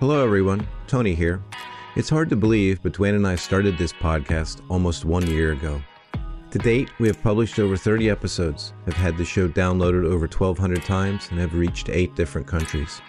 Hello, 0.00 0.22
everyone. 0.22 0.64
Tony 0.86 1.12
here. 1.12 1.42
It's 1.96 2.08
hard 2.08 2.30
to 2.30 2.36
believe, 2.36 2.80
but 2.84 2.92
Dwayne 2.92 3.16
and 3.16 3.26
I 3.26 3.34
started 3.34 3.76
this 3.76 3.92
podcast 3.92 4.62
almost 4.70 5.04
one 5.04 5.26
year 5.26 5.50
ago. 5.50 5.82
To 6.52 6.58
date, 6.60 6.88
we 7.00 7.08
have 7.08 7.20
published 7.20 7.58
over 7.58 7.76
30 7.76 8.08
episodes, 8.08 8.74
have 8.84 8.94
had 8.94 9.18
the 9.18 9.24
show 9.24 9.48
downloaded 9.48 10.04
over 10.04 10.28
1,200 10.28 10.84
times, 10.84 11.26
and 11.32 11.40
have 11.40 11.52
reached 11.52 11.88
eight 11.88 12.14
different 12.14 12.46
countries. 12.46 13.02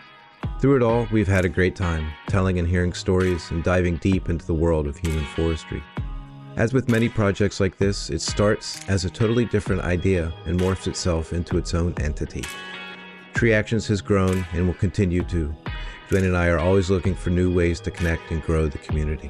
Through 0.59 0.77
it 0.77 0.81
all, 0.81 1.07
we've 1.11 1.27
had 1.27 1.45
a 1.45 1.49
great 1.49 1.75
time 1.75 2.09
telling 2.25 2.57
and 2.57 2.67
hearing 2.67 2.93
stories 2.93 3.51
and 3.51 3.63
diving 3.63 3.97
deep 3.97 4.27
into 4.27 4.47
the 4.47 4.55
world 4.55 4.87
of 4.87 4.97
human 4.97 5.25
forestry. 5.25 5.83
As 6.55 6.73
with 6.73 6.89
many 6.89 7.07
projects 7.07 7.59
like 7.59 7.77
this, 7.77 8.09
it 8.09 8.19
starts 8.19 8.83
as 8.89 9.05
a 9.05 9.11
totally 9.11 9.45
different 9.45 9.83
idea 9.83 10.33
and 10.47 10.59
morphs 10.59 10.87
itself 10.87 11.33
into 11.33 11.59
its 11.59 11.75
own 11.75 11.93
entity. 11.99 12.45
Tree 13.35 13.53
Actions 13.53 13.87
has 13.89 14.01
grown 14.01 14.43
and 14.53 14.65
will 14.65 14.73
continue 14.73 15.23
to. 15.25 15.55
Dwayne 16.09 16.25
and 16.25 16.35
I 16.35 16.47
are 16.47 16.57
always 16.57 16.89
looking 16.89 17.13
for 17.13 17.29
new 17.29 17.53
ways 17.53 17.79
to 17.81 17.91
connect 17.91 18.31
and 18.31 18.41
grow 18.41 18.67
the 18.67 18.79
community. 18.79 19.29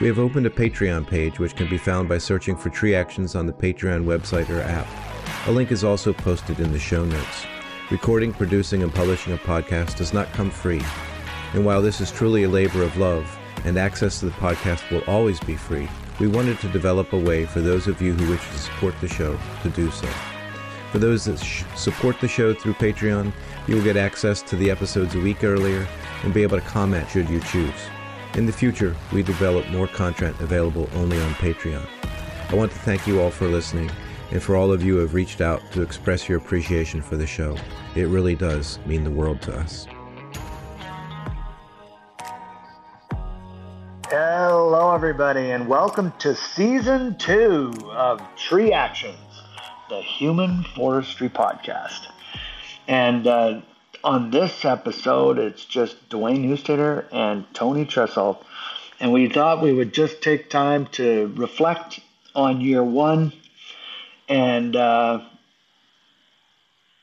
We 0.00 0.06
have 0.06 0.18
opened 0.18 0.46
a 0.46 0.50
Patreon 0.50 1.06
page 1.06 1.38
which 1.38 1.54
can 1.54 1.68
be 1.68 1.76
found 1.76 2.08
by 2.08 2.16
searching 2.16 2.56
for 2.56 2.70
Tree 2.70 2.94
Actions 2.94 3.34
on 3.34 3.44
the 3.46 3.52
Patreon 3.52 4.06
website 4.06 4.48
or 4.48 4.62
app. 4.62 4.88
A 5.46 5.52
link 5.52 5.70
is 5.70 5.84
also 5.84 6.14
posted 6.14 6.58
in 6.58 6.72
the 6.72 6.78
show 6.78 7.04
notes. 7.04 7.44
Recording, 7.90 8.32
producing, 8.32 8.82
and 8.82 8.94
publishing 8.94 9.34
a 9.34 9.36
podcast 9.36 9.98
does 9.98 10.14
not 10.14 10.32
come 10.32 10.50
free. 10.50 10.80
And 11.52 11.66
while 11.66 11.82
this 11.82 12.00
is 12.00 12.10
truly 12.10 12.44
a 12.44 12.48
labor 12.48 12.82
of 12.82 12.96
love, 12.96 13.38
and 13.66 13.76
access 13.76 14.20
to 14.20 14.24
the 14.24 14.32
podcast 14.32 14.90
will 14.90 15.02
always 15.06 15.38
be 15.40 15.54
free, 15.54 15.86
we 16.18 16.28
wanted 16.28 16.58
to 16.60 16.68
develop 16.68 17.12
a 17.12 17.18
way 17.18 17.44
for 17.44 17.60
those 17.60 17.86
of 17.86 18.00
you 18.00 18.14
who 18.14 18.30
wish 18.30 18.48
to 18.48 18.58
support 18.58 18.94
the 19.02 19.08
show 19.08 19.38
to 19.62 19.68
do 19.68 19.90
so. 19.90 20.08
For 20.92 20.98
those 20.98 21.26
that 21.26 21.38
sh- 21.38 21.64
support 21.76 22.18
the 22.20 22.26
show 22.26 22.54
through 22.54 22.74
Patreon, 22.74 23.32
you 23.70 23.76
will 23.76 23.84
get 23.84 23.96
access 23.96 24.42
to 24.42 24.56
the 24.56 24.68
episodes 24.68 25.14
a 25.14 25.20
week 25.20 25.44
earlier 25.44 25.86
and 26.24 26.34
be 26.34 26.42
able 26.42 26.58
to 26.58 26.66
comment 26.66 27.08
should 27.08 27.30
you 27.30 27.38
choose. 27.38 27.80
In 28.34 28.44
the 28.44 28.52
future, 28.52 28.96
we 29.12 29.22
develop 29.22 29.68
more 29.68 29.86
content 29.86 30.38
available 30.40 30.90
only 30.96 31.20
on 31.20 31.32
Patreon. 31.34 31.86
I 32.48 32.54
want 32.56 32.72
to 32.72 32.78
thank 32.80 33.06
you 33.06 33.20
all 33.20 33.30
for 33.30 33.46
listening 33.46 33.88
and 34.32 34.42
for 34.42 34.56
all 34.56 34.72
of 34.72 34.82
you 34.82 34.94
who 34.94 35.00
have 35.02 35.14
reached 35.14 35.40
out 35.40 35.62
to 35.70 35.82
express 35.82 36.28
your 36.28 36.38
appreciation 36.38 37.00
for 37.00 37.16
the 37.16 37.28
show. 37.28 37.56
It 37.94 38.08
really 38.08 38.34
does 38.34 38.80
mean 38.86 39.04
the 39.04 39.10
world 39.10 39.40
to 39.42 39.56
us. 39.56 39.86
Hello, 44.08 44.92
everybody, 44.92 45.52
and 45.52 45.68
welcome 45.68 46.12
to 46.18 46.34
season 46.34 47.16
two 47.18 47.72
of 47.92 48.20
Tree 48.34 48.72
Actions, 48.72 49.16
the 49.88 50.02
Human 50.02 50.64
Forestry 50.74 51.28
Podcast. 51.28 52.09
And 52.90 53.24
uh, 53.28 53.60
on 54.02 54.32
this 54.32 54.64
episode, 54.64 55.38
it's 55.38 55.64
just 55.64 56.08
Dwayne 56.08 56.44
Newstater 56.44 57.06
and 57.12 57.46
Tony 57.54 57.86
Tressel. 57.86 58.44
And 58.98 59.12
we 59.12 59.28
thought 59.28 59.62
we 59.62 59.72
would 59.72 59.94
just 59.94 60.22
take 60.22 60.50
time 60.50 60.88
to 60.98 61.32
reflect 61.36 62.00
on 62.34 62.60
year 62.60 62.82
one 62.82 63.32
and, 64.28 64.74
uh, 64.74 65.20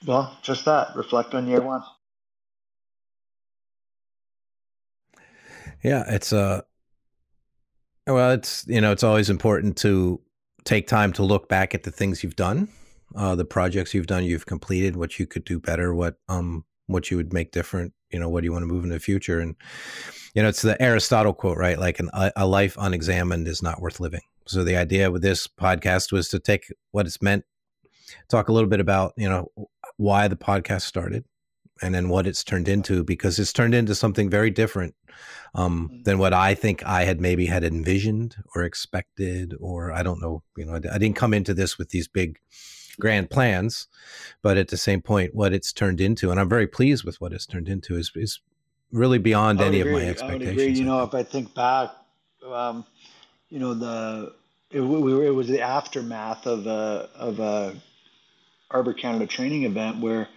well, 0.06 0.38
just 0.42 0.66
that 0.66 0.94
reflect 0.94 1.34
on 1.34 1.48
year 1.48 1.62
one. 1.62 1.84
Yeah, 5.84 6.04
it's. 6.10 6.34
Uh, 6.34 6.62
well, 8.06 8.32
it's 8.32 8.66
you 8.68 8.82
know 8.82 8.92
it's 8.92 9.04
always 9.04 9.30
important 9.30 9.78
to 9.78 10.20
take 10.64 10.88
time 10.88 11.14
to 11.14 11.24
look 11.24 11.48
back 11.48 11.74
at 11.76 11.84
the 11.84 11.92
things 11.92 12.24
you've 12.24 12.36
done, 12.36 12.68
uh, 13.16 13.36
the 13.36 13.46
projects 13.46 13.94
you've 13.94 14.08
done, 14.08 14.24
you've 14.24 14.46
completed, 14.46 14.96
what 14.96 15.20
you 15.20 15.28
could 15.28 15.44
do 15.44 15.60
better, 15.60 15.94
what 15.94 16.16
um 16.28 16.66
what 16.88 17.12
you 17.12 17.18
would 17.18 17.34
make 17.34 17.52
different 17.52 17.94
you 18.12 18.20
know 18.20 18.30
what 18.30 18.42
do 18.42 18.46
you 18.46 18.52
want 18.52 18.64
to 18.64 18.68
move 18.68 18.84
in 18.84 18.90
the 18.90 19.00
future 19.00 19.40
and 19.40 19.56
you 20.34 20.42
know 20.42 20.50
it's 20.50 20.62
the 20.62 20.82
aristotle 20.82 21.34
quote 21.34 21.58
right 21.58 21.80
like 21.80 22.00
an, 22.00 22.10
a 22.36 22.48
life 22.48 22.76
unexamined 22.80 23.48
is 23.48 23.62
not 23.62 23.82
worth 23.82 24.00
living 24.00 24.22
so 24.46 24.64
the 24.64 24.78
idea 24.78 25.12
with 25.12 25.22
this 25.22 25.48
podcast 25.48 26.12
was 26.12 26.30
to 26.30 26.40
take 26.40 26.74
what 26.92 27.06
it's 27.06 27.22
meant 27.22 27.44
talk 28.30 28.48
a 28.48 28.54
little 28.54 28.70
bit 28.70 28.80
about 28.80 29.14
you 29.18 29.30
know 29.30 29.52
why 29.98 30.28
the 30.28 30.38
podcast 30.38 30.82
started 30.82 31.26
and 31.82 31.94
then 31.94 32.10
what 32.10 32.26
it's 32.26 32.44
turned 32.44 32.68
into 32.68 33.04
because 33.04 33.38
it's 33.38 33.54
turned 33.54 33.76
into 33.76 33.94
something 33.94 34.30
very 34.30 34.50
different 34.50 34.96
um, 35.56 35.90
mm-hmm. 35.90 36.04
than 36.04 36.18
what 36.18 36.34
I 36.34 36.56
think 36.56 36.84
I 36.86 37.04
had 37.04 37.22
maybe 37.22 37.46
had 37.46 37.64
envisioned 37.64 38.36
or 38.56 38.64
expected, 38.64 39.54
or 39.60 39.92
I 39.92 40.04
don't 40.04 40.22
know. 40.22 40.44
You 40.56 40.66
know, 40.66 40.74
I, 40.74 40.96
I 40.96 40.98
didn't 40.98 41.16
come 41.16 41.34
into 41.34 41.54
this 41.54 41.78
with 41.78 41.90
these 41.90 42.08
big 42.08 42.40
grand 43.00 43.30
plans, 43.30 43.88
but 44.42 44.58
at 44.58 44.70
the 44.70 44.78
same 44.78 45.02
point, 45.02 45.36
what 45.36 45.54
it's 45.54 45.72
turned 45.72 46.02
into, 46.02 46.32
and 46.32 46.40
I'm 46.40 46.50
very 46.50 46.68
pleased 46.68 47.04
with 47.04 47.20
what 47.22 47.34
it's 47.34 47.46
turned 47.46 47.70
into, 47.70 47.96
is 47.96 48.12
is 48.16 48.42
really 48.92 49.20
beyond 49.20 49.62
any 49.62 49.82
agree. 49.82 49.94
of 49.94 50.00
my 50.00 50.10
expectations. 50.10 50.48
I 50.48 50.52
would 50.52 50.62
agree. 50.62 50.80
You 50.80 50.86
know, 50.86 51.04
if 51.04 51.14
I 51.14 51.24
think 51.24 51.54
back, 51.54 51.92
um, 52.46 52.86
you 53.50 53.60
know, 53.60 53.74
the 53.74 54.34
it, 54.72 54.82
we 54.82 55.14
were, 55.14 55.24
it 55.26 55.36
was 55.36 55.48
the 55.48 55.62
aftermath 55.62 56.46
of 56.46 56.68
a 56.68 57.10
of 57.16 57.40
a 57.40 57.76
Arbor 58.70 58.94
Canada 58.94 59.28
training 59.28 59.64
event 59.64 60.00
where 60.00 60.28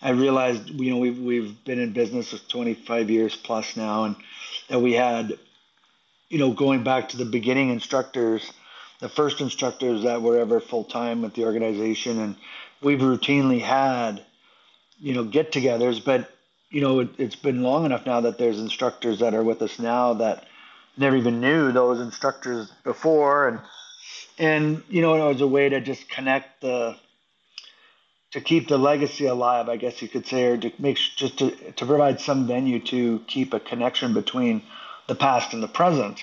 I 0.00 0.10
realized, 0.10 0.68
you 0.70 0.90
know, 0.90 0.98
we've 0.98 1.18
we've 1.18 1.64
been 1.64 1.80
in 1.80 1.92
business 1.92 2.30
for 2.30 2.38
25 2.48 3.10
years 3.10 3.36
plus 3.36 3.76
now, 3.76 4.04
and 4.04 4.16
that 4.68 4.80
we 4.80 4.92
had, 4.92 5.38
you 6.28 6.38
know, 6.38 6.52
going 6.52 6.84
back 6.84 7.10
to 7.10 7.16
the 7.16 7.24
beginning 7.24 7.70
instructors 7.70 8.52
the 9.00 9.08
first 9.08 9.40
instructors 9.40 10.02
that 10.02 10.22
were 10.22 10.38
ever 10.38 10.60
full 10.60 10.84
time 10.84 11.22
with 11.22 11.34
the 11.34 11.44
organization, 11.44 12.18
and 12.20 12.36
we've 12.82 13.00
routinely 13.00 13.60
had, 13.60 14.24
you 14.98 15.14
know, 15.14 15.24
get-togethers. 15.24 16.04
But 16.04 16.30
you 16.70 16.80
know, 16.80 17.00
it, 17.00 17.10
it's 17.18 17.36
been 17.36 17.62
long 17.62 17.84
enough 17.84 18.06
now 18.06 18.22
that 18.22 18.38
there's 18.38 18.58
instructors 18.58 19.20
that 19.20 19.34
are 19.34 19.44
with 19.44 19.62
us 19.62 19.78
now 19.78 20.14
that 20.14 20.44
never 20.96 21.16
even 21.16 21.40
knew 21.40 21.72
those 21.72 22.00
instructors 22.00 22.70
before, 22.84 23.48
and 23.48 23.60
and 24.38 24.82
you 24.88 25.02
know, 25.02 25.14
it 25.14 25.32
was 25.32 25.40
a 25.40 25.46
way 25.46 25.68
to 25.68 25.80
just 25.80 26.08
connect 26.08 26.60
the 26.62 26.96
to 28.32 28.40
keep 28.40 28.68
the 28.68 28.78
legacy 28.78 29.26
alive, 29.26 29.68
I 29.68 29.76
guess 29.76 30.02
you 30.02 30.08
could 30.08 30.26
say, 30.26 30.44
or 30.44 30.56
to 30.58 30.72
make 30.78 30.96
just 30.96 31.38
to, 31.38 31.50
to 31.50 31.86
provide 31.86 32.20
some 32.20 32.46
venue 32.46 32.80
to 32.80 33.20
keep 33.26 33.54
a 33.54 33.60
connection 33.60 34.12
between 34.12 34.62
the 35.06 35.14
past 35.14 35.54
and 35.54 35.62
the 35.62 35.68
present 35.68 36.22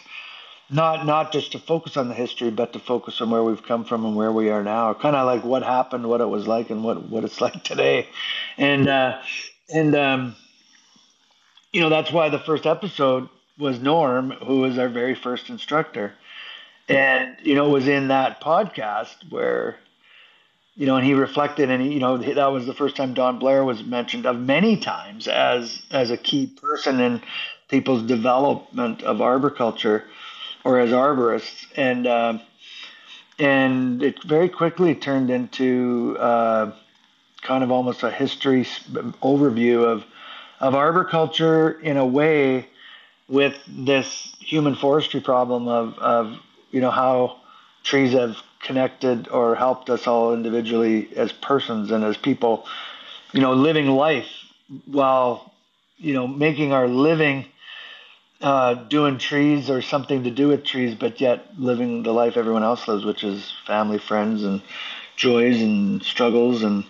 not 0.69 1.06
not 1.06 1.31
just 1.31 1.51
to 1.51 1.59
focus 1.59 1.97
on 1.97 2.07
the 2.07 2.13
history, 2.13 2.50
but 2.50 2.74
to 2.74 2.79
focus 2.79 3.22
on 3.22 3.29
where 3.29 3.44
we've 3.44 3.63
come 3.63 3.85
from 3.85 4.06
and 4.06 4.16
where 4.16 4.31
we 4.31 4.50
are 4.50 4.63
now. 4.63 4.94
Kind 4.94 5.16
of 5.16 5.25
like 5.25 5.44
what 5.44 5.63
happened, 5.63 6.07
what 6.07 6.22
it 6.22 6.29
was 6.29 6.47
like, 6.47 6.69
and 6.69 6.84
what 6.84 7.09
what 7.09 7.24
it's 7.24 7.41
like 7.46 7.63
today. 7.63 8.07
And 8.57 8.88
uh, 8.88 9.19
and 9.73 9.96
um, 9.96 10.35
you 11.72 11.81
know 11.81 11.90
that's 11.90 12.12
why 12.12 12.29
the 12.29 12.40
first 12.40 12.66
episode 12.66 13.29
was 13.57 13.79
Norm, 13.79 14.31
who 14.31 14.62
was 14.62 14.78
our 14.78 14.90
very 14.90 15.16
first 15.16 15.50
instructor, 15.50 16.13
and 16.90 17.35
you 17.44 17.56
know 17.56 17.69
was 17.69 17.88
in 17.88 18.09
that 18.09 18.41
podcast 18.41 19.16
where. 19.29 19.78
You 20.75 20.88
know, 20.88 20.96
and 20.96 21.06
he 21.06 21.13
reflected, 21.13 21.69
and 21.69 21.84
he, 21.84 21.94
you 21.94 22.00
know 22.00 22.18
that 22.18 22.47
was 22.52 22.66
the 22.66 22.73
first 22.73 22.96
time 22.96 23.13
Don 23.13 23.38
Blair 23.38 23.63
was 23.63 23.84
mentioned 23.84 24.25
of 24.25 24.40
many 24.40 24.75
times 24.75 25.28
as 25.28 25.84
as 25.91 26.09
a 26.09 26.18
key 26.18 26.47
person 26.47 27.00
in 27.00 27.22
people's 27.68 28.02
development 28.02 29.03
of 29.03 29.22
arboriculture 29.22 30.03
or 30.63 30.79
as 30.79 30.91
arborists, 30.91 31.66
and 31.75 32.07
uh, 32.07 32.38
and 33.40 34.01
it 34.01 34.24
very 34.24 34.50
quickly 34.50 34.96
turned 34.96 35.29
into 35.29 36.16
uh, 36.19 36.72
kind 37.41 37.63
of 37.63 37.72
almost 37.72 38.03
a 38.03 38.12
history 38.12 38.63
overview 39.22 39.84
of 39.85 40.06
of 40.59 40.75
arboriculture 40.75 41.72
in 41.72 41.97
a 41.97 42.06
way 42.06 42.68
with 43.28 43.57
this 43.68 44.35
human 44.40 44.75
forestry 44.75 45.19
problem 45.19 45.68
of, 45.68 45.97
of 46.00 46.40
you 46.72 46.79
know 46.81 46.91
how 46.91 47.38
trees 47.84 48.13
have 48.13 48.38
connected 48.62 49.28
or 49.28 49.56
helped 49.56 49.90
us 49.90 50.07
all 50.07 50.34
individually 50.34 51.09
as 51.18 51.32
persons 51.34 51.91
and 51.91 52.03
as 52.03 52.16
people 52.16 52.66
you 53.34 53.41
know 53.41 53.53
living 53.53 53.87
life 53.87 54.29
while 54.85 55.53
you 55.97 56.14
know 56.14 56.28
making 56.28 56.72
our 56.72 56.87
living 56.87 57.46
uh, 58.43 58.73
doing 58.73 59.17
trees 59.17 59.69
or 59.69 59.81
something 59.81 60.25
to 60.25 60.31
do 60.31 60.49
with 60.49 60.66
trees, 60.66 60.95
but 60.95 61.22
yet 61.22 61.47
living 61.57 62.03
the 62.03 62.11
life 62.11 62.35
everyone 62.35 62.63
else 62.63 62.87
lives, 62.87 63.05
which 63.05 63.23
is 63.23 63.53
family, 63.66 63.97
friends, 63.97 64.43
and 64.43 64.61
joys 65.16 65.61
and 65.61 66.03
struggles 66.03 66.61
and 66.63 66.84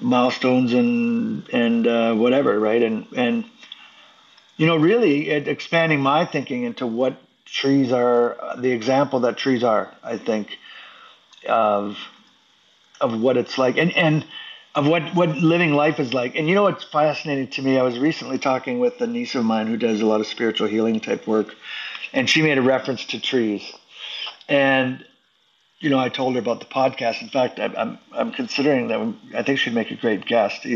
milestones 0.00 0.72
and 0.72 1.48
and 1.50 1.86
uh, 1.86 2.14
whatever, 2.14 2.58
right? 2.58 2.82
And 2.82 3.06
and 3.14 3.44
you 4.56 4.66
know, 4.66 4.76
really 4.76 5.30
expanding 5.30 6.00
my 6.00 6.24
thinking 6.24 6.64
into 6.64 6.86
what 6.86 7.16
trees 7.44 7.92
are, 7.92 8.36
the 8.56 8.70
example 8.72 9.20
that 9.20 9.36
trees 9.36 9.62
are. 9.62 9.94
I 10.02 10.16
think 10.16 10.58
of 11.46 11.98
of 13.00 13.20
what 13.20 13.36
it's 13.36 13.58
like, 13.58 13.76
and 13.76 13.94
and 13.96 14.24
of 14.74 14.86
what 14.86 15.14
what 15.14 15.30
living 15.30 15.72
life 15.72 15.98
is 15.98 16.14
like. 16.14 16.36
And 16.36 16.48
you 16.48 16.54
know 16.54 16.62
what's 16.62 16.84
fascinating 16.84 17.48
to 17.48 17.62
me? 17.62 17.78
I 17.78 17.82
was 17.82 17.98
recently 17.98 18.38
talking 18.38 18.78
with 18.78 19.00
a 19.00 19.06
niece 19.06 19.34
of 19.34 19.44
mine 19.44 19.66
who 19.66 19.76
does 19.76 20.00
a 20.00 20.06
lot 20.06 20.20
of 20.20 20.26
spiritual 20.26 20.68
healing 20.68 21.00
type 21.00 21.26
work, 21.26 21.54
and 22.12 22.28
she 22.28 22.42
made 22.42 22.58
a 22.58 22.62
reference 22.62 23.04
to 23.06 23.20
trees. 23.20 23.72
And 24.48 25.04
you 25.80 25.88
know, 25.88 25.98
I 25.98 26.08
told 26.08 26.34
her 26.34 26.40
about 26.40 26.60
the 26.60 26.66
podcast. 26.66 27.22
In 27.22 27.28
fact, 27.28 27.58
I, 27.58 27.66
I'm 27.76 27.98
I'm 28.12 28.32
considering 28.32 28.88
that. 28.88 29.14
I 29.36 29.42
think 29.42 29.58
she'd 29.58 29.74
make 29.74 29.90
a 29.90 29.96
great 29.96 30.24
guest. 30.24 30.66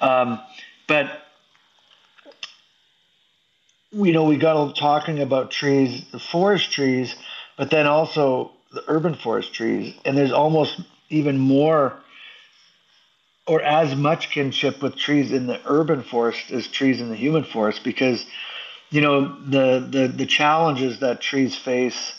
Um, 0.00 0.40
but 0.86 1.22
you 3.92 4.12
know, 4.12 4.24
we 4.24 4.36
got 4.36 4.56
all 4.56 4.72
talking 4.72 5.20
about 5.20 5.50
trees, 5.50 6.04
the 6.12 6.18
forest 6.18 6.72
trees, 6.72 7.14
but 7.56 7.70
then 7.70 7.86
also 7.86 8.50
the 8.72 8.82
urban 8.88 9.14
forest 9.14 9.52
trees, 9.52 9.94
and 10.04 10.16
there's 10.16 10.32
almost 10.32 10.80
even 11.10 11.38
more 11.38 12.01
or 13.46 13.60
as 13.62 13.94
much 13.96 14.30
kinship 14.30 14.82
with 14.82 14.96
trees 14.96 15.32
in 15.32 15.46
the 15.46 15.60
urban 15.66 16.02
forest 16.02 16.50
as 16.50 16.68
trees 16.68 17.00
in 17.00 17.08
the 17.08 17.16
human 17.16 17.44
forest 17.44 17.82
because 17.82 18.24
you 18.90 19.00
know 19.00 19.36
the 19.40 19.86
the 19.90 20.08
the 20.08 20.26
challenges 20.26 21.00
that 21.00 21.20
trees 21.20 21.56
face 21.56 22.14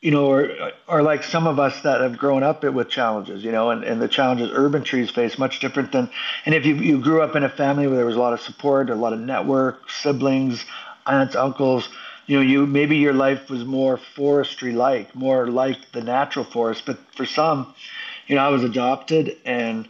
you 0.00 0.10
know 0.10 0.30
are 0.30 0.72
are 0.88 1.02
like 1.02 1.22
some 1.22 1.46
of 1.46 1.58
us 1.58 1.80
that 1.82 2.00
have 2.00 2.16
grown 2.16 2.42
up 2.42 2.64
with 2.64 2.88
challenges 2.88 3.44
you 3.44 3.52
know 3.52 3.70
and, 3.70 3.84
and 3.84 4.00
the 4.00 4.08
challenges 4.08 4.50
urban 4.52 4.82
trees 4.82 5.10
face 5.10 5.38
much 5.38 5.60
different 5.60 5.92
than 5.92 6.08
and 6.46 6.54
if 6.54 6.64
you, 6.64 6.74
you 6.76 7.00
grew 7.00 7.22
up 7.22 7.36
in 7.36 7.44
a 7.44 7.48
family 7.48 7.86
where 7.86 7.96
there 7.96 8.06
was 8.06 8.16
a 8.16 8.20
lot 8.20 8.32
of 8.32 8.40
support 8.40 8.88
a 8.90 8.94
lot 8.94 9.12
of 9.12 9.20
network 9.20 9.90
siblings 9.90 10.64
aunts 11.06 11.36
uncles 11.36 11.88
you 12.26 12.36
know 12.36 12.42
you 12.42 12.66
maybe 12.66 12.96
your 12.96 13.12
life 13.12 13.50
was 13.50 13.64
more 13.64 13.96
forestry 13.96 14.72
like 14.72 15.14
more 15.14 15.46
like 15.46 15.92
the 15.92 16.02
natural 16.02 16.44
forest 16.44 16.84
but 16.86 16.98
for 17.14 17.26
some 17.26 17.74
you 18.32 18.38
know, 18.38 18.46
I 18.46 18.48
was 18.48 18.64
adopted 18.64 19.36
and, 19.44 19.86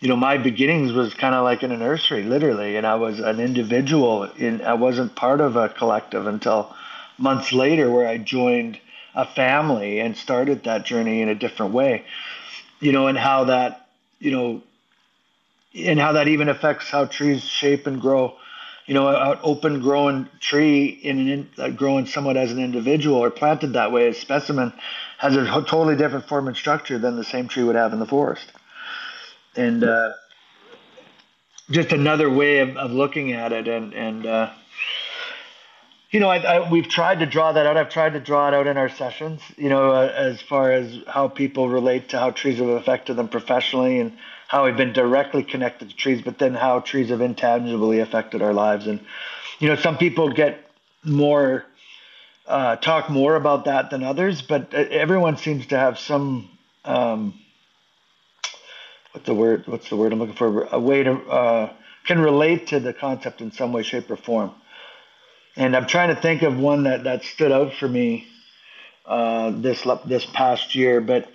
you 0.00 0.08
know, 0.08 0.16
my 0.16 0.38
beginnings 0.38 0.94
was 0.94 1.12
kind 1.12 1.34
of 1.34 1.44
like 1.44 1.62
in 1.62 1.72
a 1.72 1.76
nursery, 1.76 2.22
literally. 2.22 2.76
And 2.76 2.86
I 2.86 2.94
was 2.94 3.20
an 3.20 3.38
individual 3.38 4.22
in, 4.38 4.62
I 4.62 4.72
wasn't 4.72 5.14
part 5.14 5.42
of 5.42 5.56
a 5.56 5.68
collective 5.68 6.26
until 6.26 6.74
months 7.18 7.52
later 7.52 7.90
where 7.90 8.08
I 8.08 8.16
joined 8.16 8.80
a 9.14 9.26
family 9.26 10.00
and 10.00 10.16
started 10.16 10.64
that 10.64 10.86
journey 10.86 11.20
in 11.20 11.28
a 11.28 11.34
different 11.34 11.74
way, 11.74 12.06
you 12.80 12.92
know, 12.92 13.08
and 13.08 13.18
how 13.18 13.44
that, 13.44 13.86
you 14.20 14.30
know, 14.30 14.62
and 15.74 16.00
how 16.00 16.12
that 16.12 16.28
even 16.28 16.48
affects 16.48 16.88
how 16.88 17.04
trees 17.04 17.44
shape 17.44 17.86
and 17.86 18.00
grow. 18.00 18.34
You 18.86 18.94
know, 18.94 19.08
an 19.08 19.38
open 19.42 19.80
growing 19.82 20.30
tree 20.40 20.86
in 20.86 21.28
an 21.28 21.50
uh, 21.58 21.68
growing 21.68 22.06
somewhat 22.06 22.38
as 22.38 22.52
an 22.52 22.58
individual 22.58 23.18
or 23.18 23.30
planted 23.30 23.74
that 23.74 23.92
way 23.92 24.08
as 24.08 24.16
specimen 24.16 24.72
has 25.22 25.36
a 25.36 25.46
totally 25.46 25.94
different 25.94 26.26
form 26.26 26.48
and 26.48 26.56
structure 26.56 26.98
than 26.98 27.14
the 27.14 27.22
same 27.22 27.46
tree 27.46 27.62
would 27.62 27.76
have 27.76 27.92
in 27.92 28.00
the 28.00 28.06
forest. 28.06 28.50
And 29.54 29.84
uh, 29.84 30.14
just 31.70 31.92
another 31.92 32.28
way 32.28 32.58
of, 32.58 32.76
of 32.76 32.90
looking 32.90 33.30
at 33.32 33.52
it. 33.52 33.68
And, 33.68 33.94
and 33.94 34.26
uh, 34.26 34.50
you 36.10 36.18
know, 36.18 36.28
I, 36.28 36.38
I, 36.38 36.70
we've 36.70 36.88
tried 36.88 37.20
to 37.20 37.26
draw 37.26 37.52
that 37.52 37.66
out. 37.66 37.76
I've 37.76 37.88
tried 37.88 38.14
to 38.14 38.20
draw 38.20 38.48
it 38.48 38.54
out 38.54 38.66
in 38.66 38.76
our 38.76 38.88
sessions, 38.88 39.40
you 39.56 39.68
know, 39.68 39.92
uh, 39.92 40.12
as 40.12 40.42
far 40.42 40.72
as 40.72 40.98
how 41.06 41.28
people 41.28 41.68
relate 41.68 42.08
to 42.08 42.18
how 42.18 42.32
trees 42.32 42.58
have 42.58 42.68
affected 42.68 43.14
them 43.14 43.28
professionally 43.28 44.00
and 44.00 44.18
how 44.48 44.64
we've 44.64 44.76
been 44.76 44.92
directly 44.92 45.44
connected 45.44 45.88
to 45.88 45.94
trees, 45.94 46.20
but 46.20 46.40
then 46.40 46.52
how 46.52 46.80
trees 46.80 47.10
have 47.10 47.20
intangibly 47.20 48.00
affected 48.00 48.42
our 48.42 48.52
lives. 48.52 48.88
And, 48.88 48.98
you 49.60 49.68
know, 49.68 49.76
some 49.76 49.96
people 49.96 50.30
get 50.30 50.68
more 51.04 51.64
uh, 52.46 52.76
talk 52.76 53.08
more 53.10 53.36
about 53.36 53.66
that 53.66 53.90
than 53.90 54.02
others, 54.02 54.42
but 54.42 54.72
everyone 54.74 55.36
seems 55.36 55.66
to 55.66 55.78
have 55.78 55.98
some 55.98 56.50
um, 56.84 57.34
what's 59.12 59.26
the 59.26 59.34
word? 59.34 59.66
What's 59.66 59.88
the 59.88 59.96
word 59.96 60.12
I'm 60.12 60.18
looking 60.18 60.34
for? 60.34 60.64
A 60.64 60.80
way 60.80 61.02
to 61.02 61.12
uh, 61.12 61.72
can 62.04 62.20
relate 62.20 62.68
to 62.68 62.80
the 62.80 62.92
concept 62.92 63.40
in 63.40 63.52
some 63.52 63.72
way, 63.72 63.82
shape, 63.82 64.10
or 64.10 64.16
form. 64.16 64.52
And 65.56 65.76
I'm 65.76 65.86
trying 65.86 66.14
to 66.14 66.20
think 66.20 66.42
of 66.42 66.58
one 66.58 66.84
that 66.84 67.04
that 67.04 67.24
stood 67.24 67.52
out 67.52 67.74
for 67.74 67.88
me 67.88 68.26
uh, 69.06 69.50
this 69.50 69.86
this 70.06 70.24
past 70.24 70.74
year, 70.74 71.00
but 71.00 71.30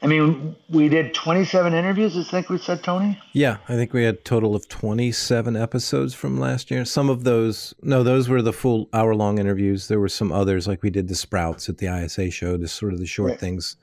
I 0.00 0.06
mean, 0.06 0.54
we 0.68 0.88
did 0.88 1.12
27 1.12 1.74
interviews, 1.74 2.16
I 2.16 2.22
think 2.22 2.48
we 2.48 2.58
said, 2.58 2.84
Tony? 2.84 3.20
Yeah, 3.32 3.56
I 3.68 3.74
think 3.74 3.92
we 3.92 4.04
had 4.04 4.14
a 4.14 4.18
total 4.18 4.54
of 4.54 4.68
27 4.68 5.56
episodes 5.56 6.14
from 6.14 6.38
last 6.38 6.70
year. 6.70 6.84
Some 6.84 7.10
of 7.10 7.24
those, 7.24 7.74
no, 7.82 8.04
those 8.04 8.28
were 8.28 8.40
the 8.40 8.52
full 8.52 8.88
hour 8.92 9.16
long 9.16 9.38
interviews. 9.38 9.88
There 9.88 9.98
were 9.98 10.08
some 10.08 10.30
others, 10.30 10.68
like 10.68 10.84
we 10.84 10.90
did 10.90 11.08
the 11.08 11.16
Sprouts 11.16 11.68
at 11.68 11.78
the 11.78 11.86
ISA 11.86 12.30
show, 12.30 12.56
just 12.56 12.76
sort 12.76 12.92
of 12.92 13.00
the 13.00 13.06
short 13.06 13.30
right. 13.30 13.40
things, 13.40 13.76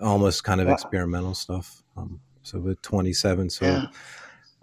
almost 0.00 0.44
kind 0.44 0.60
of 0.60 0.68
yeah. 0.68 0.74
experimental 0.74 1.34
stuff. 1.34 1.82
Um, 1.96 2.20
so 2.44 2.60
with 2.60 2.80
27, 2.82 3.50
so 3.50 3.64
yeah. 3.64 3.86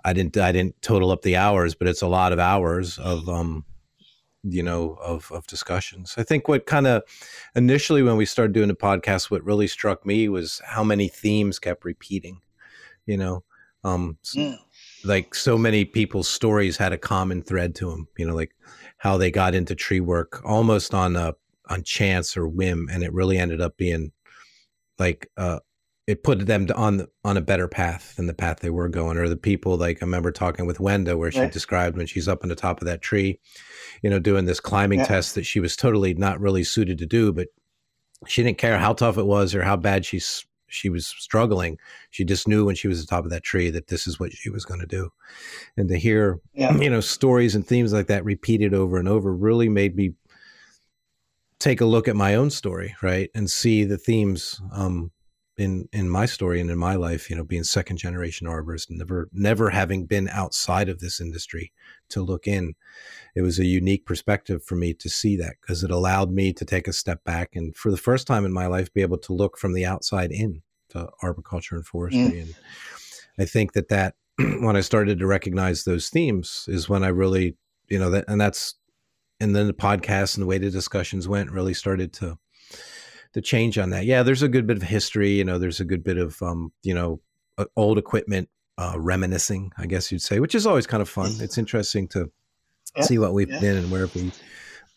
I 0.06 0.14
didn't, 0.14 0.38
I 0.38 0.54
didn't 0.54 0.82
total 0.82 1.12
up 1.12 1.24
the 1.24 1.36
hours, 1.36 1.76
but 1.76 1.90
it's 1.90 2.02
a 2.02 2.08
lot 2.08 2.32
of 2.32 2.40
hours 2.40 2.98
of, 3.00 3.28
um, 3.28 3.66
you 4.44 4.64
know 4.64 4.98
of 5.02 5.30
of 5.32 5.46
discussions 5.48 6.16
i 6.18 6.24
think 6.24 6.48
what 6.48 6.66
kind 6.66 6.88
of 6.88 7.04
initially 7.56 8.02
when 8.02 8.16
we 8.16 8.26
started 8.26 8.54
doing 8.54 8.70
the 8.70 8.76
podcast 8.76 9.30
what 9.30 9.44
really 9.44 9.68
struck 9.68 10.06
me 10.06 10.30
was 10.30 10.62
how 10.66 10.84
many 10.84 11.08
themes 11.08 11.60
kept 11.60 11.84
repeating 11.84 12.40
you 13.06 13.18
know 13.18 13.44
um 13.84 14.18
yeah. 14.34 14.56
like 15.04 15.36
so 15.36 15.58
many 15.58 15.84
people's 15.84 16.28
stories 16.28 16.78
had 16.78 16.94
a 16.94 16.98
common 16.98 17.42
thread 17.42 17.76
to 17.76 17.90
them 17.90 18.08
you 18.18 18.26
know 18.26 18.36
like 18.36 18.52
how 18.98 19.18
they 19.18 19.32
got 19.32 19.56
into 19.56 19.76
tree 19.76 20.00
work 20.00 20.42
almost 20.46 20.94
on 20.94 21.16
a 21.16 21.34
on 21.70 21.84
chance 21.84 22.38
or 22.38 22.48
whim 22.48 22.88
and 22.92 23.04
it 23.04 23.14
really 23.14 23.38
ended 23.38 23.60
up 23.60 23.76
being 23.76 24.12
like 25.00 25.30
uh 25.38 25.60
it 26.10 26.24
put 26.24 26.48
them 26.48 26.68
on 26.76 27.06
on 27.24 27.38
a 27.38 27.42
better 27.42 27.68
path 27.68 28.16
than 28.16 28.26
the 28.26 28.34
path 28.34 28.62
they 28.62 28.72
were 28.72 28.90
going 28.90 29.16
or 29.16 29.30
the 29.30 29.38
people 29.38 29.78
like 29.78 30.02
i 30.02 30.06
remember 30.06 30.32
talking 30.32 30.66
with 30.66 30.80
wenda 30.80 31.16
where 31.16 31.32
she 31.32 31.40
right. 31.40 31.52
described 31.52 31.96
when 31.96 32.08
she's 32.08 32.28
up 32.28 32.42
on 32.42 32.50
the 32.50 32.56
top 32.56 32.82
of 32.82 32.88
that 32.88 33.02
tree 33.02 33.40
you 34.02 34.10
know 34.10 34.18
doing 34.18 34.46
this 34.46 34.60
climbing 34.60 35.00
yeah. 35.00 35.06
test 35.06 35.36
that 35.36 35.46
she 35.46 35.60
was 35.60 35.76
totally 35.76 36.16
not 36.16 36.40
really 36.40 36.64
suited 36.64 36.98
to 36.98 37.06
do 37.06 37.32
but 37.32 37.48
she 38.26 38.42
didn't 38.42 38.58
care 38.58 38.80
how 38.80 38.92
tough 38.92 39.18
it 39.18 39.28
was 39.28 39.54
or 39.54 39.64
how 39.64 39.78
bad 39.78 40.04
she's 40.04 40.46
she 40.68 40.90
was 40.90 41.08
struggling 41.08 41.78
she 42.10 42.26
just 42.26 42.48
knew 42.48 42.66
when 42.66 42.76
she 42.76 42.88
was 42.88 43.00
at 43.00 43.08
the 43.08 43.16
top 43.16 43.24
of 43.24 43.32
that 43.32 43.44
tree 43.44 43.70
that 43.70 43.88
this 43.88 44.08
is 44.08 44.20
what 44.20 44.32
she 44.34 44.50
was 44.50 44.66
going 44.66 44.80
to 44.80 44.88
do 44.88 45.12
and 45.78 45.90
to 45.90 45.98
hear 45.98 46.40
yeah. 46.54 46.76
you 46.78 46.90
know 46.90 47.02
stories 47.02 47.54
and 47.54 47.68
themes 47.68 47.94
like 47.94 48.08
that 48.08 48.26
repeated 48.26 48.74
over 48.74 48.98
and 48.98 49.08
over 49.08 49.34
really 49.34 49.70
made 49.70 49.96
me 49.96 50.14
take 51.60 51.82
a 51.82 51.86
look 51.86 52.08
at 52.08 52.16
my 52.16 52.34
own 52.34 52.50
story 52.50 52.96
right 53.04 53.30
and 53.36 53.52
see 53.52 53.84
the 53.84 53.98
themes 53.98 54.60
um, 54.72 55.12
in 55.60 55.90
in 55.92 56.10
my 56.10 56.26
story 56.26 56.62
and 56.62 56.70
in 56.70 56.78
my 56.78 56.96
life, 56.96 57.30
you 57.30 57.36
know, 57.36 57.44
being 57.44 57.64
second 57.64 57.98
generation 57.98 58.48
arborist, 58.48 58.90
never 58.90 59.30
never 59.34 59.70
having 59.70 60.06
been 60.06 60.30
outside 60.30 60.90
of 60.90 61.00
this 61.00 61.20
industry 61.20 61.72
to 62.10 62.22
look 62.22 62.48
in, 62.48 62.76
it 63.36 63.42
was 63.42 63.60
a 63.60 63.66
unique 63.66 64.06
perspective 64.06 64.64
for 64.64 64.76
me 64.76 64.94
to 64.94 65.10
see 65.10 65.36
that 65.38 65.56
because 65.62 65.84
it 65.84 65.92
allowed 65.92 66.32
me 66.32 66.54
to 66.54 66.66
take 66.66 66.88
a 66.88 66.94
step 66.94 67.24
back 67.24 67.56
and 67.56 67.76
for 67.76 67.92
the 67.92 67.98
first 67.98 68.28
time 68.28 68.46
in 68.46 68.54
my 68.54 68.68
life 68.68 68.94
be 68.94 69.02
able 69.02 69.18
to 69.18 69.34
look 69.34 69.58
from 69.58 69.74
the 69.74 69.86
outside 69.86 70.32
in 70.32 70.62
to 70.90 71.10
arboriculture 71.22 71.76
and 71.76 71.86
forestry. 71.86 72.22
Mm. 72.22 72.42
And 72.42 72.56
I 73.38 73.46
think 73.46 73.74
that 73.74 73.90
that 73.90 74.16
when 74.38 74.76
I 74.76 74.82
started 74.82 75.20
to 75.20 75.28
recognize 75.28 75.84
those 75.84 76.10
themes 76.10 76.66
is 76.68 76.90
when 76.90 77.04
I 77.04 77.10
really, 77.10 77.58
you 77.88 78.00
know, 78.00 78.10
that 78.12 78.26
and 78.28 78.40
that's 78.40 78.76
and 79.40 79.56
then 79.56 79.68
the 79.68 79.74
podcast 79.74 80.36
and 80.36 80.44
the 80.44 80.48
way 80.48 80.58
the 80.58 80.70
discussions 80.70 81.28
went 81.28 81.52
really 81.52 81.74
started 81.74 82.14
to 82.14 82.38
the 83.34 83.42
change 83.42 83.78
on 83.78 83.92
that. 83.92 84.06
Yeah, 84.06 84.24
there's 84.24 84.44
a 84.44 84.50
good 84.50 84.68
bit 84.68 84.78
of 84.78 84.84
history. 84.84 85.32
You 85.32 85.44
know, 85.44 85.60
there's 85.60 85.80
a 85.80 85.86
good 85.86 86.04
bit 86.04 86.18
of 86.18 86.42
um, 86.42 86.72
you 86.84 86.94
know, 86.94 87.22
old 87.76 87.98
equipment 87.98 88.50
uh, 88.78 88.94
reminiscing, 88.98 89.72
I 89.78 89.86
guess 89.86 90.12
you'd 90.12 90.22
say, 90.22 90.40
which 90.40 90.56
is 90.56 90.66
always 90.66 90.88
kind 90.88 91.02
of 91.02 91.10
fun. 91.10 91.32
It's 91.40 91.58
interesting 91.58 92.08
to 92.10 92.32
yeah, 92.96 93.04
see 93.04 93.18
what 93.18 93.34
we've 93.34 93.50
yeah. 93.50 93.60
been 93.60 93.78
and 93.78 93.92
where 93.92 94.08
we 94.08 94.32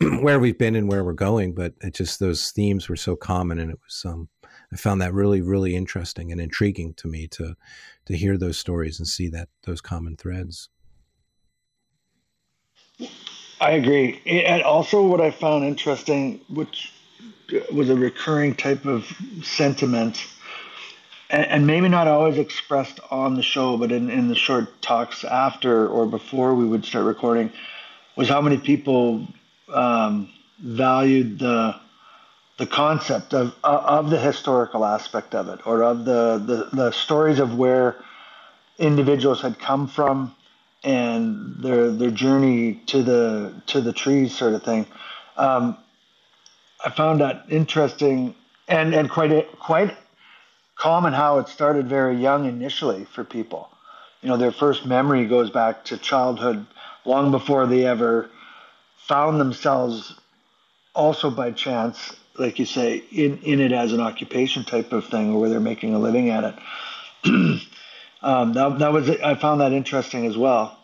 where 0.22 0.38
we've 0.38 0.58
been 0.58 0.76
and 0.76 0.88
where 0.88 1.04
we're 1.04 1.12
going. 1.12 1.54
But 1.54 1.74
it 1.80 1.94
just 1.94 2.20
those 2.20 2.50
themes 2.52 2.88
were 2.88 2.96
so 2.96 3.16
common, 3.16 3.58
and 3.58 3.70
it 3.70 3.78
was 3.84 4.04
um, 4.06 4.28
I 4.72 4.76
found 4.76 5.00
that 5.00 5.12
really 5.12 5.40
really 5.40 5.74
interesting 5.74 6.32
and 6.32 6.40
intriguing 6.40 6.94
to 6.94 7.08
me 7.08 7.26
to 7.28 7.54
to 8.06 8.16
hear 8.16 8.38
those 8.38 8.58
stories 8.58 8.98
and 8.98 9.06
see 9.06 9.28
that 9.28 9.48
those 9.64 9.80
common 9.80 10.16
threads. 10.16 10.68
I 13.60 13.72
agree, 13.72 14.20
and 14.26 14.62
also 14.62 15.04
what 15.04 15.20
I 15.20 15.30
found 15.30 15.64
interesting, 15.64 16.40
which 16.48 16.92
was 17.72 17.90
a 17.90 17.96
recurring 17.96 18.54
type 18.54 18.84
of 18.86 19.04
sentiment 19.42 20.24
and, 21.28 21.46
and, 21.46 21.66
maybe 21.66 21.88
not 21.88 22.08
always 22.08 22.38
expressed 22.38 23.00
on 23.10 23.34
the 23.34 23.42
show 23.42 23.76
but 23.76 23.92
in, 23.92 24.10
in 24.10 24.28
the 24.28 24.34
short 24.34 24.80
talks 24.82 25.24
after 25.24 25.86
or 25.88 26.06
before 26.06 26.54
we 26.54 26.64
would 26.64 26.84
start 26.84 27.04
recording 27.04 27.52
was 28.16 28.28
how 28.28 28.40
many 28.40 28.56
people 28.58 29.26
um, 29.72 30.28
valued 30.58 31.38
the 31.38 31.74
the 32.58 32.66
concept 32.66 33.34
of 33.34 33.54
of 33.64 34.10
the 34.10 34.18
historical 34.18 34.84
aspect 34.84 35.34
of 35.34 35.48
it 35.48 35.66
or 35.66 35.82
of 35.82 36.04
the, 36.04 36.38
the, 36.38 36.76
the 36.76 36.90
stories 36.92 37.38
of 37.38 37.56
where 37.56 37.96
individuals 38.78 39.40
had 39.40 39.58
come 39.58 39.88
from 39.88 40.34
and 40.84 41.56
their 41.58 41.90
their 41.90 42.10
journey 42.10 42.74
to 42.86 43.02
the 43.02 43.54
to 43.66 43.80
the 43.80 43.92
trees 43.92 44.36
sort 44.36 44.54
of 44.54 44.62
thing. 44.62 44.86
Um, 45.36 45.76
I 46.84 46.90
found 46.90 47.20
that 47.20 47.44
interesting 47.48 48.34
and, 48.68 48.94
and 48.94 49.10
quite 49.10 49.58
quite 49.58 49.96
common 50.76 51.12
how 51.12 51.38
it 51.38 51.48
started 51.48 51.88
very 51.88 52.16
young 52.16 52.46
initially 52.46 53.04
for 53.04 53.24
people. 53.24 53.68
You 54.20 54.28
know, 54.28 54.36
their 54.36 54.52
first 54.52 54.86
memory 54.86 55.26
goes 55.26 55.50
back 55.50 55.84
to 55.86 55.96
childhood, 55.98 56.66
long 57.04 57.30
before 57.30 57.66
they 57.66 57.86
ever 57.86 58.30
found 58.96 59.40
themselves 59.40 60.18
also 60.94 61.30
by 61.30 61.50
chance, 61.50 62.14
like 62.38 62.58
you 62.58 62.66
say, 62.66 63.02
in, 63.10 63.38
in 63.38 63.60
it 63.60 63.72
as 63.72 63.92
an 63.92 64.00
occupation 64.00 64.64
type 64.64 64.92
of 64.92 65.06
thing, 65.06 65.32
or 65.32 65.40
where 65.40 65.50
they're 65.50 65.60
making 65.60 65.94
a 65.94 65.98
living 65.98 66.30
at 66.30 66.44
it. 66.44 66.54
um, 68.22 68.52
that, 68.52 68.78
that 68.78 68.92
was 68.92 69.10
I 69.10 69.34
found 69.34 69.60
that 69.60 69.72
interesting 69.72 70.26
as 70.26 70.36
well. 70.36 70.78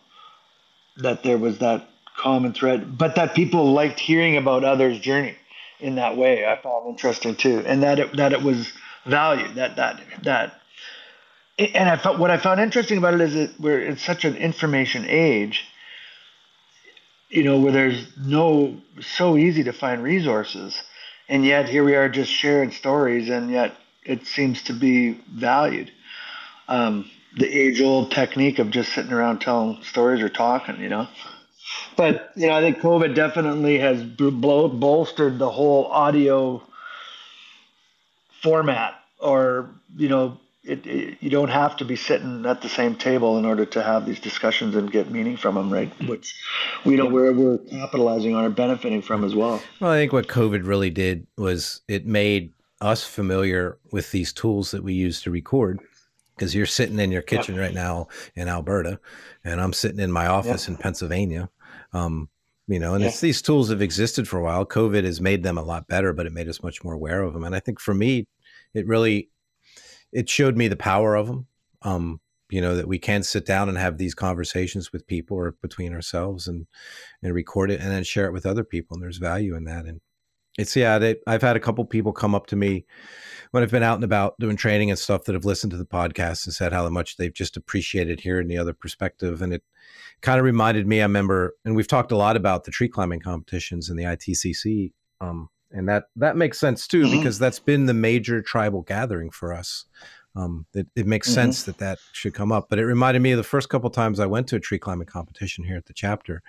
That 0.97 1.23
there 1.23 1.37
was 1.37 1.59
that 1.59 1.89
common 2.17 2.53
thread, 2.53 2.97
but 2.97 3.15
that 3.15 3.33
people 3.33 3.71
liked 3.71 3.99
hearing 3.99 4.35
about 4.35 4.65
others' 4.65 4.99
journey 4.99 5.35
in 5.79 5.95
that 5.95 6.17
way. 6.17 6.45
I 6.45 6.61
found 6.61 6.87
interesting 6.87 7.35
too, 7.35 7.63
and 7.65 7.83
that 7.83 7.99
it, 7.99 8.15
that 8.17 8.33
it 8.33 8.41
was 8.41 8.71
valued. 9.05 9.55
That 9.55 9.75
that 9.77 10.01
that. 10.23 10.61
And 11.57 11.89
I 11.89 11.97
felt 11.97 12.19
what 12.19 12.31
I 12.31 12.37
found 12.37 12.61
interesting 12.61 12.97
about 12.97 13.15
it 13.15 13.21
is 13.21 13.33
that 13.33 13.59
we're 13.59 13.81
in 13.81 13.97
such 13.97 14.23
an 14.23 14.35
information 14.37 15.05
age. 15.07 15.65
You 17.29 17.43
know, 17.43 17.59
where 17.59 17.71
there's 17.71 18.07
no 18.17 18.81
so 19.01 19.37
easy 19.37 19.63
to 19.63 19.73
find 19.73 20.01
resources, 20.01 20.81
and 21.27 21.45
yet 21.45 21.69
here 21.69 21.83
we 21.83 21.95
are 21.95 22.09
just 22.09 22.31
sharing 22.31 22.71
stories, 22.71 23.29
and 23.29 23.51
yet 23.51 23.75
it 24.03 24.25
seems 24.25 24.63
to 24.63 24.73
be 24.73 25.19
valued. 25.31 25.91
Um, 26.67 27.09
the 27.37 27.47
age 27.47 27.81
old 27.81 28.11
technique 28.11 28.59
of 28.59 28.71
just 28.71 28.93
sitting 28.93 29.13
around 29.13 29.39
telling 29.39 29.83
stories 29.83 30.21
or 30.21 30.29
talking, 30.29 30.79
you 30.79 30.89
know. 30.89 31.07
But 31.95 32.31
you 32.35 32.47
know, 32.47 32.53
I 32.53 32.61
think 32.61 32.79
COVID 32.79 33.15
definitely 33.15 33.79
has 33.79 34.03
bolstered 34.03 35.39
the 35.39 35.49
whole 35.49 35.85
audio 35.87 36.63
format, 38.41 38.95
or 39.19 39.69
you 39.95 40.09
know, 40.09 40.37
it, 40.63 40.85
it, 40.85 41.17
you 41.19 41.29
don't 41.29 41.49
have 41.49 41.77
to 41.77 41.85
be 41.85 41.95
sitting 41.95 42.45
at 42.45 42.61
the 42.61 42.69
same 42.69 42.95
table 42.95 43.37
in 43.37 43.45
order 43.45 43.65
to 43.65 43.83
have 43.83 44.05
these 44.05 44.19
discussions 44.19 44.75
and 44.75 44.91
get 44.91 45.11
meaning 45.11 45.37
from 45.37 45.55
them, 45.55 45.71
right? 45.71 45.91
Mm-hmm. 45.95 46.07
Which 46.07 46.35
we 46.85 46.95
know 46.95 47.05
we're 47.05 47.33
we're 47.33 47.57
capitalizing 47.57 48.35
on 48.35 48.45
or 48.45 48.49
benefiting 48.49 49.01
from 49.01 49.23
as 49.23 49.35
well. 49.35 49.61
Well, 49.79 49.91
I 49.91 49.97
think 49.97 50.13
what 50.13 50.27
COVID 50.27 50.65
really 50.65 50.89
did 50.89 51.27
was 51.37 51.81
it 51.87 52.05
made 52.05 52.53
us 52.81 53.03
familiar 53.03 53.77
with 53.91 54.11
these 54.11 54.31
tools 54.31 54.71
that 54.71 54.83
we 54.83 54.93
use 54.93 55.21
to 55.23 55.31
record 55.31 55.79
because 56.35 56.55
you're 56.55 56.65
sitting 56.65 56.99
in 56.99 57.11
your 57.11 57.21
kitchen 57.21 57.55
yep. 57.55 57.65
right 57.65 57.73
now 57.73 58.07
in 58.35 58.47
Alberta, 58.47 58.99
and 59.43 59.59
I'm 59.59 59.73
sitting 59.73 59.99
in 59.99 60.11
my 60.11 60.27
office 60.27 60.67
yep. 60.67 60.77
in 60.77 60.81
Pennsylvania. 60.81 61.49
Um, 61.93 62.29
you 62.67 62.79
know, 62.79 62.93
and 62.93 63.01
yeah. 63.01 63.09
it's 63.09 63.19
these 63.19 63.41
tools 63.41 63.69
have 63.69 63.81
existed 63.81 64.27
for 64.27 64.37
a 64.37 64.43
while. 64.43 64.65
COVID 64.65 65.03
has 65.03 65.19
made 65.19 65.41
them 65.41 65.57
a 65.57 65.63
lot 65.63 65.87
better, 65.87 66.13
but 66.13 66.27
it 66.27 66.33
made 66.33 66.47
us 66.47 66.61
much 66.61 66.83
more 66.83 66.93
aware 66.93 67.23
of 67.23 67.33
them. 67.33 67.43
And 67.43 67.55
I 67.55 67.59
think 67.59 67.79
for 67.79 67.95
me, 67.95 68.27
it 68.73 68.85
really 68.85 69.29
it 70.11 70.29
showed 70.29 70.55
me 70.55 70.67
the 70.67 70.75
power 70.75 71.15
of 71.15 71.27
them. 71.27 71.47
Um, 71.81 72.19
you 72.49 72.61
know 72.61 72.75
that 72.75 72.87
we 72.87 72.99
can 72.99 73.23
sit 73.23 73.45
down 73.45 73.69
and 73.69 73.77
have 73.77 73.97
these 73.97 74.15
conversations 74.15 74.91
with 74.91 75.07
people 75.07 75.37
or 75.37 75.51
between 75.61 75.93
ourselves 75.93 76.47
and 76.47 76.67
and 77.21 77.33
record 77.33 77.71
it 77.71 77.79
and 77.79 77.91
then 77.91 78.03
share 78.03 78.25
it 78.25 78.33
with 78.33 78.45
other 78.45 78.63
people. 78.63 78.95
And 78.95 79.03
there's 79.03 79.17
value 79.17 79.55
in 79.55 79.65
that. 79.65 79.85
And 79.85 80.01
it's 80.57 80.75
yeah, 80.75 80.97
they, 80.97 81.15
I've 81.25 81.41
had 81.41 81.55
a 81.55 81.59
couple 81.59 81.85
people 81.85 82.11
come 82.11 82.35
up 82.35 82.47
to 82.47 82.55
me 82.55 82.85
when 83.51 83.63
I've 83.63 83.71
been 83.71 83.83
out 83.83 83.95
and 83.95 84.03
about 84.03 84.37
doing 84.39 84.57
training 84.57 84.89
and 84.89 84.99
stuff 84.99 85.23
that 85.23 85.33
have 85.33 85.45
listened 85.45 85.71
to 85.71 85.77
the 85.77 85.85
podcast 85.85 86.45
and 86.45 86.53
said 86.53 86.73
how 86.73 86.87
much 86.89 87.17
they've 87.17 87.33
just 87.33 87.55
appreciated 87.55 88.19
hearing 88.19 88.47
the 88.47 88.57
other 88.57 88.73
perspective. 88.73 89.41
And 89.41 89.53
it 89.53 89.63
kind 90.21 90.39
of 90.39 90.45
reminded 90.45 90.87
me, 90.87 90.99
I 90.99 91.03
remember, 91.03 91.55
and 91.65 91.75
we've 91.75 91.87
talked 91.87 92.11
a 92.11 92.17
lot 92.17 92.35
about 92.35 92.63
the 92.63 92.71
tree 92.71 92.89
climbing 92.89 93.19
competitions 93.19 93.89
and 93.89 93.97
the 93.97 94.03
ITCC. 94.03 94.91
Um, 95.21 95.49
and 95.71 95.87
that, 95.87 96.05
that 96.15 96.35
makes 96.35 96.59
sense 96.59 96.87
too, 96.87 97.03
mm-hmm. 97.03 97.17
because 97.17 97.39
that's 97.39 97.59
been 97.59 97.85
the 97.85 97.93
major 97.93 98.41
tribal 98.41 98.81
gathering 98.81 99.29
for 99.29 99.53
us. 99.53 99.85
Um, 100.35 100.65
it, 100.73 100.87
it 100.95 101.07
makes 101.07 101.27
mm-hmm. 101.27 101.35
sense 101.35 101.63
that 101.63 101.77
that 101.79 101.99
should 102.11 102.33
come 102.33 102.51
up. 102.51 102.67
But 102.69 102.79
it 102.79 102.85
reminded 102.85 103.21
me 103.21 103.31
of 103.31 103.37
the 103.37 103.43
first 103.43 103.69
couple 103.69 103.89
times 103.89 104.19
I 104.19 104.25
went 104.25 104.47
to 104.47 104.55
a 104.55 104.59
tree 104.59 104.79
climbing 104.79 105.07
competition 105.07 105.63
here 105.63 105.77
at 105.77 105.85
the 105.85 105.93
chapter. 105.93 106.41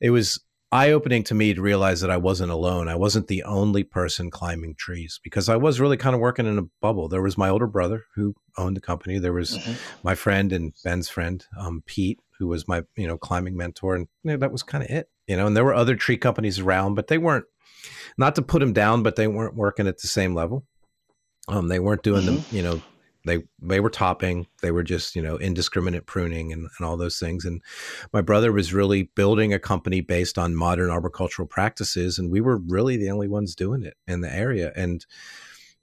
It 0.00 0.10
was 0.10 0.40
eye 0.72 0.90
opening 0.90 1.22
to 1.24 1.34
me 1.34 1.54
to 1.54 1.62
realize 1.62 2.00
that 2.00 2.10
I 2.10 2.16
wasn't 2.16 2.50
alone. 2.50 2.88
I 2.88 2.96
wasn't 2.96 3.28
the 3.28 3.42
only 3.44 3.84
person 3.84 4.30
climbing 4.30 4.74
trees 4.74 5.20
because 5.22 5.48
I 5.48 5.56
was 5.56 5.80
really 5.80 5.96
kind 5.96 6.14
of 6.14 6.20
working 6.20 6.46
in 6.46 6.58
a 6.58 6.68
bubble. 6.80 7.08
There 7.08 7.22
was 7.22 7.38
my 7.38 7.48
older 7.48 7.66
brother 7.66 8.04
who 8.14 8.34
owned 8.58 8.76
the 8.76 8.80
company. 8.80 9.18
There 9.18 9.32
was 9.32 9.56
mm-hmm. 9.56 9.72
my 10.02 10.14
friend 10.14 10.52
and 10.52 10.74
Ben's 10.82 11.08
friend, 11.08 11.44
um, 11.58 11.82
Pete, 11.86 12.20
who 12.38 12.46
was 12.48 12.68
my 12.68 12.82
you 12.96 13.06
know 13.06 13.18
climbing 13.18 13.56
mentor, 13.56 13.94
and 13.94 14.08
you 14.22 14.32
know, 14.32 14.36
that 14.38 14.52
was 14.52 14.62
kind 14.62 14.84
of 14.84 14.90
it. 14.90 15.08
You 15.26 15.36
know, 15.36 15.46
and 15.46 15.56
there 15.56 15.64
were 15.64 15.74
other 15.74 15.96
tree 15.96 16.16
companies 16.16 16.58
around, 16.58 16.94
but 16.94 17.08
they 17.08 17.18
weren't. 17.18 17.46
Not 18.18 18.34
to 18.36 18.42
put 18.42 18.60
them 18.60 18.72
down, 18.72 19.02
but 19.02 19.16
they 19.16 19.28
weren't 19.28 19.54
working 19.54 19.86
at 19.86 19.98
the 19.98 20.08
same 20.08 20.34
level. 20.34 20.64
Um, 21.48 21.68
they 21.68 21.78
weren't 21.78 22.02
doing 22.02 22.22
mm-hmm. 22.24 22.50
the 22.50 22.56
you 22.56 22.62
know 22.62 22.80
they 23.26 23.42
they 23.60 23.80
were 23.80 23.90
topping 23.90 24.46
they 24.62 24.70
were 24.70 24.82
just 24.82 25.14
you 25.14 25.20
know 25.20 25.36
indiscriminate 25.36 26.06
pruning 26.06 26.52
and, 26.52 26.68
and 26.78 26.86
all 26.86 26.96
those 26.96 27.18
things 27.18 27.44
and 27.44 27.60
my 28.12 28.20
brother 28.20 28.52
was 28.52 28.72
really 28.72 29.04
building 29.14 29.52
a 29.52 29.58
company 29.58 30.00
based 30.00 30.38
on 30.38 30.54
modern 30.54 30.88
arboricultural 30.88 31.48
practices 31.48 32.18
and 32.18 32.30
we 32.30 32.40
were 32.40 32.56
really 32.56 32.96
the 32.96 33.10
only 33.10 33.28
ones 33.28 33.54
doing 33.54 33.82
it 33.82 33.96
in 34.06 34.22
the 34.22 34.32
area 34.32 34.72
and 34.76 35.04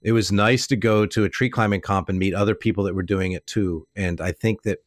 it 0.02 0.12
was 0.12 0.32
nice 0.32 0.66
to 0.66 0.76
go 0.76 1.06
to 1.06 1.24
a 1.24 1.28
tree 1.28 1.48
climbing 1.48 1.80
comp 1.80 2.08
and 2.08 2.18
meet 2.18 2.34
other 2.34 2.54
people 2.54 2.84
that 2.84 2.94
were 2.94 3.02
doing 3.02 3.32
it 3.32 3.46
too 3.46 3.86
and 3.94 4.20
i 4.20 4.32
think 4.32 4.62
that 4.62 4.78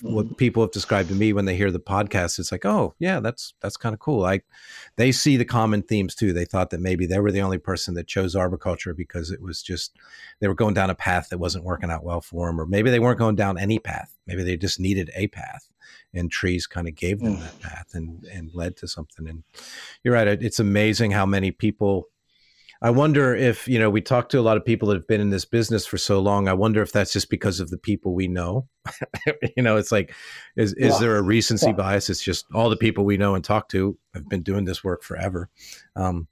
what 0.00 0.26
mm-hmm. 0.26 0.34
people 0.34 0.62
have 0.62 0.72
described 0.72 1.08
to 1.08 1.14
me 1.14 1.32
when 1.32 1.44
they 1.44 1.56
hear 1.56 1.70
the 1.70 1.78
podcast 1.80 2.38
it's 2.38 2.52
like 2.52 2.64
oh 2.64 2.94
yeah 2.98 3.20
that's 3.20 3.54
that's 3.60 3.76
kind 3.76 3.92
of 3.92 4.00
cool 4.00 4.20
like 4.20 4.44
they 4.96 5.12
see 5.12 5.36
the 5.36 5.44
common 5.44 5.82
themes 5.82 6.14
too 6.14 6.32
they 6.32 6.44
thought 6.44 6.70
that 6.70 6.80
maybe 6.80 7.06
they 7.06 7.18
were 7.18 7.32
the 7.32 7.42
only 7.42 7.58
person 7.58 7.94
that 7.94 8.06
chose 8.06 8.34
arboriculture 8.34 8.94
because 8.94 9.30
it 9.30 9.42
was 9.42 9.62
just 9.62 9.92
they 10.40 10.48
were 10.48 10.54
going 10.54 10.74
down 10.74 10.90
a 10.90 10.94
path 10.94 11.28
that 11.28 11.38
wasn't 11.38 11.64
working 11.64 11.90
out 11.90 12.04
well 12.04 12.20
for 12.20 12.46
them 12.46 12.60
or 12.60 12.66
maybe 12.66 12.90
they 12.90 13.00
weren't 13.00 13.18
going 13.18 13.36
down 13.36 13.58
any 13.58 13.78
path 13.78 14.16
maybe 14.26 14.42
they 14.42 14.56
just 14.56 14.80
needed 14.80 15.10
a 15.14 15.26
path 15.28 15.68
and 16.14 16.30
trees 16.30 16.66
kind 16.66 16.88
of 16.88 16.94
gave 16.94 17.20
them 17.20 17.36
mm. 17.36 17.40
that 17.40 17.60
path 17.60 17.88
and 17.94 18.24
and 18.24 18.50
led 18.54 18.76
to 18.76 18.88
something 18.88 19.28
and 19.28 19.42
you're 20.04 20.14
right 20.14 20.28
it's 20.28 20.60
amazing 20.60 21.10
how 21.10 21.26
many 21.26 21.50
people 21.50 22.08
I 22.82 22.90
wonder 22.90 23.32
if, 23.32 23.68
you 23.68 23.78
know, 23.78 23.88
we 23.88 24.00
talk 24.00 24.28
to 24.30 24.40
a 24.40 24.42
lot 24.42 24.56
of 24.56 24.64
people 24.64 24.88
that 24.88 24.96
have 24.96 25.06
been 25.06 25.20
in 25.20 25.30
this 25.30 25.44
business 25.44 25.86
for 25.86 25.98
so 25.98 26.18
long. 26.18 26.48
I 26.48 26.52
wonder 26.52 26.82
if 26.82 26.90
that's 26.90 27.12
just 27.12 27.30
because 27.30 27.60
of 27.60 27.70
the 27.70 27.78
people 27.78 28.12
we 28.12 28.26
know. 28.26 28.66
you 29.56 29.62
know, 29.62 29.76
it's 29.76 29.92
like, 29.92 30.12
is, 30.56 30.72
is 30.74 30.94
yeah. 30.94 30.98
there 30.98 31.16
a 31.16 31.22
recency 31.22 31.68
yeah. 31.68 31.74
bias? 31.74 32.10
It's 32.10 32.22
just 32.22 32.44
all 32.52 32.68
the 32.68 32.76
people 32.76 33.04
we 33.04 33.16
know 33.16 33.36
and 33.36 33.44
talk 33.44 33.68
to 33.68 33.96
have 34.14 34.28
been 34.28 34.42
doing 34.42 34.64
this 34.64 34.82
work 34.82 35.04
forever. 35.04 35.48
Um, 35.94 36.26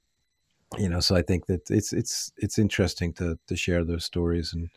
you 0.79 0.89
know 0.89 1.01
so 1.01 1.17
i 1.17 1.23
think 1.23 1.47
that 1.47 1.69
it's 1.69 1.93
it's 1.93 2.31
it's 2.37 2.59
interesting 2.59 3.13
to 3.13 3.37
to 3.49 3.57
share 3.57 3.85
those 3.85 4.05
stories 4.05 4.53
and 4.53 4.69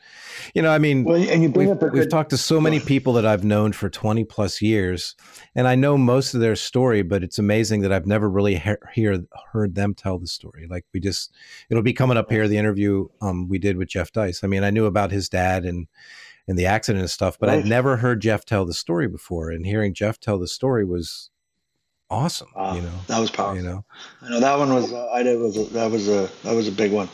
you 0.55 0.61
know 0.61 0.71
i 0.71 0.79
mean 0.79 1.03
well, 1.03 1.15
and 1.15 1.43
you 1.43 1.49
bring 1.49 1.69
we've, 1.69 1.83
up 1.83 1.93
we've 1.93 2.09
talked 2.09 2.31
to 2.31 2.37
so 2.37 2.59
many 2.59 2.79
people 2.79 3.13
that 3.13 3.27
i've 3.27 3.43
known 3.43 3.71
for 3.71 3.89
20 3.89 4.23
plus 4.23 4.59
years 4.59 5.15
and 5.53 5.67
i 5.67 5.75
know 5.75 5.95
most 5.95 6.33
of 6.33 6.41
their 6.41 6.55
story 6.55 7.03
but 7.03 7.23
it's 7.23 7.37
amazing 7.37 7.81
that 7.81 7.93
i've 7.93 8.07
never 8.07 8.27
really 8.27 8.55
he- 8.55 8.73
hear, 8.93 9.23
heard 9.51 9.75
them 9.75 9.93
tell 9.93 10.17
the 10.17 10.27
story. 10.27 10.67
Like 10.67 10.85
we 10.93 10.99
just 10.99 11.31
it'll 11.69 11.83
be 11.83 11.93
coming 11.93 12.17
up 12.17 12.31
here 12.31 12.47
the 12.47 12.57
interview 12.57 13.07
um, 13.21 13.47
we 13.47 13.59
did 13.59 13.77
with 13.77 13.89
jeff 13.89 14.11
dice. 14.11 14.43
I 14.43 14.47
mean 14.47 14.63
i 14.63 14.71
knew 14.71 14.85
about 14.85 15.11
his 15.11 15.29
dad 15.29 15.63
and 15.63 15.87
and 16.47 16.57
the 16.57 16.65
accident 16.65 17.01
and 17.01 17.09
stuff 17.09 17.37
but 17.39 17.49
right. 17.49 17.59
i'd 17.59 17.65
never 17.65 17.97
heard 17.97 18.19
jeff 18.19 18.45
tell 18.45 18.65
the 18.65 18.73
story 18.73 19.07
before 19.07 19.51
and 19.51 19.65
hearing 19.65 19.93
jeff 19.93 20.19
tell 20.19 20.39
the 20.39 20.47
story 20.47 20.83
was 20.83 21.29
awesome. 22.09 22.47
Wow, 22.55 22.75
you 22.75 22.81
know, 22.81 22.93
that 23.07 23.19
was 23.19 23.31
powerful. 23.31 23.57
You 23.57 23.67
know, 23.67 23.85
I 24.21 24.29
know 24.29 24.39
that 24.39 24.57
one 24.57 24.73
was. 24.73 24.91
Uh, 24.91 25.09
I 25.11 25.23
did 25.23 25.39
was 25.39 25.69
that 25.71 25.91
was 25.91 26.07
a 26.07 26.29
that 26.43 26.55
was 26.55 26.67
a 26.67 26.71
big 26.71 26.91
one. 26.91 27.09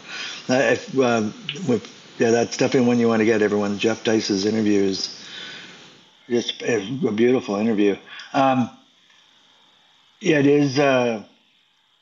if, 0.49 0.97
uh, 0.97 1.29
with, 1.67 1.87
yeah, 2.17 2.31
that's 2.31 2.57
definitely 2.57 2.87
one 2.87 2.99
you 2.99 3.07
want 3.07 3.19
to 3.21 3.25
get. 3.25 3.41
Everyone, 3.41 3.77
Jeff 3.77 4.03
Dice's 4.03 4.45
interview 4.45 4.81
is 4.81 5.23
just 6.29 6.61
a 6.61 7.11
beautiful 7.11 7.55
interview. 7.55 7.95
Um, 8.33 8.69
yeah, 10.19 10.39
it 10.39 10.47
is. 10.47 10.77
Uh, 10.79 11.23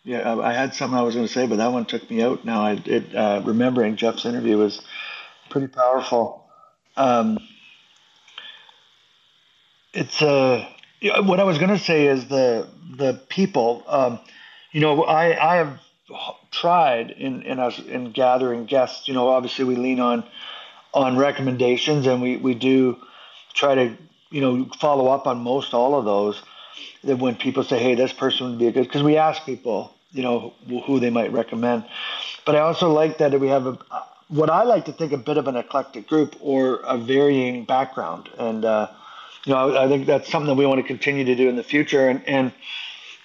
yeah, 0.03 0.35
I 0.35 0.53
had 0.53 0.73
something 0.73 0.97
I 0.97 1.01
was 1.01 1.15
going 1.15 1.27
to 1.27 1.33
say, 1.33 1.47
but 1.47 1.57
that 1.57 1.71
one 1.71 1.85
took 1.85 2.09
me 2.09 2.21
out. 2.23 2.45
Now, 2.45 2.61
I 2.61 2.81
it, 2.85 3.13
uh, 3.13 3.41
remembering 3.43 3.97
Jeff's 3.97 4.25
interview 4.25 4.57
was 4.57 4.81
pretty 5.49 5.67
powerful. 5.67 6.45
Um, 6.95 7.39
it's 9.93 10.21
a 10.21 10.27
uh, 10.27 10.69
yeah, 10.99 11.19
what 11.19 11.39
I 11.39 11.43
was 11.43 11.57
going 11.57 11.69
to 11.69 11.79
say 11.79 12.07
is 12.07 12.27
the 12.27 12.67
the 12.95 13.21
people. 13.29 13.83
Um, 13.87 14.19
you 14.71 14.81
know, 14.81 15.03
I 15.03 15.53
I 15.53 15.55
have 15.57 15.79
tried 16.51 17.11
in 17.11 17.43
in 17.43 17.59
us 17.59 17.79
in 17.79 18.11
gathering 18.11 18.65
guests. 18.65 19.07
You 19.07 19.13
know, 19.13 19.29
obviously 19.29 19.65
we 19.65 19.75
lean 19.75 19.99
on 19.99 20.23
on 20.93 21.17
recommendations, 21.17 22.07
and 22.07 22.21
we 22.21 22.37
we 22.37 22.55
do 22.55 22.97
try 23.53 23.75
to 23.75 23.97
you 24.31 24.41
know 24.41 24.65
follow 24.79 25.07
up 25.07 25.27
on 25.27 25.39
most 25.39 25.73
all 25.73 25.95
of 25.95 26.05
those. 26.05 26.41
That 27.03 27.17
when 27.17 27.35
people 27.35 27.63
say, 27.63 27.79
"Hey, 27.79 27.95
this 27.95 28.13
person 28.13 28.49
would 28.49 28.59
be 28.59 28.67
a 28.67 28.71
good," 28.71 28.83
because 28.83 29.03
we 29.03 29.17
ask 29.17 29.45
people, 29.45 29.93
you 30.11 30.23
know, 30.23 30.53
who 30.85 30.99
they 30.99 31.09
might 31.11 31.31
recommend. 31.31 31.85
But 32.45 32.55
I 32.55 32.59
also 32.59 32.91
like 32.91 33.19
that 33.19 33.39
we 33.39 33.49
have 33.49 33.67
a 33.67 33.77
what 34.29 34.49
I 34.49 34.63
like 34.63 34.85
to 34.85 34.91
think 34.91 35.11
a 35.13 35.17
bit 35.17 35.37
of 35.37 35.47
an 35.47 35.55
eclectic 35.55 36.07
group 36.07 36.35
or 36.41 36.77
a 36.83 36.97
varying 36.97 37.65
background 37.65 38.29
and. 38.39 38.65
Uh, 38.65 38.87
you 39.47 39.53
know, 39.53 39.77
I 39.77 39.87
think 39.87 40.05
that's 40.07 40.29
something 40.29 40.57
we 40.57 40.65
want 40.65 40.81
to 40.81 40.87
continue 40.87 41.23
to 41.23 41.35
do 41.35 41.47
in 41.47 41.55
the 41.55 41.63
future. 41.63 42.09
And, 42.09 42.21
and 42.27 42.51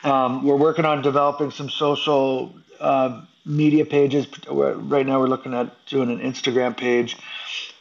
um, 0.05 0.45
we're 0.45 0.57
working 0.57 0.85
on 0.85 1.02
developing 1.02 1.50
some 1.50 1.69
social 1.69 2.55
uh, 2.79 3.23
media 3.45 3.85
pages. 3.85 4.29
Right 4.49 5.05
now, 5.05 5.19
we're 5.19 5.26
looking 5.26 5.52
at 5.52 5.75
doing 5.87 6.11
an 6.12 6.21
Instagram 6.21 6.76
page 6.76 7.17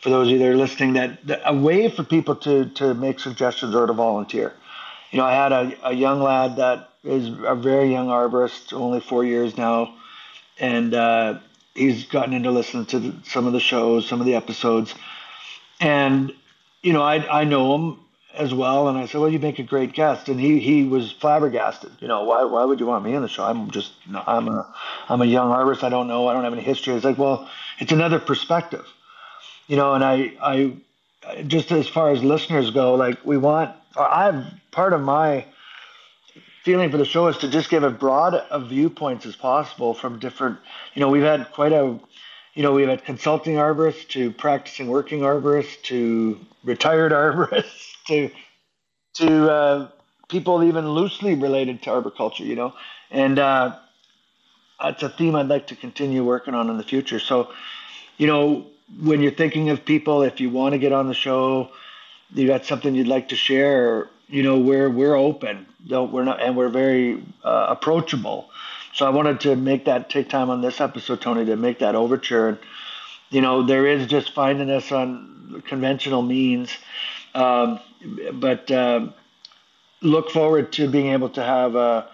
for 0.01 0.09
those 0.09 0.27
of 0.27 0.31
you 0.33 0.39
that 0.39 0.47
are 0.47 0.57
listening. 0.57 0.93
That, 0.93 1.23
that 1.27 1.41
a 1.45 1.55
way 1.55 1.87
for 1.89 2.03
people 2.03 2.35
to 2.37 2.65
to 2.71 2.95
make 2.95 3.19
suggestions 3.19 3.75
or 3.75 3.85
to 3.85 3.93
volunteer. 3.93 4.53
You 5.11 5.19
know, 5.19 5.25
I 5.25 5.33
had 5.33 5.51
a, 5.51 5.89
a 5.89 5.93
young 5.93 6.19
lad 6.19 6.55
that 6.55 6.89
is 7.03 7.27
a 7.45 7.55
very 7.55 7.91
young 7.91 8.07
arborist, 8.07 8.73
only 8.73 9.01
four 9.01 9.23
years 9.23 9.55
now, 9.55 9.93
and 10.59 10.95
uh, 10.95 11.39
he's 11.75 12.05
gotten 12.05 12.33
into 12.33 12.49
listening 12.49 12.87
to 12.87 13.13
some 13.23 13.45
of 13.45 13.53
the 13.53 13.59
shows, 13.59 14.07
some 14.07 14.19
of 14.19 14.25
the 14.25 14.33
episodes, 14.33 14.95
and 15.79 16.33
you 16.81 16.93
know, 16.93 17.03
I 17.03 17.41
I 17.41 17.43
know 17.43 17.75
him 17.75 17.99
as 18.33 18.53
well. 18.53 18.87
And 18.87 18.97
I 18.97 19.05
said, 19.05 19.21
well, 19.21 19.29
you 19.29 19.39
make 19.39 19.59
a 19.59 19.63
great 19.63 19.93
guest. 19.93 20.29
And 20.29 20.39
he, 20.39 20.59
he 20.59 20.83
was 20.83 21.11
flabbergasted. 21.11 21.91
You 21.99 22.07
know, 22.07 22.23
why, 22.23 22.43
why 22.43 22.63
would 22.63 22.79
you 22.79 22.85
want 22.85 23.03
me 23.03 23.15
on 23.15 23.21
the 23.21 23.27
show? 23.27 23.43
I'm 23.43 23.71
just, 23.71 23.93
I'm 24.13 24.47
a, 24.47 24.73
I'm 25.09 25.21
a 25.21 25.25
young 25.25 25.51
artist. 25.51 25.83
I 25.83 25.89
don't 25.89 26.07
know. 26.07 26.27
I 26.27 26.33
don't 26.33 26.43
have 26.43 26.53
any 26.53 26.61
history. 26.61 26.93
It's 26.93 27.05
like, 27.05 27.17
well, 27.17 27.49
it's 27.79 27.91
another 27.91 28.19
perspective, 28.19 28.85
you 29.67 29.75
know, 29.75 29.93
and 29.93 30.03
I, 30.03 30.33
I, 30.41 30.77
just 31.47 31.71
as 31.71 31.87
far 31.87 32.11
as 32.11 32.23
listeners 32.23 32.71
go, 32.71 32.95
like 32.95 33.23
we 33.25 33.37
want, 33.37 33.75
I'm 33.97 34.61
part 34.71 34.93
of 34.93 35.01
my 35.01 35.45
feeling 36.63 36.91
for 36.91 36.97
the 36.97 37.05
show 37.05 37.27
is 37.27 37.37
to 37.37 37.49
just 37.49 37.69
give 37.69 37.83
as 37.83 37.93
broad 37.93 38.35
of 38.35 38.69
viewpoints 38.69 39.25
as 39.25 39.35
possible 39.35 39.93
from 39.93 40.19
different, 40.19 40.59
you 40.93 40.99
know, 40.99 41.09
we've 41.09 41.23
had 41.23 41.51
quite 41.51 41.73
a, 41.73 41.99
you 42.53 42.63
know, 42.63 42.73
we've 42.73 42.87
had 42.87 43.03
consulting 43.03 43.55
arborists 43.55 44.07
to 44.09 44.31
practicing 44.31 44.87
working 44.87 45.21
arborists 45.21 45.81
to 45.83 46.39
retired 46.63 47.11
arborists 47.11 47.90
to 48.07 48.29
to 49.15 49.51
uh, 49.51 49.87
people 50.29 50.63
even 50.63 50.87
loosely 50.89 51.35
related 51.35 51.83
to 51.83 51.89
arboriculture, 51.91 52.43
you 52.43 52.55
know, 52.55 52.73
and 53.09 53.37
uh, 53.37 53.75
it's 54.83 55.03
a 55.03 55.09
theme 55.09 55.35
I'd 55.35 55.47
like 55.47 55.67
to 55.67 55.75
continue 55.75 56.23
working 56.23 56.53
on 56.53 56.69
in 56.69 56.77
the 56.77 56.83
future. 56.83 57.19
So, 57.19 57.51
you 58.17 58.27
know, 58.27 58.67
when 59.01 59.21
you're 59.21 59.31
thinking 59.31 59.69
of 59.69 59.85
people, 59.85 60.23
if 60.23 60.39
you 60.39 60.49
want 60.49 60.73
to 60.73 60.79
get 60.79 60.91
on 60.91 61.07
the 61.07 61.13
show, 61.13 61.71
you 62.33 62.47
got 62.47 62.65
something 62.65 62.95
you'd 62.95 63.07
like 63.07 63.29
to 63.29 63.35
share, 63.35 64.09
you 64.27 64.43
know, 64.43 64.57
we're 64.57 64.89
we're 64.89 65.15
open. 65.15 65.65
we're 65.89 66.23
not, 66.23 66.41
and 66.41 66.55
we're 66.55 66.69
very 66.69 67.23
uh, 67.43 67.67
approachable. 67.69 68.49
So 68.93 69.05
I 69.05 69.09
wanted 69.09 69.41
to 69.41 69.55
make 69.55 69.85
that 69.85 70.09
take 70.09 70.29
time 70.29 70.49
on 70.49 70.61
this 70.61 70.81
episode, 70.81 71.21
Tony, 71.21 71.45
to 71.45 71.55
make 71.55 71.79
that 71.79 71.95
overture. 71.95 72.49
And, 72.49 72.57
you 73.29 73.41
know, 73.41 73.63
there 73.63 73.87
is 73.87 74.07
just 74.07 74.33
finding 74.33 74.69
us 74.69 74.91
on 74.91 75.63
conventional 75.67 76.21
means 76.21 76.71
um, 77.33 77.79
but 78.33 78.69
uh, 78.71 79.07
look 80.01 80.29
forward 80.31 80.71
to 80.73 80.89
being 80.89 81.07
able 81.07 81.29
to 81.29 81.43
have 81.43 81.75
a, 81.75 82.07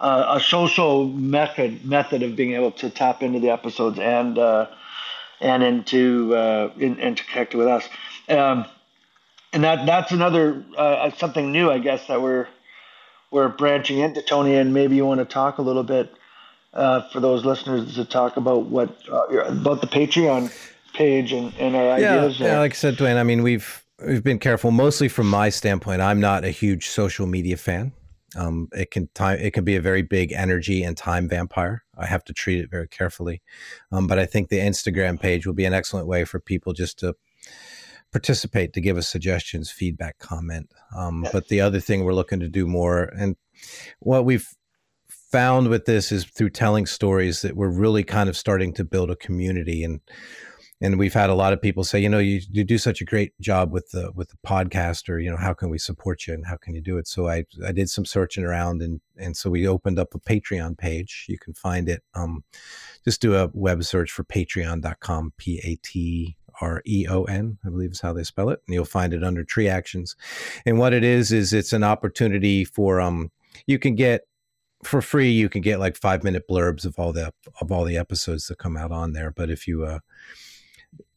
a, 0.00 0.24
a, 0.36 0.40
social 0.40 1.08
method 1.08 1.84
method 1.84 2.22
of 2.22 2.36
being 2.36 2.52
able 2.52 2.70
to 2.70 2.90
tap 2.90 3.22
into 3.22 3.40
the 3.40 3.50
episodes 3.50 3.98
and 3.98 4.38
uh, 4.38 4.66
and 5.40 5.62
into 5.62 6.34
uh, 6.34 6.70
in, 6.78 6.98
and 7.00 7.16
to 7.16 7.24
connect 7.24 7.54
with 7.54 7.66
us. 7.66 7.88
Um, 8.28 8.66
and 9.52 9.64
that 9.64 9.84
that's 9.86 10.12
another 10.12 10.64
uh, 10.76 11.10
something 11.10 11.52
new, 11.52 11.70
I 11.70 11.78
guess, 11.78 12.06
that 12.06 12.22
we're 12.22 12.48
we're 13.30 13.48
branching 13.48 13.98
into, 13.98 14.22
Tony. 14.22 14.54
And 14.54 14.72
maybe 14.72 14.96
you 14.96 15.04
want 15.04 15.18
to 15.20 15.26
talk 15.26 15.58
a 15.58 15.62
little 15.62 15.82
bit 15.82 16.12
uh, 16.72 17.08
for 17.10 17.20
those 17.20 17.44
listeners 17.44 17.94
to 17.94 18.04
talk 18.04 18.36
about 18.36 18.66
what 18.66 18.96
uh, 19.10 19.26
about 19.26 19.80
the 19.80 19.86
Patreon 19.86 20.52
page 20.94 21.32
and, 21.32 21.52
and 21.58 21.76
our 21.76 21.98
yeah, 21.98 22.14
ideas. 22.14 22.40
Yeah, 22.40 22.60
like 22.60 22.72
I 22.72 22.74
said, 22.74 22.96
Dwayne. 22.96 23.16
I 23.16 23.22
mean, 23.22 23.42
we've 23.42 23.81
we've 24.06 24.24
been 24.24 24.38
careful, 24.38 24.70
mostly 24.70 25.08
from 25.08 25.28
my 25.28 25.48
standpoint. 25.48 26.00
I'm 26.00 26.20
not 26.20 26.44
a 26.44 26.50
huge 26.50 26.88
social 26.88 27.26
media 27.26 27.56
fan. 27.56 27.92
Um, 28.34 28.68
it 28.72 28.90
can 28.90 29.08
time 29.14 29.38
it 29.40 29.52
can 29.52 29.64
be 29.64 29.76
a 29.76 29.80
very 29.80 30.02
big 30.02 30.32
energy 30.32 30.82
and 30.82 30.96
time 30.96 31.28
vampire. 31.28 31.84
I 31.98 32.06
have 32.06 32.24
to 32.24 32.32
treat 32.32 32.60
it 32.60 32.70
very 32.70 32.88
carefully. 32.88 33.42
Um, 33.90 34.06
but 34.06 34.18
I 34.18 34.24
think 34.26 34.48
the 34.48 34.58
Instagram 34.58 35.20
page 35.20 35.46
will 35.46 35.54
be 35.54 35.66
an 35.66 35.74
excellent 35.74 36.06
way 36.06 36.24
for 36.24 36.40
people 36.40 36.72
just 36.72 36.98
to 37.00 37.14
participate, 38.10 38.72
to 38.72 38.80
give 38.80 38.96
us 38.96 39.08
suggestions, 39.08 39.70
feedback, 39.70 40.18
comment. 40.18 40.70
Um, 40.96 41.26
but 41.32 41.48
the 41.48 41.60
other 41.60 41.80
thing 41.80 42.04
we're 42.04 42.14
looking 42.14 42.40
to 42.40 42.48
do 42.48 42.66
more, 42.66 43.04
and 43.16 43.36
what 44.00 44.24
we've 44.24 44.48
found 45.08 45.68
with 45.68 45.86
this 45.86 46.12
is 46.12 46.24
through 46.24 46.50
telling 46.50 46.86
stories 46.86 47.42
that 47.42 47.56
we're 47.56 47.70
really 47.70 48.04
kind 48.04 48.28
of 48.28 48.36
starting 48.36 48.72
to 48.74 48.84
build 48.84 49.10
a 49.10 49.16
community 49.16 49.82
and 49.82 50.00
and 50.82 50.98
we've 50.98 51.14
had 51.14 51.30
a 51.30 51.34
lot 51.34 51.52
of 51.52 51.62
people 51.62 51.84
say, 51.84 52.00
you 52.00 52.08
know, 52.08 52.18
you, 52.18 52.40
you 52.50 52.64
do 52.64 52.76
such 52.76 53.00
a 53.00 53.04
great 53.04 53.38
job 53.40 53.72
with 53.72 53.90
the 53.92 54.10
with 54.16 54.30
the 54.30 54.36
podcast, 54.44 55.08
or 55.08 55.20
you 55.20 55.30
know, 55.30 55.36
how 55.36 55.54
can 55.54 55.70
we 55.70 55.78
support 55.78 56.26
you 56.26 56.34
and 56.34 56.44
how 56.44 56.56
can 56.56 56.74
you 56.74 56.80
do 56.80 56.98
it? 56.98 57.06
So 57.06 57.28
I 57.28 57.44
I 57.64 57.70
did 57.70 57.88
some 57.88 58.04
searching 58.04 58.44
around, 58.44 58.82
and 58.82 59.00
and 59.16 59.36
so 59.36 59.48
we 59.48 59.66
opened 59.66 60.00
up 60.00 60.12
a 60.14 60.18
Patreon 60.18 60.76
page. 60.76 61.26
You 61.28 61.38
can 61.38 61.54
find 61.54 61.88
it. 61.88 62.02
Um, 62.14 62.42
just 63.04 63.22
do 63.22 63.36
a 63.36 63.48
web 63.54 63.84
search 63.84 64.10
for 64.10 64.24
Patreon.com, 64.24 65.34
P 65.36 65.60
A 65.62 65.76
T 65.76 66.36
R 66.60 66.82
E 66.84 67.06
O 67.08 67.24
N, 67.24 67.58
I 67.64 67.68
believe 67.68 67.92
is 67.92 68.00
how 68.00 68.12
they 68.12 68.24
spell 68.24 68.50
it, 68.50 68.60
and 68.66 68.74
you'll 68.74 68.84
find 68.84 69.14
it 69.14 69.22
under 69.22 69.44
Tree 69.44 69.68
Actions. 69.68 70.16
And 70.66 70.78
what 70.78 70.92
it 70.92 71.04
is 71.04 71.30
is 71.30 71.52
it's 71.52 71.72
an 71.72 71.84
opportunity 71.84 72.64
for 72.64 73.00
um 73.00 73.30
you 73.66 73.78
can 73.78 73.94
get 73.94 74.22
for 74.82 75.00
free 75.00 75.30
you 75.30 75.48
can 75.48 75.62
get 75.62 75.78
like 75.78 75.96
five 75.96 76.24
minute 76.24 76.42
blurbs 76.50 76.84
of 76.84 76.98
all 76.98 77.12
the 77.12 77.32
of 77.60 77.70
all 77.70 77.84
the 77.84 77.96
episodes 77.96 78.48
that 78.48 78.58
come 78.58 78.76
out 78.76 78.90
on 78.90 79.12
there 79.12 79.30
but 79.30 79.48
if 79.48 79.68
you 79.68 79.84
uh 79.84 80.00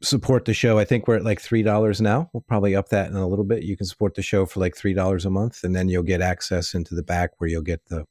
support 0.01 0.45
the 0.45 0.53
show. 0.53 0.77
I 0.77 0.85
think 0.85 1.07
we're 1.07 1.15
at 1.15 1.23
like 1.23 1.41
three 1.41 1.63
dollars 1.63 1.99
now. 1.99 2.29
We'll 2.33 2.45
probably 2.47 2.75
up 2.75 2.89
that 2.89 3.09
in 3.09 3.15
a 3.15 3.27
little 3.27 3.45
bit. 3.45 3.63
You 3.63 3.75
can 3.75 3.85
support 3.85 4.15
the 4.15 4.21
show 4.21 4.45
for 4.45 4.59
like 4.59 4.75
three 4.75 4.93
dollars 4.93 5.25
a 5.25 5.29
month, 5.29 5.63
and 5.63 5.75
then 5.75 5.89
you'll 5.89 6.03
get 6.03 6.21
access 6.21 6.73
into 6.73 6.95
the 6.95 7.03
back 7.03 7.31
where 7.37 7.49
you'll 7.49 7.61
get 7.61 7.85
the 7.85 8.05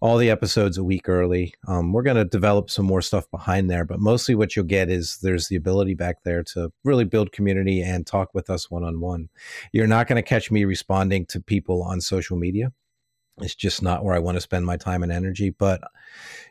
all 0.00 0.16
the 0.16 0.30
episodes 0.30 0.78
a 0.78 0.84
week 0.84 1.08
early. 1.08 1.54
Um, 1.66 1.92
we're 1.92 2.02
going 2.02 2.16
to 2.16 2.24
develop 2.24 2.70
some 2.70 2.86
more 2.86 3.02
stuff 3.02 3.30
behind 3.30 3.70
there, 3.70 3.84
but 3.84 4.00
mostly 4.00 4.34
what 4.34 4.56
you'll 4.56 4.64
get 4.64 4.90
is 4.90 5.18
there's 5.22 5.48
the 5.48 5.56
ability 5.56 5.94
back 5.94 6.22
there 6.24 6.42
to 6.54 6.70
really 6.84 7.04
build 7.04 7.32
community 7.32 7.82
and 7.82 8.06
talk 8.06 8.30
with 8.34 8.48
us 8.50 8.70
one 8.70 8.84
on 8.84 9.00
one. 9.00 9.28
You're 9.72 9.86
not 9.86 10.06
going 10.06 10.22
to 10.22 10.28
catch 10.28 10.50
me 10.50 10.64
responding 10.64 11.26
to 11.26 11.40
people 11.40 11.82
on 11.82 12.00
social 12.00 12.36
media. 12.36 12.72
It's 13.40 13.54
just 13.54 13.82
not 13.82 14.04
where 14.04 14.14
I 14.14 14.18
want 14.18 14.36
to 14.36 14.40
spend 14.40 14.64
my 14.64 14.76
time 14.76 15.02
and 15.02 15.12
energy. 15.12 15.50
But 15.50 15.82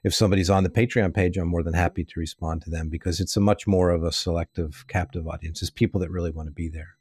if 0.03 0.13
somebody's 0.13 0.49
on 0.49 0.63
the 0.63 0.69
Patreon 0.69 1.13
page, 1.13 1.37
I'm 1.37 1.47
more 1.47 1.63
than 1.63 1.73
happy 1.73 2.03
to 2.03 2.19
respond 2.19 2.61
to 2.63 2.69
them 2.69 2.89
because 2.89 3.19
it's 3.19 3.35
a 3.35 3.41
much 3.41 3.65
more 3.65 3.89
of 3.89 4.03
a 4.03 4.11
selective, 4.11 4.85
captive 4.87 5.27
audience. 5.27 5.61
It's 5.61 5.71
people 5.71 5.99
that 6.01 6.11
really 6.11 6.31
want 6.31 6.47
to 6.47 6.53
be 6.53 6.69
there. 6.69 6.95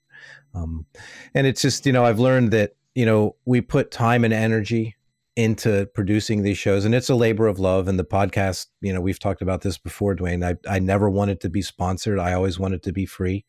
Um, 0.54 0.86
and 1.34 1.46
it's 1.46 1.60
just, 1.60 1.84
you 1.84 1.92
know, 1.92 2.04
I've 2.04 2.20
learned 2.20 2.50
that, 2.52 2.76
you 2.94 3.04
know, 3.04 3.36
we 3.44 3.60
put 3.60 3.90
time 3.90 4.24
and 4.24 4.32
energy 4.32 4.96
into 5.36 5.86
producing 5.94 6.42
these 6.42 6.56
shows 6.56 6.84
and 6.84 6.94
it's 6.94 7.10
a 7.10 7.14
labor 7.14 7.48
of 7.48 7.58
love 7.58 7.88
and 7.88 7.98
the 7.98 8.04
podcast 8.04 8.68
you 8.80 8.92
know 8.92 9.00
we've 9.00 9.18
talked 9.18 9.42
about 9.42 9.62
this 9.62 9.76
before 9.76 10.14
dwayne 10.14 10.44
i, 10.46 10.72
I 10.72 10.78
never 10.78 11.10
wanted 11.10 11.40
to 11.40 11.48
be 11.48 11.60
sponsored 11.60 12.20
i 12.20 12.34
always 12.34 12.56
wanted 12.56 12.84
to 12.84 12.92
be 12.92 13.04
free 13.04 13.44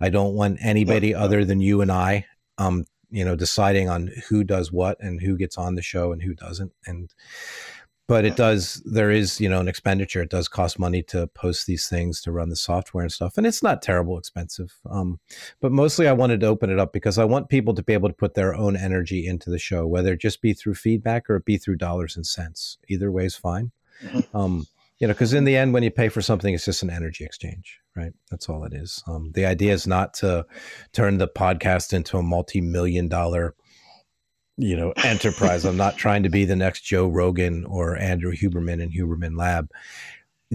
i 0.00 0.08
don't 0.08 0.34
want 0.34 0.58
anybody 0.62 1.14
other 1.14 1.44
than 1.44 1.60
you 1.60 1.82
and 1.82 1.92
i 1.92 2.24
um, 2.56 2.86
you 3.16 3.24
know 3.24 3.34
deciding 3.34 3.88
on 3.88 4.10
who 4.28 4.44
does 4.44 4.70
what 4.70 4.98
and 5.00 5.22
who 5.22 5.38
gets 5.38 5.56
on 5.56 5.74
the 5.74 5.82
show 5.82 6.12
and 6.12 6.22
who 6.22 6.34
doesn't 6.34 6.72
and 6.84 7.14
but 8.08 8.26
it 8.26 8.36
does 8.36 8.82
there 8.84 9.10
is 9.10 9.40
you 9.40 9.48
know 9.48 9.58
an 9.58 9.68
expenditure. 9.68 10.22
It 10.22 10.30
does 10.30 10.48
cost 10.48 10.78
money 10.78 11.02
to 11.04 11.26
post 11.28 11.66
these 11.66 11.88
things 11.88 12.20
to 12.20 12.30
run 12.30 12.50
the 12.50 12.56
software 12.56 13.02
and 13.02 13.10
stuff 13.10 13.38
and 13.38 13.46
it's 13.46 13.62
not 13.62 13.80
terrible 13.80 14.18
expensive 14.18 14.74
um, 14.90 15.18
but 15.60 15.72
mostly 15.72 16.06
i 16.06 16.12
wanted 16.12 16.40
to 16.40 16.46
open 16.46 16.70
it 16.70 16.78
up 16.78 16.92
because 16.92 17.16
i 17.18 17.24
want 17.24 17.48
people 17.48 17.74
to 17.74 17.82
be 17.82 17.94
able 17.94 18.10
to 18.10 18.14
put 18.14 18.34
their 18.34 18.54
own 18.54 18.76
energy 18.76 19.26
into 19.26 19.48
the 19.48 19.58
show 19.58 19.86
whether 19.86 20.12
it 20.12 20.20
just 20.20 20.42
be 20.42 20.52
through 20.52 20.74
feedback 20.74 21.28
or 21.30 21.36
it 21.36 21.44
be 21.46 21.56
through 21.56 21.76
dollars 21.76 22.16
and 22.16 22.26
cents. 22.26 22.76
Either 22.88 23.10
way 23.10 23.24
is 23.24 23.34
fine. 23.34 23.72
Mm-hmm. 24.04 24.36
um, 24.36 24.66
you 24.98 25.06
know 25.06 25.14
because 25.14 25.32
in 25.32 25.44
the 25.44 25.56
end 25.56 25.72
when 25.72 25.82
you 25.82 25.90
pay 25.90 26.10
for 26.10 26.20
something 26.20 26.52
it's 26.52 26.66
just 26.66 26.82
an 26.82 26.90
energy 26.90 27.24
exchange 27.24 27.80
right? 27.96 28.12
That's 28.30 28.48
all 28.48 28.64
it 28.64 28.72
is. 28.72 29.02
Um, 29.06 29.32
the 29.32 29.46
idea 29.46 29.72
is 29.72 29.86
not 29.86 30.14
to 30.14 30.46
turn 30.92 31.18
the 31.18 31.28
podcast 31.28 31.92
into 31.92 32.18
a 32.18 32.22
multi-million 32.22 33.08
dollar 33.08 33.54
you 34.58 34.76
know 34.76 34.92
enterprise. 35.04 35.64
I'm 35.64 35.76
not 35.76 35.96
trying 35.96 36.22
to 36.22 36.30
be 36.30 36.44
the 36.44 36.56
next 36.56 36.82
joe 36.82 37.06
rogan 37.06 37.64
or 37.66 37.96
andrew 37.98 38.32
huberman 38.32 38.80
in 38.82 38.90
huberman 38.90 39.36
lab. 39.36 39.70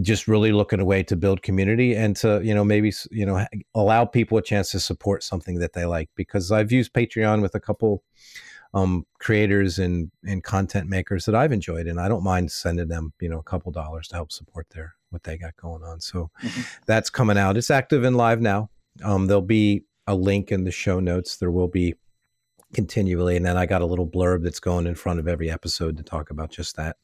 Just 0.02 0.28
really 0.28 0.52
looking 0.52 0.80
a 0.80 0.86
way 0.86 1.04
to 1.04 1.16
build 1.16 1.42
community 1.42 1.96
and 1.96 2.16
to 2.18 2.42
you 2.44 2.56
know 2.56 2.64
maybe 2.64 2.92
you 3.12 3.26
know 3.26 3.46
allow 3.76 4.06
people 4.06 4.38
a 4.38 4.42
chance 4.42 4.72
to 4.72 4.80
support 4.80 5.24
something 5.24 5.60
that 5.60 5.74
they 5.74 5.86
like. 5.86 6.10
Because 6.16 6.52
i've 6.52 6.72
used 6.72 6.94
patreon 6.94 7.42
with 7.42 7.56
a 7.56 7.60
couple 7.60 8.04
um, 8.74 9.06
creators 9.20 9.80
and 9.80 10.12
and 10.24 10.44
content 10.44 10.88
makers 10.90 11.26
that 11.26 11.36
I've 11.36 11.52
enjoyed, 11.52 11.88
and 11.88 12.00
I 12.00 12.08
don't 12.08 12.24
mind 12.24 12.52
sending 12.52 12.88
them 12.88 13.14
you 13.20 13.30
know 13.30 13.40
a 13.40 13.44
couple 13.44 13.72
dollars 13.72 14.08
to 14.10 14.16
help 14.16 14.32
support 14.32 14.68
their 14.72 14.96
what 15.12 15.24
they 15.24 15.38
got 15.38 15.56
going 15.56 15.84
on. 15.84 16.00
So 16.02 16.32
mm-hmm. 16.44 16.62
that's 16.86 17.10
coming 17.10 17.38
out. 17.38 17.58
It's 17.58 17.72
active 17.72 18.04
and 18.04 18.18
live 18.18 18.42
now. 18.42 18.70
Um, 19.04 19.28
there'll 19.28 19.42
be 19.42 19.84
a 20.08 20.16
link 20.16 20.52
in 20.52 20.64
the 20.64 20.72
show 20.72 21.00
notes. 21.00 21.38
There 21.38 21.52
will 21.52 21.68
be 21.68 21.96
continually 22.74 23.36
and 23.36 23.46
then 23.46 23.58
i 23.58 23.66
got 23.66 23.82
a 23.82 23.86
little 23.86 24.08
blurb 24.08 24.44
that's 24.44 24.60
going 24.60 24.88
in 24.88 24.96
front 24.96 25.20
of 25.20 25.28
every 25.28 25.52
episode 25.52 25.98
to 25.98 26.04
talk 26.04 26.30
about 26.30 26.50
just 26.50 26.76
that 26.76 26.96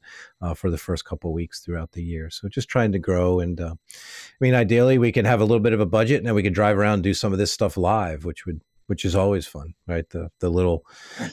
uh, 0.41 0.53
for 0.53 0.69
the 0.69 0.77
first 0.77 1.03
couple 1.03 1.33
weeks 1.33 1.59
throughout 1.59 1.91
the 1.91 2.03
year 2.03 2.29
so 2.29 2.47
just 2.47 2.69
trying 2.69 2.91
to 2.91 2.99
grow 2.99 3.39
and 3.39 3.59
uh, 3.59 3.73
i 3.73 4.37
mean 4.39 4.53
ideally 4.53 4.97
we 4.97 5.11
can 5.11 5.25
have 5.25 5.41
a 5.41 5.45
little 5.45 5.59
bit 5.59 5.73
of 5.73 5.79
a 5.79 5.85
budget 5.85 6.17
and 6.17 6.25
then 6.27 6.35
we 6.35 6.43
could 6.43 6.53
drive 6.53 6.77
around 6.77 6.95
and 6.95 7.03
do 7.03 7.13
some 7.13 7.33
of 7.33 7.39
this 7.39 7.51
stuff 7.51 7.75
live 7.75 8.23
which 8.23 8.45
would 8.45 8.61
which 8.87 9.05
is 9.05 9.15
always 9.15 9.45
fun, 9.45 9.73
right? 9.85 10.09
The 10.09 10.29
the 10.39 10.49
little 10.49 10.83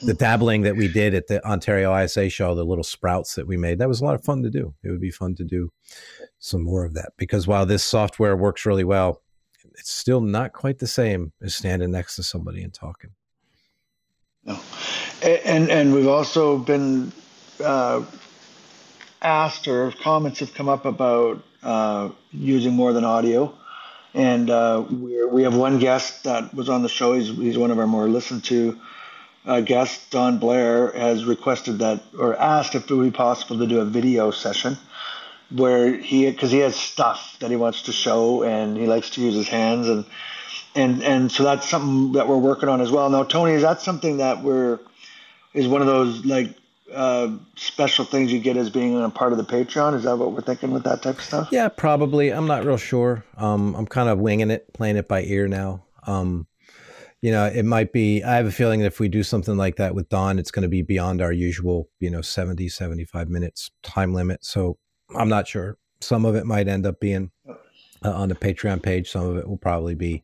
the 0.03 0.13
dabbling 0.19 0.61
that 0.61 0.75
we 0.75 0.87
did 0.87 1.13
at 1.13 1.27
the 1.27 1.45
Ontario 1.45 1.97
ISA 1.97 2.29
show, 2.29 2.53
the 2.53 2.63
little 2.63 2.83
sprouts 2.83 3.35
that 3.35 3.47
we 3.47 3.57
made, 3.57 3.79
that 3.79 3.87
was 3.87 4.01
a 4.01 4.05
lot 4.05 4.15
of 4.15 4.23
fun 4.23 4.43
to 4.43 4.49
do. 4.49 4.75
It 4.83 4.91
would 4.91 5.01
be 5.01 5.11
fun 5.11 5.35
to 5.35 5.43
do 5.43 5.71
some 6.37 6.63
more 6.63 6.85
of 6.85 6.93
that 6.93 7.13
because 7.17 7.47
while 7.47 7.65
this 7.65 7.83
software 7.83 8.35
works 8.35 8.65
really 8.65 8.83
well, 8.83 9.21
it's 9.77 9.91
still 9.91 10.21
not 10.21 10.53
quite 10.53 10.79
the 10.79 10.87
same 10.87 11.33
as 11.41 11.55
standing 11.55 11.91
next 11.91 12.15
to 12.17 12.23
somebody 12.23 12.61
and 12.61 12.73
talking. 12.73 13.11
No, 14.43 14.59
and 15.23 15.69
and 15.71 15.93
we've 15.93 16.07
also 16.07 16.57
been 16.57 17.11
uh, 17.63 18.03
asked 19.21 19.67
or 19.67 19.91
comments 19.91 20.39
have 20.39 20.53
come 20.53 20.69
up 20.69 20.85
about 20.85 21.43
uh, 21.63 22.09
using 22.31 22.73
more 22.73 22.93
than 22.93 23.03
audio 23.03 23.57
and 24.15 24.49
uh, 24.49 24.83
we 24.89 25.25
we 25.25 25.43
have 25.43 25.55
one 25.55 25.77
guest 25.77 26.23
that 26.23 26.53
was 26.53 26.69
on 26.69 26.81
the 26.81 26.89
show. 26.89 27.13
He's, 27.13 27.27
he's 27.27 27.57
one 27.57 27.69
of 27.69 27.77
our 27.77 27.85
more 27.85 28.07
listened 28.07 28.45
to 28.45 28.79
uh, 29.45 29.59
guest 29.59 30.09
Don 30.09 30.39
Blair 30.39 30.91
has 30.93 31.25
requested 31.25 31.79
that 31.79 32.01
or 32.17 32.35
asked 32.35 32.75
if 32.75 32.89
it 32.89 32.93
would 32.93 33.11
be 33.11 33.15
possible 33.15 33.59
to 33.59 33.67
do 33.67 33.81
a 33.81 33.85
video 33.85 34.31
session 34.31 34.77
where 35.51 35.93
he 35.97 36.31
because 36.31 36.49
he 36.49 36.59
has 36.59 36.75
stuff 36.75 37.37
that 37.41 37.51
he 37.51 37.57
wants 37.57 37.83
to 37.83 37.91
show 37.91 38.43
and 38.43 38.77
he 38.77 38.87
likes 38.87 39.11
to 39.11 39.21
use 39.21 39.35
his 39.35 39.49
hands 39.49 39.87
and 39.89 40.05
and 40.75 41.03
and 41.03 41.31
so 41.31 41.43
that's 41.43 41.67
something 41.67 42.13
that 42.13 42.27
we're 42.27 42.37
working 42.37 42.69
on 42.69 42.79
as 42.79 42.91
well. 42.91 43.09
Now, 43.09 43.23
Tony, 43.23 43.53
is 43.53 43.61
that 43.63 43.81
something 43.81 44.17
that 44.17 44.41
we're 44.43 44.79
is 45.53 45.67
one 45.67 45.81
of 45.81 45.87
those 45.87 46.25
like 46.25 46.55
uh, 46.93 47.37
special 47.55 48.05
things 48.05 48.31
you 48.31 48.39
get 48.39 48.57
as 48.57 48.69
being 48.69 49.01
a 49.01 49.09
part 49.09 49.31
of 49.31 49.37
the 49.37 49.43
Patreon? 49.43 49.95
Is 49.95 50.03
that 50.03 50.17
what 50.17 50.31
we're 50.31 50.41
thinking 50.41 50.71
with 50.71 50.83
that 50.83 51.01
type 51.01 51.17
of 51.17 51.23
stuff? 51.23 51.49
Yeah, 51.51 51.69
probably. 51.69 52.31
I'm 52.31 52.47
not 52.47 52.65
real 52.65 52.77
sure. 52.77 53.23
Um, 53.37 53.75
I'm 53.75 53.87
kind 53.87 54.09
of 54.09 54.19
winging 54.19 54.51
it, 54.51 54.71
playing 54.73 54.97
it 54.97 55.07
by 55.07 55.23
ear 55.23 55.47
now. 55.47 55.83
Um, 56.05 56.47
you 57.21 57.31
know, 57.31 57.45
it 57.45 57.63
might 57.63 57.91
be, 57.91 58.21
I 58.23 58.35
have 58.35 58.45
a 58.45 58.51
feeling 58.51 58.81
that 58.81 58.87
if 58.87 58.99
we 58.99 59.07
do 59.07 59.23
something 59.23 59.57
like 59.57 59.77
that 59.77 59.95
with 59.95 60.09
Don, 60.09 60.37
it's 60.37 60.51
going 60.51 60.63
to 60.63 60.69
be 60.69 60.83
beyond 60.83 61.21
our 61.21 61.31
usual, 61.31 61.89
you 61.99 62.09
know, 62.09 62.21
70, 62.21 62.69
75 62.69 63.29
minutes 63.29 63.71
time 63.81 64.13
limit. 64.13 64.45
So 64.45 64.77
I'm 65.15 65.29
not 65.29 65.47
sure. 65.47 65.77
Some 66.01 66.25
of 66.25 66.35
it 66.35 66.45
might 66.45 66.67
end 66.67 66.85
up 66.85 66.99
being 66.99 67.31
uh, 67.47 67.55
on 68.13 68.29
the 68.29 68.35
Patreon 68.35 68.83
page. 68.83 69.09
Some 69.09 69.25
of 69.25 69.37
it 69.37 69.47
will 69.47 69.57
probably 69.57 69.95
be 69.95 70.23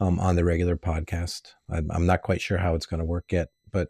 um, 0.00 0.20
on 0.20 0.36
the 0.36 0.44
regular 0.44 0.76
podcast. 0.76 1.54
I'm, 1.70 1.90
I'm 1.90 2.04
not 2.04 2.20
quite 2.22 2.42
sure 2.42 2.58
how 2.58 2.74
it's 2.74 2.86
going 2.86 2.98
to 2.98 3.06
work 3.06 3.32
yet, 3.32 3.48
but 3.70 3.88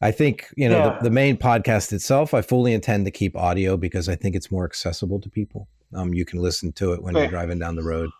I 0.00 0.10
think 0.12 0.52
you 0.56 0.68
know 0.68 0.78
yeah. 0.78 0.98
the, 0.98 1.04
the, 1.04 1.10
main 1.10 1.36
podcast 1.36 1.92
itself. 1.92 2.34
I 2.34 2.42
fully 2.42 2.72
intend 2.72 3.04
to 3.06 3.10
keep 3.10 3.36
audio 3.36 3.76
because 3.76 4.08
I 4.08 4.14
think 4.14 4.36
it's 4.36 4.50
more 4.50 4.64
accessible 4.64 5.20
to 5.20 5.28
people. 5.28 5.68
Um, 5.94 6.12
you 6.12 6.24
can 6.24 6.40
listen 6.40 6.72
to 6.74 6.92
it 6.92 7.02
when 7.02 7.16
you're 7.16 7.28
driving 7.28 7.58
down 7.58 7.74
the 7.74 7.82
road. 7.82 8.10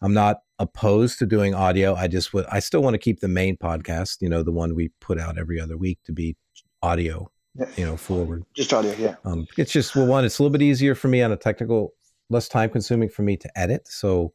I'm 0.00 0.14
not 0.14 0.38
opposed 0.58 1.18
to 1.18 1.26
doing 1.26 1.54
audio. 1.54 1.94
I 1.94 2.08
just 2.08 2.32
would. 2.32 2.46
I 2.46 2.58
still 2.58 2.82
want 2.82 2.94
to 2.94 2.98
keep 2.98 3.20
the 3.20 3.28
main 3.28 3.56
podcast. 3.56 4.20
You 4.20 4.28
know, 4.28 4.42
the 4.42 4.52
one 4.52 4.74
we 4.74 4.88
put 5.00 5.20
out 5.20 5.38
every 5.38 5.60
other 5.60 5.76
week 5.76 5.98
to 6.04 6.12
be 6.12 6.36
audio. 6.82 7.30
You 7.76 7.86
know, 7.86 7.96
forward. 7.96 8.44
Just 8.54 8.72
audio. 8.72 8.94
Yeah. 8.98 9.16
Um, 9.24 9.46
it's 9.56 9.72
just 9.72 9.94
well, 9.94 10.06
one. 10.06 10.24
It's 10.24 10.38
a 10.38 10.42
little 10.42 10.52
bit 10.52 10.62
easier 10.62 10.94
for 10.94 11.08
me 11.08 11.22
on 11.22 11.32
a 11.32 11.36
technical, 11.36 11.92
less 12.30 12.48
time 12.48 12.70
consuming 12.70 13.08
for 13.08 13.22
me 13.22 13.36
to 13.36 13.58
edit. 13.58 13.88
So, 13.88 14.32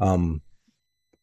um, 0.00 0.42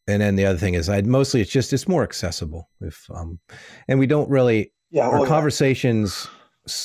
and 0.08 0.21
then 0.21 0.36
the 0.36 0.45
other 0.45 0.58
thing 0.58 0.75
is, 0.75 0.88
I 0.88 1.01
mostly 1.01 1.41
it's 1.41 1.51
just 1.51 1.73
it's 1.73 1.88
more 1.88 2.04
accessible. 2.04 2.69
If 2.82 3.06
um, 3.13 3.39
and 3.88 3.99
we 3.99 4.08
don't 4.08 4.30
really 4.30 4.71
yeah, 4.91 5.08
our 5.08 5.26
conversations 5.26 6.28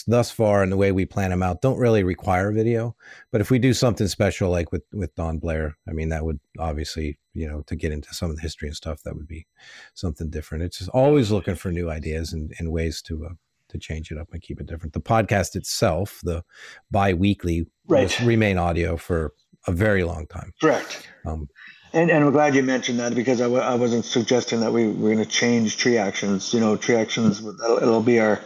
thus 0.06 0.30
far 0.30 0.62
and 0.62 0.70
the 0.70 0.76
way 0.76 0.92
we 0.92 1.06
plan 1.06 1.30
them 1.30 1.42
out 1.42 1.62
don't 1.62 1.78
really 1.78 2.02
require 2.02 2.52
video. 2.52 2.94
But 3.32 3.40
if 3.40 3.50
we 3.50 3.58
do 3.58 3.72
something 3.72 4.08
special 4.08 4.50
like 4.50 4.72
with 4.72 4.82
with 4.92 5.14
Don 5.14 5.38
Blair, 5.38 5.76
I 5.88 5.92
mean 5.92 6.10
that 6.10 6.24
would 6.24 6.40
obviously 6.58 7.18
you 7.34 7.48
know 7.48 7.62
to 7.66 7.76
get 7.76 7.92
into 7.92 8.12
some 8.14 8.30
of 8.30 8.36
the 8.36 8.42
history 8.42 8.68
and 8.68 8.76
stuff 8.76 9.02
that 9.04 9.14
would 9.14 9.28
be 9.28 9.46
something 9.94 10.30
different. 10.30 10.64
It's 10.64 10.78
just 10.78 10.90
always 10.90 11.30
looking 11.30 11.54
for 11.54 11.70
new 11.72 11.90
ideas 11.90 12.32
and, 12.32 12.52
and 12.58 12.72
ways 12.72 13.02
to. 13.02 13.26
Uh, 13.26 13.34
to 13.70 13.78
change 13.78 14.10
it 14.10 14.18
up 14.18 14.26
and 14.32 14.42
keep 14.42 14.60
it 14.60 14.66
different. 14.66 14.94
The 14.94 15.00
podcast 15.00 15.54
itself, 15.54 16.20
the 16.24 16.42
bi-weekly, 16.90 17.66
right. 17.86 18.18
will 18.18 18.26
remain 18.26 18.58
audio 18.58 18.96
for 18.96 19.32
a 19.68 19.70
very 19.70 20.02
long 20.02 20.26
time. 20.26 20.52
Correct. 20.60 21.08
Um, 21.24 21.48
and, 21.92 22.10
and 22.10 22.24
I'm 22.24 22.32
glad 22.32 22.54
you 22.54 22.62
mentioned 22.62 22.98
that 23.00 23.14
because 23.14 23.40
I 23.40 23.44
w- 23.44 23.62
I 23.62 23.74
wasn't 23.74 24.04
suggesting 24.04 24.60
that 24.60 24.72
we 24.72 24.88
were 24.88 25.10
going 25.14 25.18
to 25.18 25.26
change 25.26 25.76
tree 25.76 25.98
actions. 25.98 26.52
You 26.54 26.60
know, 26.60 26.76
tree 26.76 26.96
actions, 26.96 27.44
it'll 27.44 28.02
be 28.02 28.20
our 28.20 28.40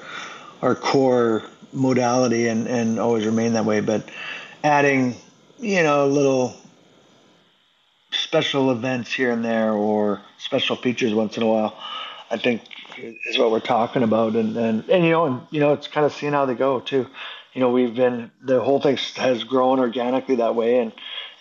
our 0.62 0.74
core 0.74 1.42
modality 1.72 2.48
and, 2.48 2.66
and 2.66 2.98
always 2.98 3.26
remain 3.26 3.52
that 3.54 3.64
way. 3.64 3.80
But 3.80 4.09
adding, 4.62 5.16
you 5.59 5.83
know, 5.83 6.07
little 6.07 6.54
special 8.12 8.70
events 8.70 9.12
here 9.12 9.30
and 9.30 9.44
there 9.44 9.72
or 9.72 10.22
special 10.38 10.76
features 10.76 11.12
once 11.12 11.37
in 11.37 11.42
a 11.42 11.46
while, 11.46 11.76
I 12.30 12.38
think 12.38 12.62
is 12.96 13.37
what 13.38 13.50
we're 13.50 13.61
talking 13.61 14.02
about. 14.02 14.37
And, 14.37 14.57
and, 14.57 14.88
and 14.88 15.04
you 15.04 15.11
know, 15.11 15.26
and, 15.26 15.40
you 15.50 15.61
know, 15.61 15.72
it's 15.72 15.88
kind 15.88 16.07
of 16.07 16.12
seeing 16.12 16.33
how 16.33 16.46
they 16.46 16.54
go 16.54 16.80
too. 16.80 17.07
You 17.52 17.61
know, 17.61 17.70
we've 17.70 17.94
been, 17.94 18.30
the 18.42 18.61
whole 18.61 18.80
thing 18.80 18.96
has 19.16 19.44
grown 19.44 19.78
organically 19.80 20.37
that 20.37 20.54
way. 20.54 20.78
And, 20.78 20.92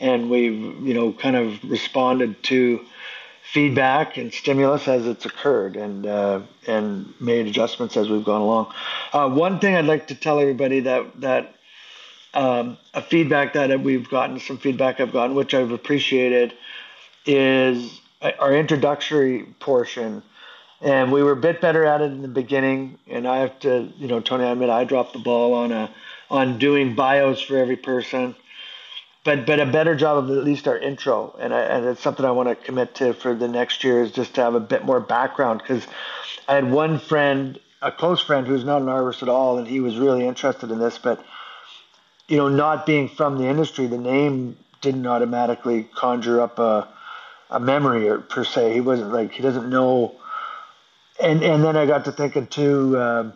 and 0.04 0.30
we've 0.30 0.86
you 0.86 0.94
know 0.94 1.14
kind 1.14 1.36
of 1.36 1.64
responded 1.64 2.44
to 2.44 2.86
feedback 3.42 4.18
and 4.18 4.34
stimulus 4.34 4.88
as 4.88 5.08
it's 5.08 5.26
occurred 5.26 5.76
and 5.76 6.06
uh, 6.06 6.42
and 6.68 7.14
made 7.20 7.48
adjustments 7.48 7.96
as 7.98 8.10
we've 8.10 8.26
gone 8.26 8.42
along. 8.42 8.72
Uh, 9.14 9.30
one 9.30 9.60
thing 9.60 9.76
I'd 9.76 9.86
like 9.86 10.08
to 10.08 10.16
tell 10.16 10.40
everybody 10.40 10.82
that 10.82 11.22
that 11.22 11.56
um, 12.34 12.78
a 12.94 13.02
feedback 13.02 13.54
that 13.54 13.82
we've 13.82 14.10
gotten, 14.10 14.40
some 14.40 14.58
feedback 14.58 15.00
I've 15.00 15.14
gotten, 15.14 15.36
which 15.36 15.54
I've 15.54 15.72
appreciated, 15.72 16.54
is 17.26 18.02
our 18.40 18.54
introductory 18.54 19.44
portion. 19.60 20.24
And 20.82 21.14
we 21.14 21.24
were 21.24 21.32
a 21.32 21.38
bit 21.38 21.62
better 21.62 21.86
at 21.86 22.02
it 22.02 22.12
in 22.12 22.24
the 22.24 22.28
beginning. 22.28 22.98
And 23.08 23.26
I 23.26 23.38
have 23.38 23.58
to, 23.60 23.90
you 23.98 24.08
know, 24.08 24.20
Tony, 24.20 24.44
I 24.44 24.52
admit 24.52 24.70
I 24.70 24.84
dropped 24.84 25.14
the 25.14 25.20
ball 25.20 25.54
on 25.54 25.72
a 25.72 25.90
on 26.30 26.58
doing 26.58 26.96
bios 26.96 27.40
for 27.40 27.56
every 27.58 27.78
person 27.78 28.36
but 29.24 29.46
but 29.46 29.60
a 29.60 29.66
better 29.66 29.96
job 29.96 30.24
of 30.24 30.38
at 30.38 30.44
least 30.44 30.68
our 30.68 30.78
intro, 30.78 31.36
and 31.40 31.54
I, 31.54 31.62
and 31.62 31.86
it's 31.86 32.02
something 32.02 32.26
I 32.26 32.32
want 32.32 32.50
to 32.50 32.56
commit 32.56 32.96
to 32.96 33.14
for 33.14 33.34
the 33.34 33.48
next 33.48 33.84
year 33.84 34.02
is 34.02 34.12
just 34.12 34.36
to 34.36 34.42
have 34.42 34.56
a 34.56 34.60
bit 34.60 34.84
more 34.84 35.00
background 35.00 35.62
because 35.62 35.86
I 36.48 36.56
had 36.56 36.70
one 36.70 37.00
friend, 37.00 37.60
a 37.82 37.92
close 37.92 38.22
friend 38.22 38.46
who's 38.46 38.66
not 38.66 38.82
an 38.82 38.88
arborist 38.88 39.24
at 39.24 39.30
all, 39.30 39.58
and 39.58 39.68
he 39.68 39.80
was 39.80 39.98
really 39.98 40.28
interested 40.28 40.72
in 40.72 40.80
this, 40.80 40.98
but 40.98 41.24
you 42.28 42.38
know, 42.38 42.50
not 42.50 42.86
being 42.86 43.10
from 43.10 43.38
the 43.38 43.48
industry, 43.48 43.88
the 43.88 43.98
name 43.98 44.58
didn't 44.82 45.06
automatically 45.06 45.84
conjure 45.96 46.42
up 46.42 46.60
a 46.60 46.88
a 47.50 47.60
memory 47.60 48.10
or 48.10 48.20
per 48.20 48.44
se. 48.44 48.74
He 48.74 48.82
wasn't 48.82 49.14
like 49.14 49.32
he 49.32 49.42
doesn't 49.42 49.70
know. 49.70 50.16
And 51.22 51.44
and 51.44 51.64
then 51.64 51.78
I 51.78 51.86
got 51.86 52.06
to 52.06 52.12
thinking 52.12 52.48
too, 52.48 52.98
uh, 52.98 53.32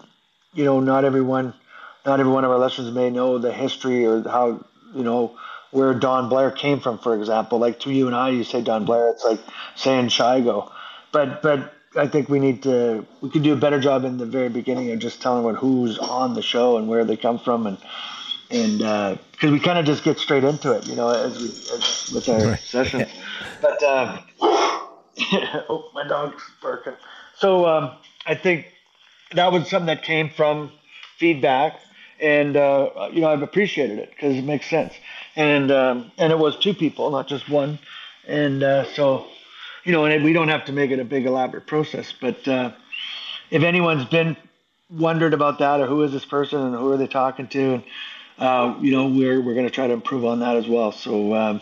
you 0.53 0.65
know, 0.65 0.79
not 0.79 1.05
everyone, 1.05 1.53
not 2.05 2.19
every 2.19 2.31
one 2.31 2.43
of 2.43 2.51
our 2.51 2.57
listeners 2.57 2.91
may 2.93 3.09
know 3.09 3.37
the 3.37 3.53
history 3.53 4.05
or 4.05 4.27
how 4.27 4.65
you 4.93 5.03
know 5.03 5.37
where 5.71 5.93
Don 5.93 6.29
Blair 6.29 6.51
came 6.51 6.79
from, 6.79 6.97
for 6.97 7.15
example. 7.15 7.59
Like 7.59 7.79
to 7.81 7.91
you 7.91 8.07
and 8.07 8.15
I, 8.15 8.29
you 8.29 8.43
say 8.43 8.61
Don 8.61 8.85
Blair, 8.85 9.09
it's 9.09 9.23
like 9.23 9.39
saying 9.75 10.07
Shigo. 10.07 10.71
But 11.11 11.41
but 11.41 11.73
I 11.95 12.07
think 12.07 12.29
we 12.29 12.39
need 12.39 12.63
to 12.63 13.05
we 13.21 13.29
could 13.29 13.43
do 13.43 13.53
a 13.53 13.57
better 13.57 13.79
job 13.79 14.03
in 14.03 14.17
the 14.17 14.25
very 14.25 14.49
beginning 14.49 14.91
of 14.91 14.99
just 14.99 15.21
telling 15.21 15.43
what 15.43 15.55
who's 15.55 15.97
on 15.97 16.33
the 16.33 16.41
show 16.41 16.77
and 16.77 16.87
where 16.87 17.05
they 17.05 17.17
come 17.17 17.39
from 17.39 17.67
and 17.67 17.77
and 18.49 18.79
because 18.79 19.49
uh, 19.49 19.51
we 19.51 19.59
kind 19.59 19.77
of 19.77 19.85
just 19.85 20.03
get 20.03 20.19
straight 20.19 20.45
into 20.45 20.71
it, 20.71 20.87
you 20.87 20.95
know, 20.95 21.09
as 21.09 21.37
we 21.37 21.47
as, 21.47 22.11
with 22.13 22.29
our 22.29 22.51
right. 22.51 22.59
sessions. 22.59 23.09
But 23.59 23.81
uh, 23.81 24.19
oh, 24.39 25.89
my 25.95 26.07
dog's 26.07 26.43
barking. 26.61 26.93
So 27.35 27.65
um, 27.65 27.93
I 28.27 28.35
think 28.35 28.67
that 29.31 29.51
was 29.51 29.67
something 29.67 29.87
that 29.87 30.03
came 30.03 30.29
from 30.29 30.71
feedback, 31.17 31.79
and 32.21 32.55
uh, 32.55 33.09
you 33.11 33.21
know 33.21 33.29
I've 33.29 33.41
appreciated 33.41 33.97
it 33.97 34.11
because 34.11 34.35
it 34.35 34.43
makes 34.43 34.69
sense 34.69 34.93
and 35.37 35.71
um, 35.71 36.11
and 36.17 36.33
it 36.33 36.39
was 36.39 36.57
two 36.57 36.73
people, 36.73 37.09
not 37.11 37.27
just 37.27 37.47
one, 37.47 37.79
and 38.27 38.63
uh, 38.63 38.83
so 38.93 39.27
you 39.85 39.93
know, 39.93 40.03
and 40.03 40.23
we 40.25 40.33
don't 40.33 40.49
have 40.49 40.65
to 40.65 40.73
make 40.73 40.91
it 40.91 40.99
a 40.99 41.05
big 41.05 41.25
elaborate 41.25 41.65
process, 41.65 42.13
but 42.19 42.45
uh, 42.47 42.71
if 43.51 43.63
anyone's 43.63 44.03
been 44.05 44.35
wondered 44.89 45.33
about 45.33 45.59
that 45.59 45.79
or 45.79 45.85
who 45.85 46.03
is 46.03 46.11
this 46.11 46.25
person 46.25 46.59
and 46.59 46.75
who 46.75 46.91
are 46.91 46.97
they 46.97 47.07
talking 47.07 47.47
to, 47.47 47.75
and 47.75 47.83
uh, 48.39 48.75
you 48.81 48.91
know, 48.91 49.07
we're 49.07 49.39
we're 49.39 49.53
going 49.53 49.67
to 49.67 49.71
try 49.71 49.87
to 49.87 49.93
improve 49.93 50.25
on 50.25 50.39
that 50.39 50.57
as 50.57 50.67
well. 50.67 50.91
So 50.91 51.35
um, 51.35 51.61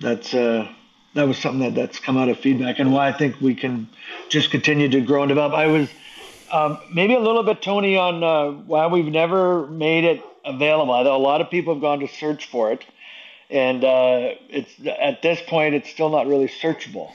that's 0.00 0.34
uh, 0.34 0.68
that 1.14 1.28
was 1.28 1.38
something 1.38 1.60
that 1.60 1.74
that's 1.74 2.00
come 2.00 2.18
out 2.18 2.28
of 2.28 2.40
feedback 2.40 2.80
and 2.80 2.92
why 2.92 3.08
I 3.08 3.12
think 3.12 3.40
we 3.40 3.54
can 3.54 3.88
just 4.28 4.50
continue 4.50 4.88
to 4.88 5.00
grow 5.00 5.22
and 5.22 5.28
develop. 5.28 5.54
I 5.54 5.68
was 5.68 5.88
um, 6.50 6.78
maybe 6.92 7.14
a 7.14 7.20
little 7.20 7.44
bit 7.44 7.62
Tony 7.62 7.96
on 7.96 8.24
uh, 8.24 8.50
why 8.50 8.88
we've 8.88 9.06
never 9.06 9.66
made 9.68 10.04
it 10.04 10.22
available. 10.44 10.92
Although 10.92 11.16
a 11.16 11.18
lot 11.18 11.40
of 11.40 11.50
people 11.50 11.74
have 11.74 11.80
gone 11.80 12.00
to 12.00 12.08
search 12.08 12.48
for 12.48 12.72
it, 12.72 12.84
and 13.50 13.84
uh, 13.84 14.34
it's 14.48 14.72
at 14.86 15.22
this 15.22 15.40
point 15.46 15.74
it's 15.74 15.90
still 15.90 16.10
not 16.10 16.26
really 16.26 16.48
searchable. 16.48 17.12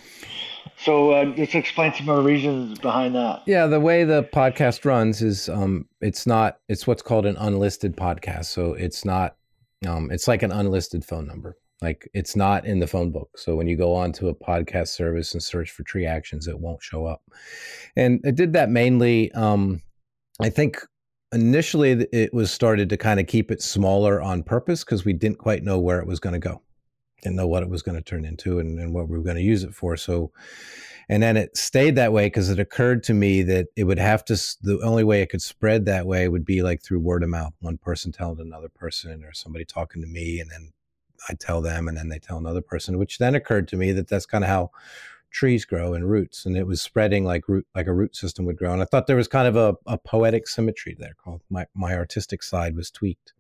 So 0.80 1.12
uh, 1.12 1.26
just 1.36 1.56
explain 1.56 1.94
some 1.94 2.08
of 2.10 2.18
the 2.18 2.24
reasons 2.24 2.78
behind 2.80 3.16
that. 3.16 3.42
Yeah, 3.48 3.66
the 3.66 3.80
way 3.80 4.04
the 4.04 4.24
podcast 4.24 4.86
runs 4.86 5.24
is 5.24 5.50
um, 5.50 5.88
it's 6.02 6.28
not 6.28 6.60
it's 6.70 6.86
what's 6.86 7.02
called 7.02 7.26
an 7.26 7.36
unlisted 7.38 7.98
podcast. 7.98 8.46
So 8.46 8.74
it's 8.74 9.04
not 9.04 9.36
um, 9.88 10.12
it's 10.12 10.28
like 10.28 10.44
an 10.44 10.52
unlisted 10.52 11.04
phone 11.04 11.28
number. 11.28 11.58
Like 11.82 12.10
it's 12.13 12.36
not 12.36 12.66
in 12.66 12.80
the 12.80 12.88
phone 12.88 13.12
book. 13.12 13.38
So 13.38 13.56
when 13.56 13.68
you 13.68 13.76
go 13.76 13.94
onto 13.94 14.28
a 14.28 14.36
podcast 14.36 14.90
service 14.90 15.34
and 15.34 15.42
search 15.42 15.72
for 15.72 15.84
tree 15.84 16.06
actions, 16.06 16.48
it 16.48 16.60
won't 16.60 16.82
show 16.82 17.06
up. 17.06 17.22
And 17.96 18.20
it 18.24 18.36
did 18.36 18.54
that 18.54 18.70
mainly. 18.70 19.32
Um, 19.34 19.82
I 20.40 20.50
think 20.50 20.80
initially 21.34 21.92
it 22.12 22.34
was 22.34 22.52
started 22.52 22.90
to 22.90 22.98
kind 22.98 23.20
of 23.20 23.28
keep 23.28 23.52
it 23.52 23.62
smaller 23.62 24.22
on 24.22 24.44
purpose 24.44 24.84
because 24.84 25.04
we 25.04 25.13
didn't 25.13 25.38
quite 25.38 25.63
know 25.63 25.78
where 25.80 26.00
it 26.00 26.08
was 26.08 26.20
going 26.20 26.34
to 26.34 26.40
go 26.40 26.62
didn't 27.22 27.36
know 27.36 27.48
what 27.48 27.63
it 27.63 27.70
was 27.70 27.82
going 27.82 27.98
to 27.98 28.04
turn 28.04 28.24
into 28.24 28.60
and, 28.60 28.80
and 28.80 28.94
what 28.94 29.10
we 29.10 29.18
were 29.18 29.24
going 29.24 29.36
to 29.36 29.42
use 29.42 29.63
it 29.63 29.74
for 29.74 29.98
so 29.98 30.32
and 31.10 31.24
then 31.24 31.38
it 31.38 31.56
stayed 31.56 31.96
that 31.96 32.13
way 32.13 32.28
because 32.28 32.50
it 32.50 32.60
occurred 32.60 33.02
to 33.04 33.13
me 33.13 33.42
that 33.42 33.68
it 33.76 33.86
would 33.86 34.00
have 34.00 34.24
to 34.26 34.36
the 34.62 34.80
only 34.84 35.04
way 35.04 35.22
it 35.22 35.30
could 35.30 35.42
spread 35.42 35.86
that 35.86 36.06
way 36.06 36.28
would 36.28 36.46
be 36.46 36.62
like 36.62 36.82
through 36.82 37.00
word 37.00 37.24
of 37.24 37.30
mouth 37.30 37.54
one 37.60 37.78
person 37.78 38.12
telling 38.12 38.40
another 38.40 38.70
person 38.70 39.24
or 39.24 39.34
somebody 39.34 39.66
talking 39.66 40.02
to 40.02 40.08
me 40.08 40.40
and 40.40 40.50
then 40.50 40.72
i 41.28 41.34
tell 41.34 41.62
them 41.62 41.90
and 41.90 41.98
then 41.98 42.08
they 42.08 42.20
tell 42.20 42.38
another 42.38 42.62
person 42.62 42.98
which 42.98 43.18
then 43.18 43.36
occurred 43.36 43.68
to 43.68 43.76
me 43.76 43.92
that 43.92 44.08
that's 44.08 44.26
kind 44.26 44.44
of 44.44 44.50
how 44.50 44.72
trees 45.38 45.65
grow 45.65 45.93
and 45.93 46.10
roots, 46.10 46.47
and 46.47 46.58
it 46.58 46.65
was 46.65 46.82
spreading 46.82 47.23
like 47.23 47.47
root 47.47 47.67
like 47.76 47.86
a 47.86 47.93
root 47.93 48.15
system 48.15 48.43
would 48.45 48.58
grow. 48.58 48.73
And 48.73 48.82
I 48.82 48.86
thought 48.86 49.06
there 49.06 49.15
was 49.15 49.28
kind 49.28 49.47
of 49.47 49.56
a, 49.56 49.76
a 49.86 49.97
poetic 50.00 50.47
symmetry 50.47 50.95
there. 50.97 51.15
Called 51.23 51.41
my 51.50 51.67
my 51.76 51.93
artistic 51.95 52.41
side 52.41 52.76
was 52.76 52.89
tweaked. 52.89 53.34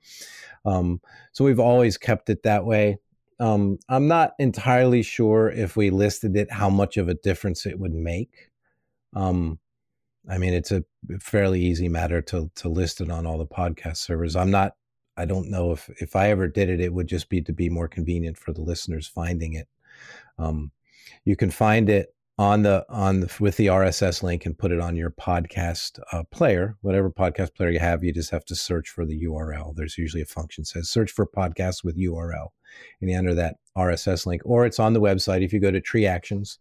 Um, 0.63 1.01
so 1.31 1.43
we've 1.43 1.59
always 1.59 1.97
kept 1.97 2.29
it 2.29 2.43
that 2.43 2.65
way. 2.65 2.99
Um, 3.39 3.79
I'm 3.89 4.07
not 4.07 4.33
entirely 4.37 5.01
sure 5.01 5.49
if 5.49 5.75
we 5.75 5.89
listed 5.89 6.35
it 6.35 6.51
how 6.51 6.69
much 6.69 6.97
of 6.97 7.09
a 7.09 7.15
difference 7.15 7.65
it 7.65 7.79
would 7.79 7.93
make. 7.93 8.51
Um, 9.15 9.59
I 10.29 10.37
mean, 10.37 10.53
it's 10.53 10.71
a 10.71 10.83
fairly 11.19 11.61
easy 11.61 11.89
matter 11.89 12.21
to 12.21 12.51
to 12.57 12.69
list 12.69 13.01
it 13.01 13.09
on 13.09 13.25
all 13.25 13.39
the 13.39 13.47
podcast 13.47 13.97
servers. 13.97 14.35
I'm 14.35 14.51
not. 14.51 14.75
I 15.17 15.25
don't 15.25 15.49
know 15.49 15.71
if 15.71 15.89
if 15.99 16.15
I 16.15 16.29
ever 16.29 16.47
did 16.47 16.69
it, 16.69 16.79
it 16.79 16.93
would 16.93 17.07
just 17.07 17.27
be 17.27 17.41
to 17.41 17.53
be 17.53 17.69
more 17.69 17.87
convenient 17.87 18.37
for 18.37 18.53
the 18.53 18.61
listeners 18.61 19.07
finding 19.07 19.53
it. 19.53 19.67
Um, 20.37 20.71
you 21.27 21.35
can 21.35 21.51
find 21.51 21.89
it 21.89 22.15
on 22.37 22.61
the 22.61 22.85
on 22.87 23.19
the 23.19 23.35
with 23.41 23.57
the 23.57 23.65
RSS 23.67 24.23
link 24.23 24.45
and 24.45 24.57
put 24.57 24.71
it 24.71 24.79
on 24.79 24.95
your 24.95 25.11
podcast 25.11 25.99
uh, 26.13 26.23
player, 26.31 26.77
whatever 26.79 27.09
podcast 27.09 27.53
player 27.53 27.69
you 27.69 27.79
have. 27.79 28.01
You 28.01 28.13
just 28.13 28.31
have 28.31 28.45
to 28.45 28.55
search 28.55 28.87
for 28.87 29.05
the 29.05 29.25
URL. 29.25 29.75
There's 29.75 29.97
usually 29.97 30.21
a 30.21 30.25
function 30.25 30.61
that 30.61 30.67
says 30.67 30.89
search 30.89 31.11
for 31.11 31.27
podcast 31.27 31.83
with 31.83 31.97
URL, 31.97 32.47
and 33.01 33.09
you 33.09 33.17
enter 33.17 33.33
that 33.33 33.57
RSS 33.77 34.25
link, 34.25 34.41
or 34.45 34.65
it's 34.65 34.79
on 34.79 34.93
the 34.93 35.01
website. 35.01 35.43
If 35.43 35.51
you 35.51 35.59
go 35.59 35.69
to 35.69 35.81
Tree 35.81 36.05
Actions, 36.05 36.59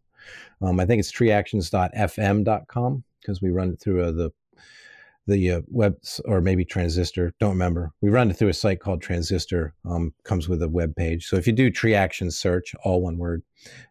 um, 0.61 0.81
I 0.81 0.85
think 0.85 0.99
it's 0.99 1.13
treeactions.fm.com 1.13 3.05
because 3.21 3.41
we 3.41 3.51
run 3.51 3.71
it 3.71 3.81
through 3.81 4.03
uh, 4.03 4.11
the 4.11 4.33
the 5.27 5.51
uh, 5.51 5.61
web 5.69 5.97
or 6.25 6.41
maybe 6.41 6.65
transistor 6.65 7.35
don't 7.41 7.51
remember. 7.51 7.93
We 8.01 8.11
run 8.11 8.31
it 8.31 8.35
through 8.35 8.49
a 8.49 8.55
site 8.55 8.81
called 8.81 9.03
transistor 9.03 9.75
um, 9.85 10.15
comes 10.25 10.49
with 10.49 10.63
a 10.63 10.69
web 10.69 10.95
page. 10.95 11.27
So 11.27 11.37
if 11.37 11.47
you 11.47 11.53
do 11.53 11.71
tree 11.71 11.95
actions 11.95 12.39
search 12.39 12.75
all 12.85 13.03
one 13.03 13.19
word 13.19 13.43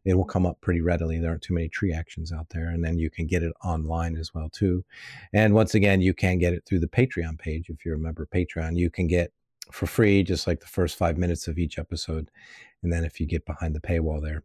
it 0.06 0.14
will 0.14 0.26
come 0.26 0.46
up 0.46 0.62
pretty 0.62 0.80
readily. 0.80 1.20
There 1.20 1.32
aren't 1.32 1.42
too 1.42 1.54
many 1.54 1.68
tree 1.68 1.92
actions 1.92 2.32
out 2.32 2.48
there 2.50 2.70
and 2.70 2.84
then 2.84 2.98
you 2.98 3.10
can 3.10 3.28
get 3.28 3.44
it 3.44 3.54
online 3.64 4.16
as 4.16 4.34
well 4.34 4.50
too. 4.50 4.86
And 5.34 5.54
once 5.54 5.76
again 5.76 6.02
you 6.02 6.14
can 6.14 6.38
get 6.38 6.54
it 6.54 6.64
through 6.66 6.80
the 6.80 6.88
patreon 6.88 7.38
page 7.38 7.70
if 7.70 7.84
you're 7.84 7.96
a 7.96 8.00
member 8.00 8.26
patreon. 8.26 8.78
You 8.78 8.90
can 8.90 9.08
get 9.08 9.34
for 9.72 9.88
free 9.88 10.24
just 10.24 10.48
like 10.48 10.62
the 10.62 10.68
first 10.68 10.98
five 10.98 11.18
minutes 11.18 11.48
of 11.48 11.58
each 11.58 11.78
episode. 11.78 12.30
And 12.82 12.94
then 12.94 13.04
if 13.04 13.20
you 13.20 13.26
get 13.26 13.46
behind 13.46 13.76
the 13.76 13.82
paywall 13.82 14.22
there 14.22 14.44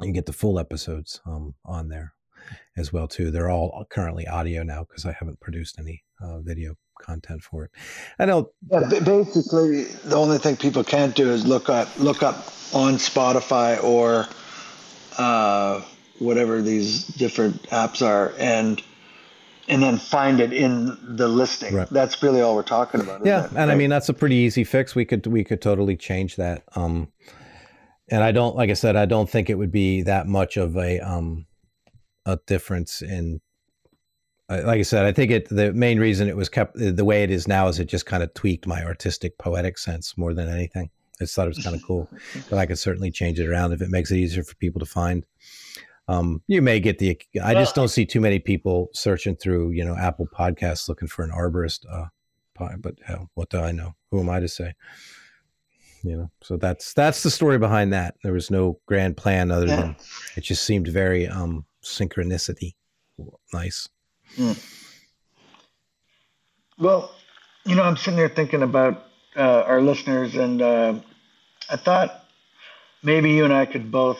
you 0.00 0.12
get 0.12 0.26
the 0.26 0.32
full 0.32 0.58
episodes 0.58 1.20
um, 1.26 1.54
on 1.64 1.88
there 1.88 2.14
as 2.76 2.92
well 2.92 3.08
too. 3.08 3.30
They're 3.30 3.50
all 3.50 3.84
currently 3.90 4.26
audio 4.26 4.62
now 4.62 4.84
because 4.84 5.04
I 5.04 5.12
haven't 5.12 5.40
produced 5.40 5.78
any 5.78 6.04
uh, 6.20 6.40
video 6.40 6.74
content 7.00 7.42
for 7.42 7.64
it. 7.64 7.70
I 8.18 8.26
know. 8.26 8.50
Yeah, 8.70 8.88
basically, 8.88 9.84
the 10.04 10.16
only 10.16 10.38
thing 10.38 10.56
people 10.56 10.84
can't 10.84 11.14
do 11.14 11.30
is 11.30 11.46
look 11.46 11.68
up 11.68 11.88
look 11.98 12.22
up 12.22 12.36
on 12.72 12.94
Spotify 12.94 13.82
or 13.82 14.26
uh, 15.18 15.82
whatever 16.18 16.62
these 16.62 17.06
different 17.06 17.62
apps 17.64 18.06
are, 18.06 18.32
and 18.38 18.82
and 19.68 19.82
then 19.82 19.98
find 19.98 20.40
it 20.40 20.52
in 20.52 20.96
the 21.02 21.28
listing. 21.28 21.74
Right. 21.74 21.88
That's 21.90 22.22
really 22.22 22.40
all 22.40 22.54
we're 22.54 22.62
talking 22.62 23.00
about. 23.00 23.24
Yeah, 23.26 23.46
and 23.46 23.56
right? 23.56 23.70
I 23.70 23.74
mean 23.74 23.90
that's 23.90 24.08
a 24.08 24.14
pretty 24.14 24.36
easy 24.36 24.64
fix. 24.64 24.94
We 24.94 25.04
could 25.04 25.26
we 25.26 25.44
could 25.44 25.60
totally 25.60 25.96
change 25.96 26.36
that. 26.36 26.64
Um, 26.74 27.08
and 28.08 28.22
I 28.22 28.30
don't, 28.30 28.54
like 28.54 28.68
I 28.68 28.74
said, 28.74 28.94
I 28.94 29.06
don't 29.06 29.30
think 29.30 29.48
it 29.48 29.54
would 29.54 29.72
be 29.72 30.02
that 30.02 30.26
much 30.26 30.58
of 30.58 30.76
a 30.76 31.00
um, 31.00 31.46
a 32.26 32.38
difference 32.46 33.02
in 33.02 33.40
like 34.60 34.80
I 34.80 34.82
said, 34.82 35.06
I 35.06 35.12
think 35.12 35.30
it 35.30 35.48
the 35.48 35.72
main 35.72 35.98
reason 35.98 36.28
it 36.28 36.36
was 36.36 36.48
kept 36.48 36.76
the 36.76 37.04
way 37.04 37.22
it 37.22 37.30
is 37.30 37.48
now 37.48 37.68
is 37.68 37.78
it 37.78 37.86
just 37.86 38.06
kind 38.06 38.22
of 38.22 38.34
tweaked 38.34 38.66
my 38.66 38.84
artistic 38.84 39.38
poetic 39.38 39.78
sense 39.78 40.16
more 40.18 40.34
than 40.34 40.48
anything. 40.48 40.90
I 41.20 41.24
just 41.24 41.34
thought 41.34 41.46
it 41.46 41.54
was 41.56 41.64
kind 41.64 41.76
of 41.76 41.82
cool, 41.82 42.08
but 42.50 42.58
I 42.58 42.66
could 42.66 42.78
certainly 42.78 43.10
change 43.10 43.38
it 43.38 43.48
around 43.48 43.72
if 43.72 43.80
it 43.80 43.90
makes 43.90 44.10
it 44.10 44.16
easier 44.16 44.42
for 44.42 44.54
people 44.56 44.80
to 44.80 44.86
find. 44.86 45.24
Um, 46.08 46.42
you 46.48 46.60
may 46.60 46.80
get 46.80 46.98
the. 46.98 47.18
I 47.42 47.54
just 47.54 47.74
don't 47.74 47.88
see 47.88 48.04
too 48.04 48.20
many 48.20 48.38
people 48.38 48.90
searching 48.92 49.36
through 49.36 49.70
you 49.70 49.84
know 49.84 49.96
Apple 49.96 50.26
Podcasts 50.26 50.88
looking 50.88 51.08
for 51.08 51.24
an 51.24 51.30
arborist. 51.30 51.86
Uh, 51.90 52.06
but 52.78 52.94
hell, 53.04 53.30
what 53.34 53.48
do 53.48 53.58
I 53.58 53.72
know? 53.72 53.94
Who 54.10 54.20
am 54.20 54.28
I 54.28 54.40
to 54.40 54.48
say? 54.48 54.74
You 56.02 56.16
know, 56.16 56.30
so 56.42 56.56
that's 56.56 56.92
that's 56.94 57.22
the 57.22 57.30
story 57.30 57.58
behind 57.58 57.92
that. 57.92 58.16
There 58.22 58.32
was 58.32 58.50
no 58.50 58.78
grand 58.86 59.16
plan 59.16 59.50
other 59.50 59.66
than 59.66 59.96
it 60.36 60.42
just 60.42 60.64
seemed 60.64 60.88
very 60.88 61.28
um 61.28 61.64
synchronicity. 61.82 62.74
Nice. 63.52 63.88
Mm. 64.36 64.58
Well, 66.78 67.14
you 67.64 67.74
know, 67.74 67.82
I'm 67.82 67.96
sitting 67.96 68.16
there 68.16 68.28
thinking 68.28 68.62
about 68.62 69.04
uh, 69.36 69.62
our 69.66 69.80
listeners, 69.80 70.34
and 70.34 70.60
uh, 70.60 70.94
I 71.70 71.76
thought 71.76 72.24
maybe 73.02 73.30
you 73.30 73.44
and 73.44 73.52
I 73.52 73.66
could 73.66 73.90
both 73.92 74.18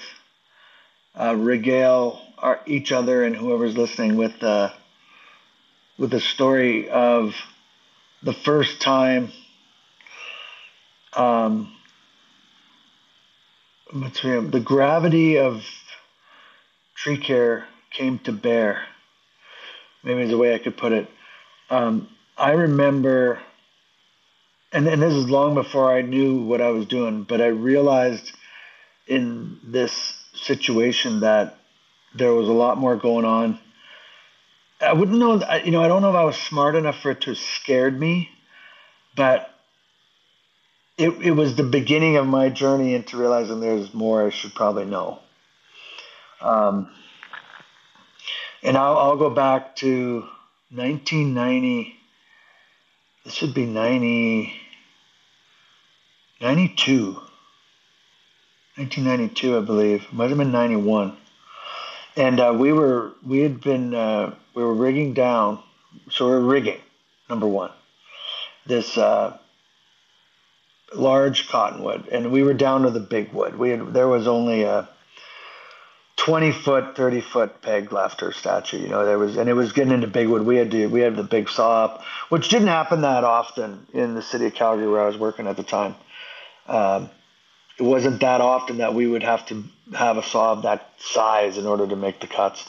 uh, 1.14 1.34
regale 1.36 2.20
our, 2.38 2.60
each 2.66 2.92
other 2.92 3.24
and 3.24 3.36
whoever's 3.36 3.76
listening 3.76 4.16
with 4.16 4.42
uh, 4.42 4.70
with 5.98 6.10
the 6.10 6.20
story 6.20 6.88
of 6.88 7.34
the 8.22 8.32
first 8.32 8.80
time. 8.80 9.32
Um, 11.14 11.74
the 13.92 14.62
gravity 14.64 15.38
of 15.38 15.62
tree 17.02 17.18
care 17.18 17.64
came 17.90 18.18
to 18.20 18.32
bear. 18.32 18.84
Maybe 20.04 20.22
is 20.22 20.30
the 20.30 20.38
way 20.38 20.54
I 20.54 20.58
could 20.58 20.76
put 20.76 20.92
it. 20.92 21.08
Um, 21.68 22.08
I 22.36 22.52
remember, 22.52 23.40
and, 24.72 24.86
and 24.86 25.02
this 25.02 25.12
is 25.12 25.28
long 25.28 25.54
before 25.54 25.92
I 25.92 26.02
knew 26.02 26.42
what 26.42 26.60
I 26.60 26.70
was 26.70 26.86
doing, 26.86 27.24
but 27.24 27.40
I 27.40 27.48
realized 27.48 28.32
in 29.08 29.58
this 29.64 30.14
situation 30.34 31.20
that 31.20 31.58
there 32.14 32.32
was 32.32 32.48
a 32.48 32.52
lot 32.52 32.78
more 32.78 32.96
going 32.96 33.24
on. 33.24 33.58
I 34.80 34.92
wouldn't 34.92 35.18
know, 35.18 35.42
you 35.64 35.72
know, 35.72 35.82
I 35.82 35.88
don't 35.88 36.02
know 36.02 36.10
if 36.10 36.16
I 36.16 36.24
was 36.24 36.36
smart 36.36 36.76
enough 36.76 37.00
for 37.00 37.10
it 37.10 37.22
to 37.22 37.30
have 37.30 37.38
scared 37.38 37.98
me, 37.98 38.30
but 39.16 39.50
it, 40.96 41.10
it 41.20 41.32
was 41.32 41.56
the 41.56 41.64
beginning 41.64 42.16
of 42.16 42.26
my 42.26 42.48
journey 42.48 42.94
into 42.94 43.16
realizing 43.16 43.60
there's 43.60 43.92
more 43.92 44.26
I 44.26 44.30
should 44.30 44.54
probably 44.54 44.84
know. 44.84 45.18
Um, 46.42 46.90
and 48.62 48.76
I'll, 48.76 48.96
I'll 48.98 49.16
go 49.16 49.30
back 49.30 49.76
to 49.76 50.20
1990. 50.70 51.94
This 53.24 53.40
would 53.42 53.54
be 53.54 53.66
90, 53.66 54.52
92. 56.40 57.12
1992, 58.76 59.58
I 59.58 59.60
believe. 59.60 60.12
Might 60.12 60.30
have 60.30 60.38
been 60.38 60.52
91. 60.52 61.16
And 62.16 62.40
uh, 62.40 62.54
we 62.58 62.72
were 62.72 63.12
we 63.26 63.40
had 63.40 63.60
been 63.60 63.94
uh, 63.94 64.34
we 64.54 64.62
were 64.62 64.74
rigging 64.74 65.14
down, 65.14 65.62
so 66.10 66.26
we 66.26 66.32
are 66.32 66.40
rigging 66.40 66.80
number 67.28 67.46
one. 67.46 67.70
This 68.66 68.98
uh, 68.98 69.38
large 70.94 71.48
cottonwood, 71.48 72.08
and 72.08 72.30
we 72.30 72.42
were 72.42 72.54
down 72.54 72.82
to 72.82 72.90
the 72.90 73.00
big 73.00 73.32
wood. 73.32 73.58
We 73.58 73.70
had 73.70 73.94
there 73.94 74.08
was 74.08 74.26
only 74.26 74.62
a 74.62 74.88
20 76.24 76.52
foot, 76.52 76.96
30 76.96 77.20
foot 77.20 77.62
peg 77.62 77.92
left 77.92 78.22
or 78.22 78.30
statue. 78.30 78.78
You 78.78 78.88
know, 78.88 79.04
there 79.04 79.18
was, 79.18 79.36
and 79.36 79.48
it 79.48 79.54
was 79.54 79.72
getting 79.72 79.92
into 79.92 80.06
big 80.06 80.28
wood. 80.28 80.42
We 80.42 80.56
had 80.56 80.70
to, 80.70 80.86
we 80.86 81.00
had 81.00 81.16
the 81.16 81.24
big 81.24 81.48
saw 81.48 81.84
up, 81.84 82.04
which 82.28 82.48
didn't 82.48 82.68
happen 82.68 83.00
that 83.00 83.24
often 83.24 83.88
in 83.92 84.14
the 84.14 84.22
city 84.22 84.46
of 84.46 84.54
Calgary 84.54 84.86
where 84.86 85.02
I 85.02 85.06
was 85.06 85.18
working 85.18 85.48
at 85.48 85.56
the 85.56 85.64
time. 85.64 85.96
Um, 86.68 87.10
it 87.76 87.82
wasn't 87.82 88.20
that 88.20 88.40
often 88.40 88.78
that 88.78 88.94
we 88.94 89.08
would 89.08 89.24
have 89.24 89.44
to 89.46 89.64
have 89.94 90.16
a 90.16 90.22
saw 90.22 90.52
of 90.52 90.62
that 90.62 90.92
size 91.00 91.58
in 91.58 91.66
order 91.66 91.88
to 91.88 91.96
make 91.96 92.20
the 92.20 92.28
cuts. 92.28 92.64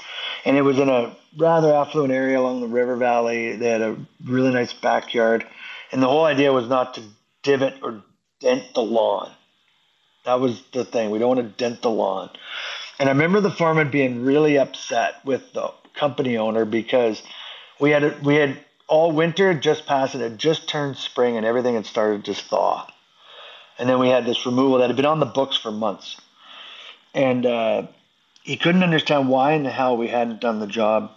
And 0.46 0.58
it 0.58 0.64
was 0.64 0.80
in 0.80 0.90
a 0.90 1.16
rather 1.38 1.76
affluent 1.76 2.12
area 2.12 2.40
along 2.40 2.62
the 2.62 2.68
river 2.68 2.96
valley. 2.96 3.56
They 3.56 3.70
had 3.70 3.82
a 3.82 3.98
really 4.26 4.52
nice 4.52 4.74
backyard. 4.74 5.46
And 5.92 6.02
the 6.02 6.08
whole 6.08 6.26
idea 6.26 6.52
was 6.52 6.68
not 6.68 6.96
to 6.96 7.04
divot 7.44 7.76
or 7.84 8.02
dent 8.40 8.74
the 8.74 8.82
lawn. 8.82 9.30
That 10.26 10.40
was 10.40 10.64
the 10.72 10.86
thing. 10.86 11.12
We 11.12 11.20
don't 11.20 11.36
want 11.36 11.42
to 11.42 11.64
dent 11.64 11.82
the 11.82 11.90
lawn. 11.90 12.30
And 13.04 13.10
I 13.10 13.12
remember 13.12 13.42
the 13.42 13.52
foreman 13.52 13.92
being 13.92 14.24
really 14.24 14.58
upset 14.58 15.16
with 15.26 15.52
the 15.52 15.74
company 15.94 16.38
owner 16.38 16.64
because 16.64 17.22
we 17.78 17.90
had 17.90 18.24
we 18.24 18.36
had 18.36 18.58
all 18.88 19.12
winter 19.12 19.54
just 19.54 19.86
passed 19.86 20.16
it 20.16 20.22
had 20.22 20.38
just 20.38 20.70
turned 20.70 20.96
spring 20.96 21.36
and 21.36 21.46
everything 21.46 21.76
had 21.76 21.86
started 21.86 22.24
to 22.24 22.34
thaw. 22.34 22.88
And 23.78 23.90
then 23.90 24.00
we 24.00 24.08
had 24.08 24.26
this 24.26 24.46
removal 24.46 24.78
that 24.78 24.88
had 24.88 24.96
been 24.96 25.06
on 25.06 25.20
the 25.20 25.26
books 25.26 25.58
for 25.58 25.70
months. 25.70 26.16
And 27.14 27.46
uh, 27.46 27.88
he 28.42 28.56
couldn't 28.56 28.84
understand 28.84 29.28
why 29.28 29.52
in 29.52 29.64
the 29.64 29.70
hell 29.70 29.98
we 29.98 30.08
hadn't 30.08 30.40
done 30.40 30.62
the 30.62 30.66
job 30.66 31.12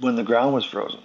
when 0.00 0.16
the 0.16 0.24
ground 0.24 0.54
was 0.54 0.64
frozen. 0.64 1.00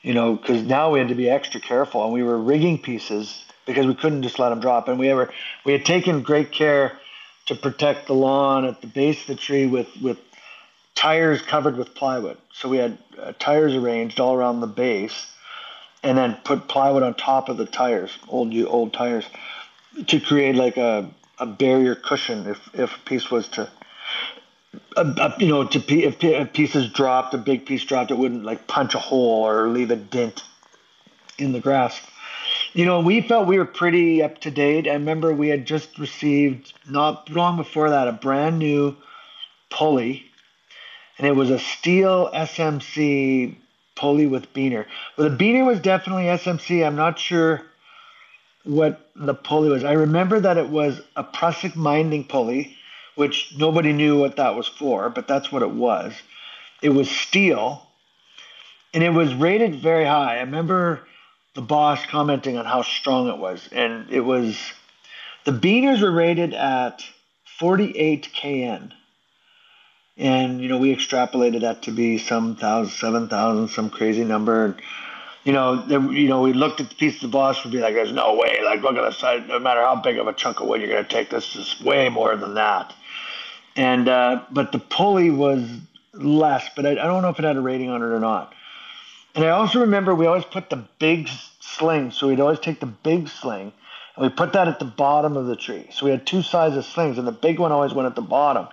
You 0.00 0.14
know, 0.14 0.34
because 0.36 0.62
now 0.62 0.90
we 0.90 0.98
had 0.98 1.08
to 1.08 1.14
be 1.14 1.28
extra 1.28 1.60
careful 1.60 2.04
and 2.04 2.12
we 2.14 2.22
were 2.22 2.38
rigging 2.38 2.78
pieces 2.78 3.44
because 3.66 3.84
we 3.84 3.94
couldn't 3.94 4.22
just 4.22 4.38
let 4.38 4.48
them 4.48 4.60
drop. 4.60 4.88
And 4.88 4.98
we 4.98 5.12
were 5.12 5.30
we 5.66 5.72
had 5.72 5.84
taken 5.84 6.22
great 6.22 6.52
care 6.52 6.98
to 7.46 7.54
protect 7.54 8.06
the 8.06 8.14
lawn 8.14 8.64
at 8.64 8.80
the 8.80 8.86
base 8.86 9.20
of 9.22 9.26
the 9.26 9.34
tree 9.34 9.66
with, 9.66 9.88
with 10.02 10.18
tires 10.94 11.42
covered 11.42 11.76
with 11.76 11.94
plywood. 11.94 12.38
So 12.52 12.68
we 12.68 12.78
had 12.78 12.98
uh, 13.18 13.32
tires 13.38 13.74
arranged 13.74 14.20
all 14.20 14.34
around 14.34 14.60
the 14.60 14.66
base 14.66 15.30
and 16.02 16.16
then 16.16 16.36
put 16.44 16.68
plywood 16.68 17.02
on 17.02 17.14
top 17.14 17.48
of 17.48 17.56
the 17.56 17.66
tires, 17.66 18.16
old 18.28 18.54
old 18.66 18.92
tires, 18.92 19.24
to 20.06 20.20
create 20.20 20.54
like 20.54 20.76
a, 20.76 21.08
a 21.38 21.46
barrier 21.46 21.94
cushion 21.94 22.46
if, 22.46 22.58
if 22.74 22.96
a 22.96 23.00
piece 23.00 23.30
was 23.30 23.48
to 23.48 23.68
a, 24.96 25.34
you 25.38 25.48
know, 25.48 25.64
to 25.64 25.98
if 25.98 26.52
pieces 26.52 26.88
dropped, 26.90 27.34
a 27.34 27.38
big 27.38 27.66
piece 27.66 27.84
dropped, 27.84 28.10
it 28.10 28.18
wouldn't 28.18 28.44
like 28.44 28.66
punch 28.66 28.94
a 28.94 28.98
hole 28.98 29.46
or 29.46 29.68
leave 29.68 29.90
a 29.90 29.96
dent 29.96 30.44
in 31.38 31.52
the 31.52 31.60
grass. 31.60 32.00
You 32.74 32.84
know, 32.84 33.00
we 33.00 33.20
felt 33.20 33.46
we 33.46 33.58
were 33.58 33.64
pretty 33.64 34.20
up 34.20 34.40
to 34.40 34.50
date. 34.50 34.88
I 34.88 34.94
remember 34.94 35.32
we 35.32 35.48
had 35.48 35.64
just 35.64 35.96
received 35.98 36.72
not 36.90 37.30
long 37.30 37.56
before 37.56 37.90
that 37.90 38.08
a 38.08 38.12
brand 38.12 38.58
new 38.58 38.96
pulley, 39.70 40.24
and 41.16 41.26
it 41.26 41.36
was 41.36 41.50
a 41.50 41.60
steel 41.60 42.30
SMC 42.34 43.54
pulley 43.94 44.26
with 44.26 44.52
Beener. 44.52 44.86
Well, 45.16 45.30
the 45.30 45.36
Beener 45.36 45.64
was 45.64 45.78
definitely 45.78 46.24
SMC. 46.24 46.84
I'm 46.84 46.96
not 46.96 47.16
sure 47.16 47.62
what 48.64 49.08
the 49.14 49.34
pulley 49.34 49.68
was. 49.68 49.84
I 49.84 49.92
remember 49.92 50.40
that 50.40 50.56
it 50.56 50.68
was 50.68 51.00
a 51.14 51.22
Prusik 51.22 51.76
minding 51.76 52.24
pulley 52.24 52.76
which 53.14 53.54
nobody 53.56 53.92
knew 53.92 54.18
what 54.18 54.36
that 54.36 54.56
was 54.56 54.66
for, 54.66 55.08
but 55.08 55.28
that's 55.28 55.52
what 55.52 55.62
it 55.62 55.70
was. 55.70 56.12
It 56.82 56.88
was 56.88 57.10
steel, 57.10 57.86
and 58.92 59.02
it 59.04 59.10
was 59.10 59.32
rated 59.34 59.76
very 59.76 60.04
high. 60.04 60.38
I 60.38 60.40
remember 60.40 61.06
the 61.54 61.62
boss 61.62 62.04
commenting 62.06 62.56
on 62.56 62.64
how 62.64 62.82
strong 62.82 63.28
it 63.28 63.38
was, 63.38 63.68
and 63.72 64.10
it 64.10 64.20
was 64.20 64.58
the 65.44 65.52
Beeners 65.52 66.00
were 66.02 66.10
rated 66.10 66.54
at 66.54 67.04
48 67.58 68.30
kN. 68.34 68.92
And 70.16 70.60
you 70.60 70.68
know 70.68 70.78
we 70.78 70.94
extrapolated 70.94 71.62
that 71.62 71.82
to 71.82 71.90
be 71.90 72.18
some 72.18 72.54
thousand, 72.56 72.94
seven 72.94 73.28
thousand, 73.28 73.68
some 73.68 73.90
crazy 73.90 74.24
number. 74.24 74.66
And, 74.66 74.74
you 75.42 75.52
know, 75.52 75.84
they, 75.86 75.96
you 75.96 76.28
know, 76.28 76.40
we 76.42 76.52
looked 76.52 76.80
at 76.80 76.88
the 76.88 76.94
piece 76.94 77.16
of 77.16 77.22
the 77.22 77.28
boss 77.28 77.64
would 77.64 77.72
be 77.72 77.80
like, 77.80 77.94
"There's 77.94 78.12
no 78.12 78.34
way! 78.36 78.60
Like, 78.64 78.82
look 78.82 78.94
at 78.96 79.02
the 79.02 79.10
size. 79.10 79.42
No 79.48 79.58
matter 79.58 79.80
how 79.80 79.96
big 79.96 80.18
of 80.18 80.28
a 80.28 80.32
chunk 80.32 80.60
of 80.60 80.68
wood 80.68 80.80
you're 80.80 80.90
going 80.90 81.02
to 81.02 81.10
take, 81.10 81.30
this 81.30 81.56
is 81.56 81.80
way 81.82 82.08
more 82.08 82.36
than 82.36 82.54
that." 82.54 82.94
and 83.76 84.08
uh, 84.08 84.42
but 84.50 84.72
the 84.72 84.78
pulley 84.78 85.30
was 85.30 85.68
less, 86.12 86.68
but 86.76 86.86
I, 86.86 86.90
I 86.92 86.94
don't 86.94 87.22
know 87.22 87.30
if 87.30 87.38
it 87.38 87.44
had 87.44 87.56
a 87.56 87.60
rating 87.60 87.90
on 87.90 88.02
it 88.02 88.06
or 88.06 88.20
not. 88.20 88.54
And 89.34 89.44
I 89.44 89.48
also 89.48 89.80
remember 89.80 90.14
we 90.14 90.26
always 90.26 90.44
put 90.44 90.70
the 90.70 90.84
big 90.98 91.28
sling, 91.60 92.12
so 92.12 92.28
we'd 92.28 92.40
always 92.40 92.60
take 92.60 92.80
the 92.80 92.86
big 92.86 93.28
sling 93.28 93.72
and 94.16 94.22
we 94.22 94.28
put 94.28 94.52
that 94.52 94.68
at 94.68 94.78
the 94.78 94.84
bottom 94.84 95.36
of 95.36 95.46
the 95.46 95.56
tree. 95.56 95.88
So 95.92 96.06
we 96.06 96.12
had 96.12 96.26
two 96.26 96.42
sides 96.42 96.76
of 96.76 96.84
slings, 96.84 97.18
and 97.18 97.26
the 97.26 97.32
big 97.32 97.58
one 97.58 97.72
always 97.72 97.92
went 97.92 98.06
at 98.06 98.14
the 98.14 98.22
bottom 98.22 98.68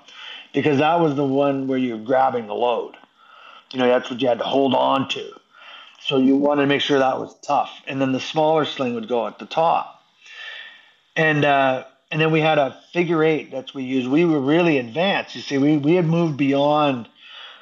because 0.54 0.78
that 0.80 1.00
was 1.00 1.16
the 1.16 1.26
one 1.26 1.68
where 1.68 1.78
you're 1.78 1.98
grabbing 1.98 2.48
the 2.48 2.54
load. 2.54 2.96
You 3.72 3.80
know, 3.80 3.88
that's 3.88 4.10
what 4.10 4.22
you 4.22 4.28
had 4.28 4.40
to 4.40 4.44
hold 4.44 4.76
on 4.76 5.10
to. 5.10 5.32
So 6.02 6.18
you 6.18 6.36
wanted 6.36 6.64
to 6.64 6.68
make 6.68 6.82
sure 6.82 7.00
that 7.00 7.20
was 7.20 7.36
tough. 7.42 7.72
And 7.88 8.02
then 8.02 8.12
the 8.12 8.20
smaller 8.20 8.66
sling 8.66 8.96
would 8.96 9.08
go 9.08 9.28
at 9.28 9.40
the 9.40 9.46
top. 9.46 10.04
And 11.16 11.46
uh, 11.46 11.86
and 12.12 12.20
then 12.20 12.32
we 12.32 12.42
had 12.42 12.58
a 12.58 12.78
figure 12.92 13.24
eight 13.24 13.52
that's 13.52 13.74
we 13.74 13.84
used. 13.84 14.08
We 14.08 14.26
were 14.26 14.42
really 14.42 14.78
advanced. 14.78 15.36
You 15.36 15.42
see, 15.42 15.58
we, 15.58 15.78
we 15.78 15.96
had 15.96 16.06
moved 16.06 16.38
beyond 16.38 17.08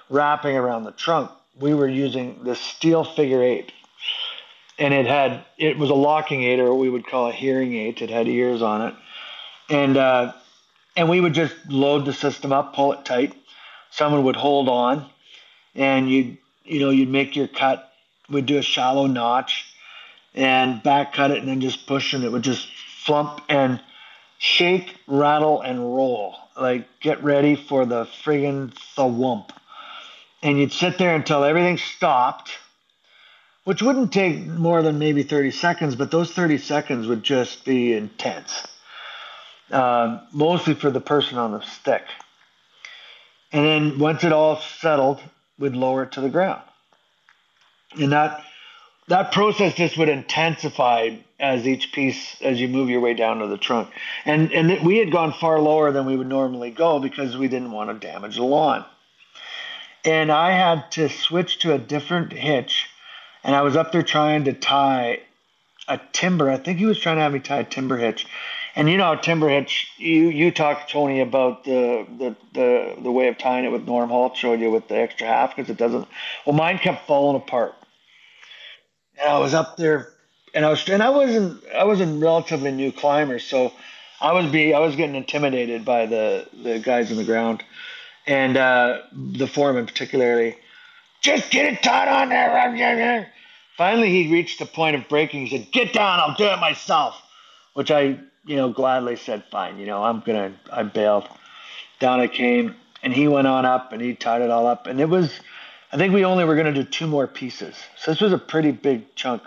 wrapping 0.10 0.56
around 0.56 0.86
the 0.86 0.92
trunk. 0.92 1.32
We 1.60 1.74
were 1.74 1.88
using 1.88 2.44
the 2.44 2.56
steel 2.56 3.04
figure 3.04 3.44
eight. 3.44 3.72
And 4.78 4.94
it 4.94 5.06
had 5.06 5.44
it 5.58 5.78
was 5.78 5.90
a 5.90 5.96
locking 5.96 6.44
eight 6.44 6.60
or 6.60 6.70
what 6.70 6.80
we 6.80 6.90
would 6.90 7.06
call 7.06 7.28
a 7.28 7.34
hearing 7.34 7.76
eight. 7.76 8.02
It 8.02 8.10
had 8.10 8.28
ears 8.28 8.62
on 8.62 8.82
it. 8.82 8.96
And 9.70 9.98
uh, 9.98 10.34
and 10.96 11.10
we 11.10 11.20
would 11.20 11.34
just 11.34 11.56
load 11.68 12.06
the 12.06 12.14
system 12.14 12.54
up, 12.54 12.74
pull 12.74 12.94
it 12.94 13.04
tight. 13.04 13.36
Someone 13.92 14.24
would 14.24 14.36
hold 14.38 14.70
on 14.70 15.10
and 15.76 16.10
you'd 16.10 16.38
you 16.70 16.80
know, 16.80 16.92
you'd 16.92 17.10
make 17.10 17.36
your 17.36 17.48
cut, 17.48 17.92
we'd 18.30 18.46
do 18.46 18.58
a 18.58 18.62
shallow 18.62 19.08
notch 19.08 19.74
and 20.36 20.82
back 20.84 21.14
cut 21.14 21.32
it 21.32 21.40
and 21.40 21.48
then 21.48 21.62
just 21.62 21.88
push 21.88 22.14
and 22.14 22.24
it 22.24 22.32
would 22.32 22.44
just 22.44 22.68
flump 23.04 23.42
and 23.50 23.82
shake, 24.38 24.96
rattle, 25.08 25.62
and 25.62 25.80
roll. 25.80 26.36
Like, 26.56 26.88
get 27.00 27.24
ready 27.24 27.56
for 27.56 27.86
the 27.86 28.06
friggin' 28.06 28.72
thwomp. 28.96 29.50
And 30.42 30.58
you'd 30.60 30.72
sit 30.72 30.98
there 30.98 31.16
until 31.16 31.44
everything 31.44 31.78
stopped, 31.78 32.52
which 33.66 33.82
wouldn't 33.82 34.14
take 34.14 34.46
more 34.46 34.82
than 34.82 35.00
maybe 35.00 35.24
30 35.24 35.52
seconds, 35.52 35.96
but 35.96 36.12
those 36.12 36.32
30 36.32 36.58
seconds 36.58 37.08
would 37.08 37.24
just 37.24 37.66
be 37.66 37.94
intense. 37.94 38.66
Uh, 39.72 40.22
mostly 40.32 40.74
for 40.74 40.90
the 40.90 41.02
person 41.02 41.38
on 41.38 41.52
the 41.52 41.62
stick. 41.62 42.04
And 43.52 43.66
then 43.66 44.00
once 44.00 44.24
it 44.24 44.32
all 44.32 44.58
settled, 44.58 45.22
we'd 45.58 45.76
lower 45.76 46.04
it 46.04 46.14
to 46.14 46.22
the 46.22 46.30
ground. 46.30 46.62
And 48.00 48.12
that 48.12 48.44
that 49.08 49.32
process 49.32 49.74
just 49.74 49.98
would 49.98 50.10
intensify 50.10 51.16
as 51.40 51.68
each 51.68 51.92
piece 51.94 52.40
as 52.42 52.62
you 52.62 52.68
move 52.68 52.90
your 52.90 53.02
way 53.02 53.16
down 53.16 53.40
to 53.40 53.48
the 53.48 53.58
trunk. 53.58 53.90
And 54.26 54.52
and 54.52 54.86
we 54.86 54.98
had 54.98 55.12
gone 55.12 55.34
far 55.34 55.60
lower 55.60 55.92
than 55.92 56.06
we 56.06 56.16
would 56.16 56.28
normally 56.28 56.70
go 56.72 57.00
because 57.00 57.36
we 57.36 57.48
didn't 57.48 57.72
want 57.72 57.90
to 57.90 58.08
damage 58.08 58.36
the 58.36 58.44
lawn. 58.44 58.86
And 60.06 60.32
I 60.32 60.52
had 60.52 60.92
to 60.94 61.10
switch 61.10 61.60
to 61.60 61.74
a 61.74 61.78
different 61.78 62.32
hitch, 62.32 62.88
and 63.44 63.56
I 63.56 63.62
was 63.62 63.76
up 63.76 63.92
there 63.92 64.04
trying 64.04 64.46
to 64.46 64.54
tie 64.54 65.20
a 65.88 66.00
timber. 66.14 66.50
I 66.50 66.58
think 66.58 66.80
he 66.80 66.86
was 66.86 67.00
trying 67.00 67.18
to 67.18 67.22
have 67.22 67.34
me 67.34 67.40
tie 67.40 67.60
a 67.60 67.64
timber 67.64 67.98
hitch. 67.98 68.26
And 68.76 68.90
you 68.90 68.98
know, 68.98 69.16
timber 69.16 69.50
hitch. 69.50 69.92
You 69.98 70.30
you 70.30 70.52
talked 70.52 70.92
Tony 70.92 71.20
about 71.20 71.66
the 71.66 72.06
the 72.18 72.36
the, 72.54 73.02
the 73.02 73.12
way 73.12 73.28
of 73.28 73.38
tying 73.38 73.66
it 73.66 73.72
with 73.72 73.86
Norm 73.86 74.10
Hall 74.10 74.34
showed 74.34 74.60
you 74.62 74.72
with 74.72 74.88
the 74.88 74.96
extra 74.96 75.28
half 75.28 75.56
because 75.56 75.70
it 75.70 75.78
doesn't. 75.78 76.08
Well, 76.46 76.56
mine 76.56 76.78
kept 76.78 77.06
falling 77.08 77.36
apart 77.36 77.76
and 79.20 79.30
I 79.30 79.40
was 79.40 79.54
up 79.54 79.78
there, 79.78 80.10
and 80.54 80.66
I 80.66 80.70
was 80.70 80.88
and 80.88 81.04
I 81.04 81.10
wasn't 81.10 81.64
I 81.74 81.84
was 81.84 82.02
a 82.02 82.06
relatively 82.06 82.72
new 82.72 82.92
climber, 82.92 83.40
so 83.40 83.74
I 84.22 84.34
was 84.34 84.52
be 84.52 84.74
I 84.74 84.80
was 84.80 84.96
getting 84.96 85.16
intimidated 85.16 85.86
by 85.86 86.06
the 86.06 86.48
the 86.64 86.80
guys 86.80 87.12
on 87.12 87.18
the 87.18 87.24
ground, 87.24 87.64
and 88.30 88.56
uh, 88.56 89.02
the 89.12 89.48
foreman 89.48 89.86
particularly. 89.86 90.56
Just 91.22 91.52
get 91.52 91.74
it 91.74 91.84
tied 91.84 92.08
on 92.08 92.30
there. 92.30 93.30
Finally, 93.76 94.10
he 94.10 94.32
reached 94.32 94.60
the 94.60 94.66
point 94.66 94.96
of 94.96 95.08
breaking. 95.10 95.48
He 95.48 95.58
said, 95.58 95.72
"Get 95.72 95.92
down. 95.92 96.20
I'll 96.20 96.36
do 96.36 96.46
it 96.46 96.60
myself," 96.60 97.22
which 97.74 97.92
I, 97.92 98.20
you 98.46 98.56
know, 98.56 98.70
gladly 98.70 99.18
said, 99.18 99.44
"Fine." 99.52 99.80
You 99.80 99.86
know, 99.86 100.02
I'm 100.04 100.22
gonna. 100.22 100.54
I 100.72 100.84
bailed. 100.84 101.28
Down 102.00 102.22
I 102.22 102.28
came, 102.28 102.76
and 103.04 103.14
he 103.14 103.28
went 103.28 103.48
on 103.48 103.66
up, 103.66 103.92
and 103.92 104.02
he 104.02 104.16
tied 104.16 104.42
it 104.42 104.50
all 104.50 104.66
up, 104.68 104.88
and 104.88 105.02
it 105.02 105.10
was 105.10 105.42
I 105.92 105.98
think 105.98 106.14
we 106.14 106.24
only 106.24 106.46
were 106.46 106.56
to 106.56 106.72
do 106.74 106.84
two 106.84 107.08
more 107.08 107.26
pieces. 107.28 107.76
So 107.98 108.12
this 108.12 108.22
was 108.22 108.32
a 108.32 108.38
pretty 108.38 108.72
big 108.72 109.16
chunk. 109.16 109.42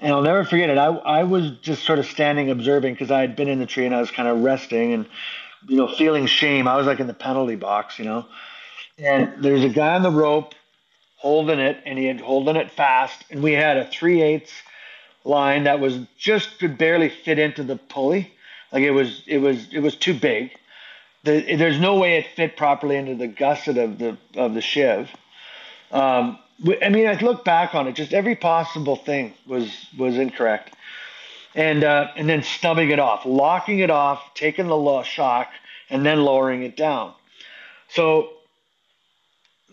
And 0.00 0.12
I'll 0.12 0.22
never 0.22 0.44
forget 0.44 0.68
it. 0.68 0.76
I, 0.76 0.86
I 0.86 1.22
was 1.22 1.52
just 1.62 1.84
sort 1.84 1.98
of 1.98 2.06
standing 2.06 2.50
observing 2.50 2.94
because 2.94 3.10
I 3.10 3.20
had 3.20 3.36
been 3.36 3.48
in 3.48 3.58
the 3.58 3.66
tree 3.66 3.86
and 3.86 3.94
I 3.94 4.00
was 4.00 4.10
kind 4.10 4.28
of 4.28 4.42
resting 4.42 4.92
and, 4.92 5.06
you 5.68 5.76
know, 5.76 5.88
feeling 5.88 6.26
shame. 6.26 6.68
I 6.68 6.76
was 6.76 6.86
like 6.86 7.00
in 7.00 7.06
the 7.06 7.14
penalty 7.14 7.56
box, 7.56 7.98
you 7.98 8.04
know. 8.04 8.26
And 8.98 9.32
there's 9.42 9.64
a 9.64 9.68
guy 9.68 9.94
on 9.94 10.02
the 10.02 10.10
rope 10.10 10.54
holding 11.16 11.58
it 11.58 11.78
and 11.86 11.98
he 11.98 12.06
had 12.06 12.20
holding 12.20 12.56
it 12.56 12.70
fast. 12.70 13.24
And 13.30 13.42
we 13.42 13.52
had 13.52 13.76
a 13.76 13.86
3 13.86 14.22
eighths 14.22 14.52
line 15.24 15.64
that 15.64 15.80
was 15.80 15.98
just 16.18 16.58
could 16.58 16.76
barely 16.76 17.08
fit 17.08 17.38
into 17.38 17.62
the 17.62 17.76
pulley. 17.76 18.32
Like 18.72 18.82
it 18.82 18.90
was, 18.90 19.22
it 19.26 19.38
was, 19.38 19.72
it 19.72 19.80
was 19.80 19.96
too 19.96 20.14
big. 20.14 20.52
The, 21.24 21.56
there's 21.56 21.78
no 21.78 21.96
way 21.96 22.18
it 22.18 22.26
fit 22.34 22.56
properly 22.56 22.96
into 22.96 23.14
the 23.14 23.28
gusset 23.28 23.78
of 23.78 23.98
the 23.98 24.16
of 24.34 24.54
the 24.54 24.60
sheave. 24.60 25.08
Um, 25.92 26.38
I 26.82 26.88
mean, 26.88 27.06
I 27.06 27.14
look 27.20 27.44
back 27.44 27.74
on 27.74 27.86
it, 27.86 27.94
just 27.94 28.12
every 28.12 28.34
possible 28.34 28.96
thing 28.96 29.34
was 29.46 29.86
was 29.96 30.16
incorrect, 30.16 30.74
and 31.54 31.84
uh, 31.84 32.08
and 32.16 32.28
then 32.28 32.42
stubbing 32.42 32.90
it 32.90 32.98
off, 32.98 33.24
locking 33.26 33.80
it 33.80 33.90
off, 33.90 34.34
taking 34.34 34.66
the 34.68 35.02
shock, 35.02 35.48
and 35.90 36.04
then 36.04 36.24
lowering 36.24 36.62
it 36.62 36.76
down. 36.76 37.14
So 37.88 38.30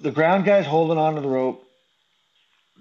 the 0.01 0.11
ground 0.11 0.45
guy's 0.45 0.65
holding 0.65 0.97
onto 0.97 1.21
the 1.21 1.27
rope. 1.27 1.65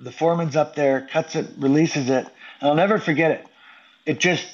The 0.01 0.13
foreman's 0.13 0.57
up 0.57 0.75
there, 0.75 1.09
cuts 1.11 1.35
it, 1.35 1.49
releases 1.59 2.09
it, 2.09 2.27
and 2.61 2.69
I'll 2.69 2.75
never 2.75 2.99
forget 2.99 3.33
it. 3.33 3.47
It 4.07 4.21
just 4.21 4.47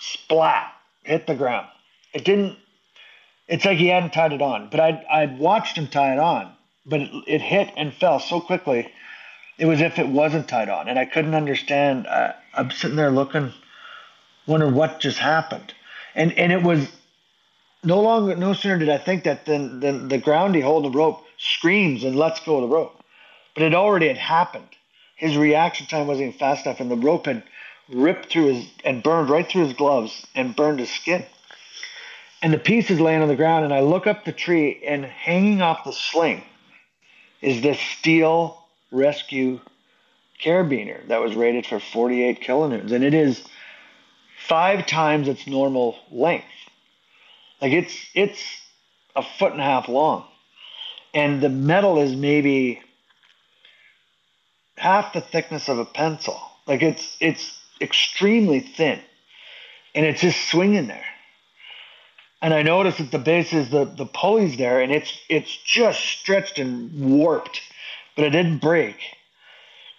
splat 0.00 0.72
hit 1.02 1.26
the 1.26 1.34
ground. 1.34 1.66
It 2.12 2.24
didn't. 2.24 2.58
It's 3.48 3.64
like 3.64 3.78
he 3.78 3.88
hadn't 3.88 4.12
tied 4.12 4.32
it 4.32 4.42
on, 4.42 4.68
but 4.70 4.80
I'd 4.80 5.04
I'd 5.10 5.38
watched 5.38 5.76
him 5.76 5.88
tie 5.88 6.12
it 6.12 6.18
on 6.18 6.54
but 6.86 7.00
it, 7.00 7.10
it, 7.26 7.40
hit 7.40 7.72
and 7.76 7.92
fell 7.94 8.20
so 8.20 8.40
quickly. 8.40 8.92
It 9.60 9.66
was 9.66 9.82
if 9.82 9.98
it 9.98 10.08
wasn't 10.08 10.48
tied 10.48 10.70
on, 10.70 10.88
and 10.88 10.98
I 10.98 11.04
couldn't 11.04 11.34
understand. 11.34 12.06
I, 12.06 12.34
I'm 12.54 12.70
sitting 12.70 12.96
there 12.96 13.10
looking, 13.10 13.52
wondering 14.46 14.74
what 14.74 15.00
just 15.00 15.18
happened, 15.18 15.74
and 16.14 16.32
and 16.32 16.50
it 16.50 16.62
was 16.62 16.90
no 17.84 18.00
longer. 18.00 18.34
No 18.36 18.54
sooner 18.54 18.78
did 18.78 18.88
I 18.88 18.96
think 18.96 19.24
that 19.24 19.44
than 19.44 19.80
then 19.80 20.08
the 20.08 20.18
groundy 20.18 20.62
holding 20.62 20.90
the 20.90 20.96
rope 20.96 21.22
screams 21.36 22.04
and 22.04 22.16
lets 22.16 22.40
go 22.40 22.56
of 22.56 22.62
the 22.62 22.74
rope, 22.74 23.04
but 23.54 23.62
it 23.62 23.74
already 23.74 24.08
had 24.08 24.16
happened. 24.16 24.68
His 25.16 25.36
reaction 25.36 25.86
time 25.86 26.06
wasn't 26.06 26.28
even 26.28 26.38
fast 26.38 26.64
enough, 26.64 26.80
and 26.80 26.90
the 26.90 26.96
rope 26.96 27.26
had 27.26 27.42
ripped 27.90 28.30
through 28.30 28.54
his 28.54 28.66
and 28.82 29.02
burned 29.02 29.28
right 29.28 29.46
through 29.46 29.64
his 29.64 29.74
gloves 29.74 30.26
and 30.34 30.56
burned 30.56 30.80
his 30.80 30.90
skin. 30.90 31.22
And 32.40 32.50
the 32.50 32.58
piece 32.58 32.90
is 32.90 32.98
laying 32.98 33.20
on 33.20 33.28
the 33.28 33.36
ground, 33.36 33.66
and 33.66 33.74
I 33.74 33.80
look 33.80 34.06
up 34.06 34.24
the 34.24 34.32
tree, 34.32 34.82
and 34.86 35.04
hanging 35.04 35.60
off 35.60 35.84
the 35.84 35.92
sling 35.92 36.44
is 37.42 37.60
this 37.60 37.78
steel 37.78 38.59
rescue 38.90 39.60
carabiner 40.42 41.06
that 41.08 41.20
was 41.20 41.34
rated 41.34 41.66
for 41.66 41.80
48 41.80 42.40
kilonewtons, 42.40 42.92
and 42.92 43.04
it 43.04 43.14
is 43.14 43.42
five 44.48 44.86
times 44.86 45.28
its 45.28 45.46
normal 45.46 45.98
length. 46.10 46.46
Like 47.60 47.72
it's 47.72 47.94
it's 48.14 48.42
a 49.14 49.22
foot 49.22 49.52
and 49.52 49.60
a 49.60 49.64
half 49.64 49.88
long, 49.88 50.24
and 51.12 51.40
the 51.40 51.50
metal 51.50 52.00
is 52.00 52.14
maybe 52.16 52.80
half 54.76 55.12
the 55.12 55.20
thickness 55.20 55.68
of 55.68 55.78
a 55.78 55.84
pencil. 55.84 56.40
Like 56.66 56.82
it's 56.82 57.16
it's 57.20 57.58
extremely 57.80 58.60
thin, 58.60 59.00
and 59.94 60.06
it's 60.06 60.22
just 60.22 60.48
swinging 60.48 60.86
there. 60.86 61.04
And 62.42 62.54
I 62.54 62.62
noticed 62.62 63.00
at 63.00 63.10
the 63.10 63.18
base 63.18 63.52
is 63.52 63.68
the 63.68 63.84
the 63.84 64.06
pulley's 64.06 64.56
there, 64.56 64.80
and 64.80 64.90
it's 64.90 65.12
it's 65.28 65.54
just 65.54 66.00
stretched 66.00 66.58
and 66.58 67.18
warped, 67.18 67.60
but 68.20 68.26
it 68.26 68.30
didn't 68.30 68.58
break. 68.58 68.96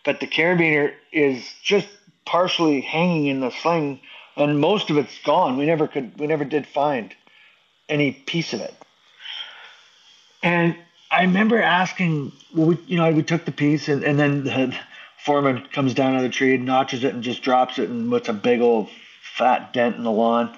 But 0.06 0.20
the 0.20 0.28
carabiner 0.28 0.94
is 1.12 1.44
just 1.64 1.88
partially 2.24 2.82
hanging 2.82 3.26
in 3.26 3.40
the 3.40 3.50
sling, 3.50 4.00
and 4.36 4.60
most 4.60 4.92
of 4.92 4.98
it's 4.98 5.18
gone. 5.24 5.58
We 5.58 5.66
never 5.66 5.88
could 5.88 6.20
we 6.20 6.28
never 6.28 6.46
did 6.46 6.68
find 6.68 7.16
any 7.90 8.12
piece 8.12 8.54
of 8.54 8.62
it. 8.62 8.76
And 10.44 10.76
I 11.10 11.24
remember 11.24 11.60
asking, 11.60 12.32
well, 12.54 12.68
we, 12.68 12.78
you 12.86 12.98
know, 12.98 13.12
we 13.12 13.24
took 13.24 13.44
the 13.46 13.52
piece, 13.52 13.88
and, 13.88 14.04
and 14.04 14.20
then 14.20 14.44
the 14.44 14.76
foreman 15.26 15.66
comes 15.74 15.96
down 15.96 16.16
on 16.16 16.22
the 16.22 16.30
tree, 16.30 16.56
notches 16.58 17.04
it, 17.04 17.16
and 17.16 17.24
just 17.24 17.42
drops 17.42 17.80
it, 17.80 17.90
and 17.90 18.08
puts 18.08 18.30
a 18.30 18.34
big 18.34 18.62
old 18.62 18.88
fat 19.36 19.74
dent 19.74 19.96
in 19.96 20.04
the 20.04 20.12
lawn. 20.12 20.56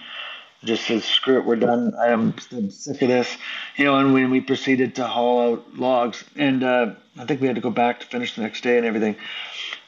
Just 0.64 0.86
says, 0.86 1.04
"Screw 1.04 1.38
it, 1.38 1.46
we're 1.46 1.58
done. 1.58 1.94
I 2.00 2.08
am 2.08 2.38
sick 2.38 3.02
of 3.02 3.08
this," 3.08 3.36
you 3.78 3.86
know. 3.86 3.98
And 3.98 4.14
when 4.14 4.32
we 4.32 4.42
proceeded 4.42 4.96
to 4.96 5.08
haul 5.08 5.54
out 5.54 5.78
logs, 5.78 6.24
and 6.36 6.64
uh, 6.64 6.94
I 7.18 7.26
think 7.26 7.42
we 7.42 7.48
had 7.48 7.56
to 7.56 7.62
go 7.62 7.70
back 7.72 8.00
to 8.00 8.06
finish 8.06 8.36
the 8.36 8.42
next 8.42 8.62
day 8.62 8.78
and 8.78 8.86
everything. 8.86 9.16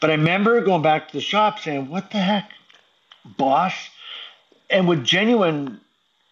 But 0.02 0.10
I 0.10 0.14
remember 0.14 0.60
going 0.62 0.82
back 0.82 1.08
to 1.08 1.14
the 1.14 1.22
shop 1.22 1.60
saying, 1.60 1.90
"What 1.90 2.12
the 2.12 2.20
heck, 2.20 2.52
boss?" 3.38 3.74
And 4.70 4.88
with 4.88 5.04
genuine 5.04 5.80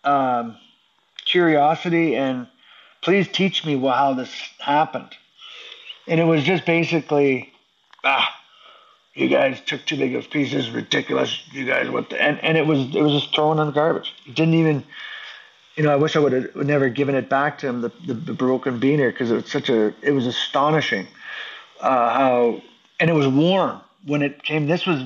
um, 0.04 0.58
curiosity 1.26 2.16
and 2.16 2.48
please 3.02 3.28
teach 3.28 3.66
me 3.66 3.80
how 3.80 4.14
this 4.14 4.32
happened. 4.60 5.10
And 6.08 6.20
it 6.20 6.26
was 6.26 6.44
just 6.44 6.66
basically, 6.66 7.52
ah, 8.04 8.34
you 9.14 9.28
guys 9.28 9.62
took 9.62 9.86
too 9.86 9.98
big 9.98 10.16
of 10.16 10.30
pieces, 10.30 10.70
ridiculous. 10.72 11.44
You 11.52 11.66
guys, 11.66 11.90
what 11.90 12.10
the, 12.10 12.22
and, 12.22 12.40
and 12.44 12.58
it 12.58 12.66
was, 12.66 12.96
it 12.96 13.02
was 13.02 13.12
just 13.12 13.34
thrown 13.34 13.60
in 13.60 13.68
the 13.68 13.74
garbage. 13.74 14.14
It 14.26 14.36
didn't 14.36 14.56
even, 14.56 14.84
you 15.76 15.84
know, 15.84 15.92
I 15.92 15.96
wish 15.96 16.16
I 16.16 16.20
would 16.20 16.34
have 16.34 16.56
never 16.56 16.90
given 16.90 17.16
it 17.16 17.30
back 17.30 17.60
to 17.60 17.68
him, 17.68 17.82
the, 17.82 17.92
the, 18.06 18.14
the 18.14 18.34
broken 18.34 18.80
beaner, 18.80 19.12
because 19.12 19.30
it 19.30 19.36
was 19.36 19.52
such 19.52 19.70
a, 19.70 19.94
it 20.02 20.12
was 20.12 20.26
astonishing 20.26 21.08
uh, 21.80 22.14
how, 22.14 22.62
and 23.00 23.10
it 23.10 23.14
was 23.14 23.28
warm 23.28 23.82
when 24.06 24.22
it 24.22 24.44
came. 24.44 24.68
This 24.68 24.86
was 24.86 25.04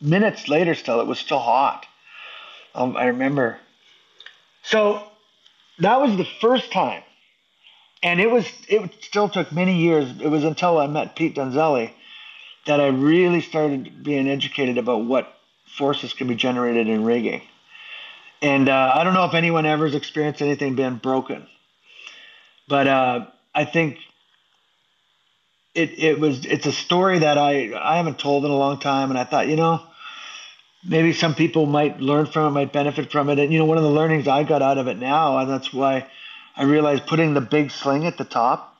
minutes 0.00 0.48
later 0.48 0.74
still, 0.74 1.00
it 1.00 1.06
was 1.06 1.18
still 1.18 1.38
hot. 1.38 1.86
Um, 2.74 2.96
I 2.96 3.06
remember. 3.06 3.58
So 4.62 5.02
that 5.78 6.00
was 6.00 6.16
the 6.16 6.26
first 6.40 6.72
time 6.72 7.02
and 8.02 8.20
it 8.20 8.30
was 8.30 8.46
it 8.68 8.90
still 9.02 9.28
took 9.28 9.50
many 9.52 9.76
years. 9.78 10.08
It 10.20 10.28
was 10.28 10.44
until 10.44 10.78
I 10.78 10.86
met 10.86 11.16
Pete 11.16 11.34
Donzelli 11.34 11.92
that 12.66 12.80
I 12.80 12.88
really 12.88 13.40
started 13.40 14.02
being 14.02 14.28
educated 14.28 14.78
about 14.78 15.04
what 15.04 15.32
forces 15.66 16.12
can 16.12 16.26
be 16.28 16.34
generated 16.34 16.88
in 16.88 17.04
rigging. 17.04 17.42
And 18.42 18.68
uh, 18.68 18.92
I 18.94 19.04
don't 19.04 19.14
know 19.14 19.24
if 19.24 19.34
anyone 19.34 19.66
ever 19.66 19.86
has 19.86 19.94
experienced 19.94 20.42
anything 20.42 20.74
being 20.74 20.96
broken, 20.96 21.46
but 22.68 22.86
uh, 22.86 23.26
I 23.54 23.64
think 23.64 23.98
it 25.74 25.98
it 25.98 26.20
was 26.20 26.44
it's 26.44 26.66
a 26.66 26.72
story 26.72 27.20
that 27.20 27.38
I 27.38 27.72
I 27.74 27.96
haven't 27.96 28.18
told 28.18 28.44
in 28.44 28.50
a 28.50 28.56
long 28.56 28.78
time, 28.78 29.10
and 29.10 29.18
I 29.18 29.24
thought 29.24 29.48
you 29.48 29.56
know 29.56 29.82
maybe 30.86 31.12
some 31.14 31.34
people 31.34 31.66
might 31.66 32.00
learn 32.00 32.26
from 32.26 32.46
it, 32.46 32.50
might 32.50 32.72
benefit 32.72 33.10
from 33.10 33.30
it, 33.30 33.38
and 33.38 33.52
you 33.52 33.58
know 33.58 33.64
one 33.64 33.78
of 33.78 33.84
the 33.84 33.90
learnings 33.90 34.28
I 34.28 34.42
got 34.42 34.60
out 34.60 34.76
of 34.76 34.86
it 34.86 34.98
now, 34.98 35.38
and 35.38 35.50
that's 35.50 35.72
why 35.72 36.06
I 36.56 36.64
realized 36.64 37.06
putting 37.06 37.32
the 37.32 37.40
big 37.40 37.70
sling 37.70 38.06
at 38.06 38.18
the 38.18 38.24
top 38.24 38.76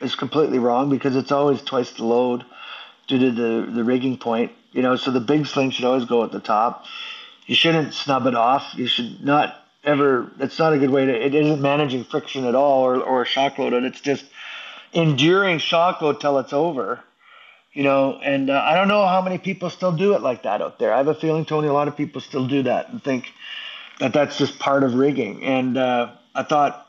is 0.00 0.14
completely 0.14 0.58
wrong 0.58 0.90
because 0.90 1.16
it's 1.16 1.32
always 1.32 1.62
twice 1.62 1.90
the 1.92 2.04
load 2.04 2.44
due 3.08 3.18
to 3.18 3.30
the, 3.32 3.72
the 3.72 3.84
rigging 3.84 4.16
point. 4.18 4.52
You 4.72 4.82
know, 4.82 4.96
so 4.96 5.10
the 5.10 5.20
big 5.20 5.46
sling 5.46 5.70
should 5.70 5.84
always 5.84 6.04
go 6.04 6.22
at 6.22 6.30
the 6.30 6.40
top. 6.40 6.84
You 7.46 7.54
shouldn't 7.54 7.94
snub 7.94 8.26
it 8.26 8.34
off. 8.34 8.74
You 8.76 8.86
should 8.86 9.24
not 9.24 9.56
ever. 9.82 10.30
It's 10.38 10.58
not 10.58 10.72
a 10.72 10.78
good 10.78 10.90
way 10.90 11.06
to. 11.06 11.26
It 11.26 11.34
isn't 11.34 11.60
managing 11.60 12.04
friction 12.04 12.44
at 12.44 12.54
all, 12.54 12.84
or 12.84 13.02
or 13.02 13.24
shock 13.24 13.58
load. 13.58 13.72
And 13.72 13.86
it's 13.86 14.00
just 14.00 14.24
enduring 14.92 15.58
shock 15.58 16.00
load 16.02 16.20
till 16.20 16.38
it's 16.38 16.52
over. 16.52 17.00
You 17.72 17.82
know, 17.82 18.18
and 18.22 18.50
uh, 18.50 18.62
I 18.64 18.74
don't 18.74 18.88
know 18.88 19.06
how 19.06 19.22
many 19.22 19.38
people 19.38 19.70
still 19.70 19.92
do 19.92 20.14
it 20.14 20.22
like 20.22 20.42
that 20.42 20.60
out 20.60 20.78
there. 20.78 20.92
I 20.92 20.98
have 20.98 21.08
a 21.08 21.14
feeling, 21.14 21.44
Tony, 21.44 21.68
a 21.68 21.72
lot 21.72 21.88
of 21.88 21.96
people 21.96 22.20
still 22.20 22.46
do 22.46 22.62
that 22.64 22.90
and 22.90 23.02
think 23.02 23.32
that 24.00 24.12
that's 24.12 24.36
just 24.36 24.58
part 24.58 24.82
of 24.84 24.94
rigging. 24.94 25.44
And 25.44 25.76
uh, 25.76 26.12
I 26.34 26.42
thought 26.42 26.88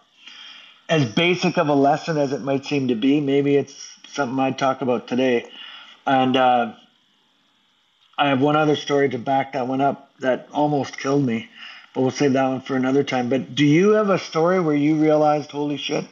as 0.89 1.05
basic 1.05 1.57
of 1.57 1.67
a 1.67 1.73
lesson 1.73 2.17
as 2.17 2.33
it 2.33 2.41
might 2.41 2.65
seem 2.65 2.87
to 2.87 2.95
be, 2.95 3.21
maybe 3.21 3.55
it's 3.55 3.97
something 4.07 4.39
I'd 4.39 4.57
talk 4.57 4.81
about 4.81 5.07
today. 5.07 5.45
And 6.09 6.35
uh, 6.35 6.73
I 8.17 8.29
have 8.29 8.41
one 8.41 8.55
other 8.55 8.75
story 8.75 9.09
to 9.09 9.19
back 9.19 9.53
that 9.53 9.67
one 9.67 9.79
up 9.79 10.11
that 10.21 10.49
almost 10.51 10.97
killed 10.97 11.23
me, 11.23 11.47
but 11.93 12.01
we'll 12.01 12.09
save 12.09 12.33
that 12.33 12.47
one 12.47 12.61
for 12.61 12.75
another 12.75 13.03
time. 13.03 13.29
But 13.29 13.53
do 13.53 13.63
you 13.63 13.91
have 13.91 14.09
a 14.09 14.17
story 14.17 14.59
where 14.59 14.75
you 14.75 14.95
realized, 14.95 15.51
holy 15.51 15.77
shit, 15.77 16.05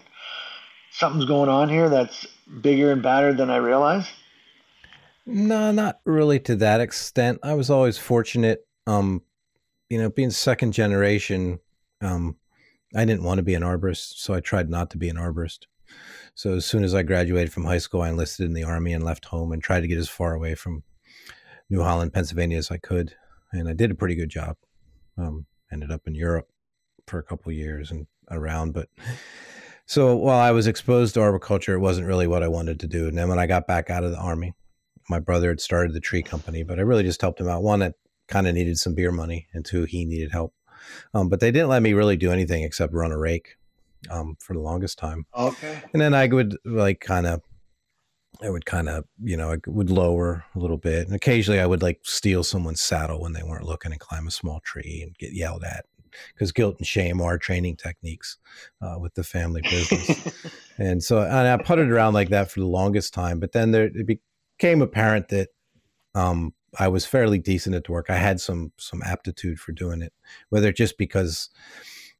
something's 0.92 1.26
going 1.26 1.50
on 1.50 1.68
here 1.68 1.90
that's 1.90 2.28
bigger 2.62 2.92
and 2.92 3.02
badder 3.02 3.34
than 3.34 3.50
I 3.50 3.56
realized? 3.56 4.10
No, 5.26 5.72
not 5.72 6.00
really 6.06 6.40
to 6.42 6.56
that 6.58 6.80
extent. 6.80 7.40
I 7.42 7.56
was 7.56 7.72
always 7.72 7.98
fortunate, 7.98 8.68
um, 8.86 9.24
you 9.90 9.98
know, 9.98 10.12
being 10.12 10.30
second 10.30 10.74
generation. 10.74 11.58
Um, 12.02 12.36
I 12.96 13.04
didn't 13.04 13.24
want 13.24 13.40
to 13.40 13.44
be 13.44 13.56
an 13.56 13.64
arborist, 13.64 14.20
so 14.20 14.36
I 14.36 14.42
tried 14.42 14.70
not 14.70 14.92
to 14.92 14.98
be 15.00 15.10
an 15.10 15.18
arborist. 15.18 15.66
So 16.38 16.54
as 16.54 16.68
soon 16.68 16.84
as 16.84 16.94
I 16.94 17.02
graduated 17.02 17.52
from 17.52 17.66
high 17.66 17.80
school, 17.80 18.04
I 18.04 18.10
enlisted 18.10 18.46
in 18.46 18.54
the 18.54 18.64
army 18.64 18.94
and 18.94 19.04
left 19.04 19.26
home 19.26 19.52
and 19.52 19.60
tried 19.60 19.82
to 19.82 19.88
get 19.88 19.98
as 19.98 20.08
far 20.08 20.36
away 20.36 20.54
from 20.54 20.84
New 21.68 21.82
Holland, 21.82 22.14
Pennsylvania 22.14 22.60
as 22.60 22.70
I 22.70 22.78
could, 22.78 23.16
and 23.52 23.68
I 23.68 23.74
did 23.74 23.90
a 23.90 23.96
pretty 23.96 24.14
good 24.14 24.30
job. 24.30 24.56
Um, 25.18 25.48
ended 25.72 25.90
up 25.90 26.02
in 26.06 26.14
Europe 26.14 26.48
for 27.08 27.18
a 27.18 27.24
couple 27.24 27.52
years 27.52 27.90
and 27.90 28.06
around, 28.30 28.76
but 28.76 28.88
so 29.88 30.16
while 30.16 30.38
I 30.38 30.52
was 30.52 30.68
exposed 30.68 31.16
to 31.16 31.22
arboriculture, 31.22 31.74
it 31.74 31.80
wasn't 31.80 32.06
really 32.06 32.28
what 32.28 32.44
I 32.44 32.50
wanted 32.50 32.82
to 32.82 32.88
do. 32.88 33.08
And 33.08 33.18
then 33.18 33.30
when 33.30 33.40
I 33.40 33.48
got 33.48 33.66
back 33.66 33.90
out 33.90 34.04
of 34.04 34.12
the 34.12 34.20
army, 34.20 34.54
my 35.10 35.18
brother 35.18 35.50
had 35.50 35.60
started 35.60 35.96
the 35.96 36.00
tree 36.00 36.22
company, 36.22 36.62
but 36.62 36.78
I 36.78 36.84
really 36.84 37.02
just 37.02 37.20
helped 37.20 37.42
him 37.42 37.48
out. 37.48 37.64
One, 37.64 37.82
it 37.82 37.96
kind 38.28 38.46
of 38.48 38.54
needed 38.54 38.78
some 38.78 38.94
beer 38.94 39.12
money, 39.12 39.48
and 39.56 39.66
two, 39.66 39.86
he 39.86 40.06
needed 40.06 40.32
help. 40.32 40.54
Um, 41.16 41.30
but 41.30 41.40
they 41.40 41.50
didn't 41.50 41.70
let 41.70 41.82
me 41.82 41.94
really 41.94 42.16
do 42.16 42.32
anything 42.32 42.62
except 42.62 42.94
run 42.94 43.12
a 43.12 43.18
rake 43.18 43.56
um, 44.10 44.38
for 44.40 44.54
the 44.54 44.60
longest 44.60 44.98
time. 44.98 45.26
Okay. 45.36 45.82
And 45.94 46.02
then 46.02 46.14
I 46.14 46.28
would 46.28 46.58
like 46.66 47.00
kind 47.00 47.28
of, 47.28 47.42
I 48.42 48.50
would 48.50 48.66
kind 48.66 48.90
of, 48.90 49.06
you 49.22 49.38
know, 49.38 49.52
I 49.52 49.58
would 49.66 49.90
lower 49.90 50.46
a 50.56 50.60
little 50.60 50.78
bit. 50.78 51.08
And 51.08 51.16
occasionally 51.16 51.60
I 51.60 51.66
would 51.66 51.82
like 51.82 52.00
steal 52.04 52.44
someone's 52.44 52.82
saddle 52.82 53.22
when 53.22 53.34
they 53.34 53.44
weren't 53.44 53.66
looking 53.66 53.92
and 53.92 54.00
climb 54.00 54.28
a 54.28 54.32
small 54.32 54.60
tree 54.60 55.02
and 55.02 55.18
get 55.18 55.34
yelled 55.34 55.64
at 55.64 55.86
because 56.34 56.52
guilt 56.52 56.78
and 56.78 56.88
shame 56.88 57.22
are 57.22 57.38
training 57.38 57.76
techniques 57.76 58.38
uh, 58.82 58.96
with 59.00 59.14
the 59.16 59.24
family 59.24 59.62
business. 59.62 60.52
and 60.78 61.04
so 61.04 61.22
and 61.22 61.48
I 61.48 61.58
putted 61.58 61.90
around 61.90 62.14
like 62.14 62.30
that 62.30 62.52
for 62.52 62.60
the 62.60 62.68
longest 62.68 63.14
time. 63.14 63.40
But 63.40 63.52
then 63.52 63.72
there, 63.72 63.86
it 63.86 64.20
became 64.58 64.82
apparent 64.82 65.30
that 65.30 65.50
um, 66.16 66.54
I 66.78 66.88
was 66.88 67.06
fairly 67.06 67.40
decent 67.40 67.76
at 67.76 67.86
the 67.86 67.92
work. 67.92 68.10
I 68.10 68.18
had 68.18 68.40
some 68.40 68.72
some 68.78 69.02
aptitude 69.04 69.60
for 69.60 69.72
doing 69.72 70.02
it, 70.02 70.14
whether 70.50 70.72
just 70.72 70.98
because 70.98 71.50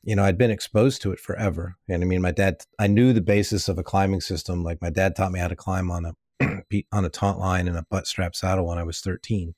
you 0.08 0.16
know 0.16 0.24
I'd 0.24 0.38
been 0.38 0.52
exposed 0.52 1.02
to 1.02 1.12
it 1.12 1.20
forever. 1.20 1.76
And 1.90 2.02
I 2.02 2.06
mean, 2.06 2.22
my 2.22 2.32
dad, 2.32 2.64
I 2.80 2.88
knew 2.88 3.12
the 3.12 3.20
basis 3.20 3.68
of 3.68 3.78
a 3.78 3.84
climbing 3.84 4.22
system. 4.22 4.64
Like 4.64 4.82
my 4.82 4.90
dad 4.90 5.18
taught 5.18 5.34
me 5.34 5.40
how 5.42 5.50
to 5.50 5.56
climb 5.56 5.92
on 5.92 6.06
a 6.06 6.14
on 6.94 7.04
a 7.04 7.10
taut 7.10 7.38
line 7.38 7.68
and 7.68 7.78
a 7.78 7.86
butt 7.90 8.08
strap 8.08 8.34
saddle 8.34 8.66
when 8.66 8.78
I 8.78 8.84
was 8.84 9.02
13. 9.02 9.54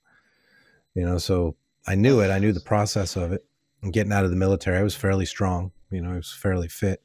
You 0.95 1.05
know, 1.05 1.19
so 1.19 1.55
I 1.85 1.93
knew 1.93 2.19
it. 2.21 2.31
I 2.31 2.39
knew 2.39 2.51
the 2.51 2.59
process 2.61 3.15
of 3.15 3.31
it. 3.31 3.45
And 3.83 3.93
getting 3.93 4.11
out 4.11 4.25
of 4.25 4.31
the 4.31 4.35
military, 4.35 4.79
I 4.79 4.81
was 4.81 4.95
fairly 4.95 5.27
strong. 5.27 5.71
You 5.91 6.01
know, 6.01 6.13
I 6.13 6.15
was 6.15 6.33
fairly 6.33 6.67
fit, 6.67 7.03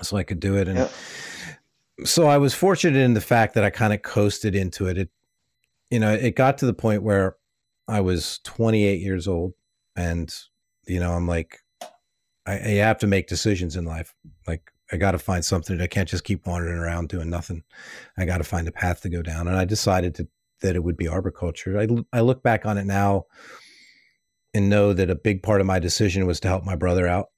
so 0.00 0.16
I 0.16 0.22
could 0.22 0.38
do 0.38 0.56
it. 0.56 0.68
And 0.68 0.78
yeah. 0.78 0.88
so 2.04 2.28
I 2.28 2.38
was 2.38 2.54
fortunate 2.54 3.00
in 3.00 3.14
the 3.14 3.20
fact 3.20 3.54
that 3.54 3.64
I 3.64 3.70
kind 3.70 3.92
of 3.92 4.02
coasted 4.02 4.54
into 4.54 4.86
it. 4.86 4.96
It 4.96 5.10
you 5.90 5.98
know, 5.98 6.12
it 6.12 6.36
got 6.36 6.58
to 6.58 6.66
the 6.66 6.72
point 6.72 7.02
where 7.02 7.34
I 7.88 8.00
was 8.00 8.38
28 8.44 9.00
years 9.00 9.26
old, 9.26 9.54
and 9.96 10.32
you 10.86 11.00
know, 11.00 11.12
I'm 11.12 11.26
like, 11.26 11.58
I, 12.50 12.54
I 12.54 12.70
have 12.84 12.98
to 12.98 13.06
make 13.06 13.28
decisions 13.28 13.76
in 13.76 13.84
life. 13.84 14.14
Like, 14.46 14.70
I 14.92 14.96
got 14.96 15.12
to 15.12 15.18
find 15.18 15.44
something. 15.44 15.80
I 15.80 15.86
can't 15.86 16.08
just 16.08 16.24
keep 16.24 16.46
wandering 16.46 16.78
around 16.78 17.08
doing 17.08 17.30
nothing. 17.30 17.62
I 18.18 18.24
got 18.24 18.38
to 18.38 18.44
find 18.44 18.66
a 18.66 18.72
path 18.72 19.02
to 19.02 19.08
go 19.08 19.22
down, 19.22 19.46
and 19.46 19.56
I 19.56 19.64
decided 19.64 20.14
to, 20.16 20.28
that 20.62 20.76
it 20.76 20.82
would 20.82 20.96
be 20.96 21.08
arboriculture. 21.08 21.78
I 21.78 21.86
I 22.12 22.20
look 22.20 22.42
back 22.42 22.66
on 22.66 22.76
it 22.76 22.86
now 22.86 23.26
and 24.52 24.68
know 24.68 24.92
that 24.92 25.10
a 25.10 25.14
big 25.14 25.42
part 25.42 25.60
of 25.60 25.66
my 25.66 25.78
decision 25.78 26.26
was 26.26 26.40
to 26.40 26.48
help 26.48 26.64
my 26.64 26.76
brother 26.76 27.06
out. 27.06 27.28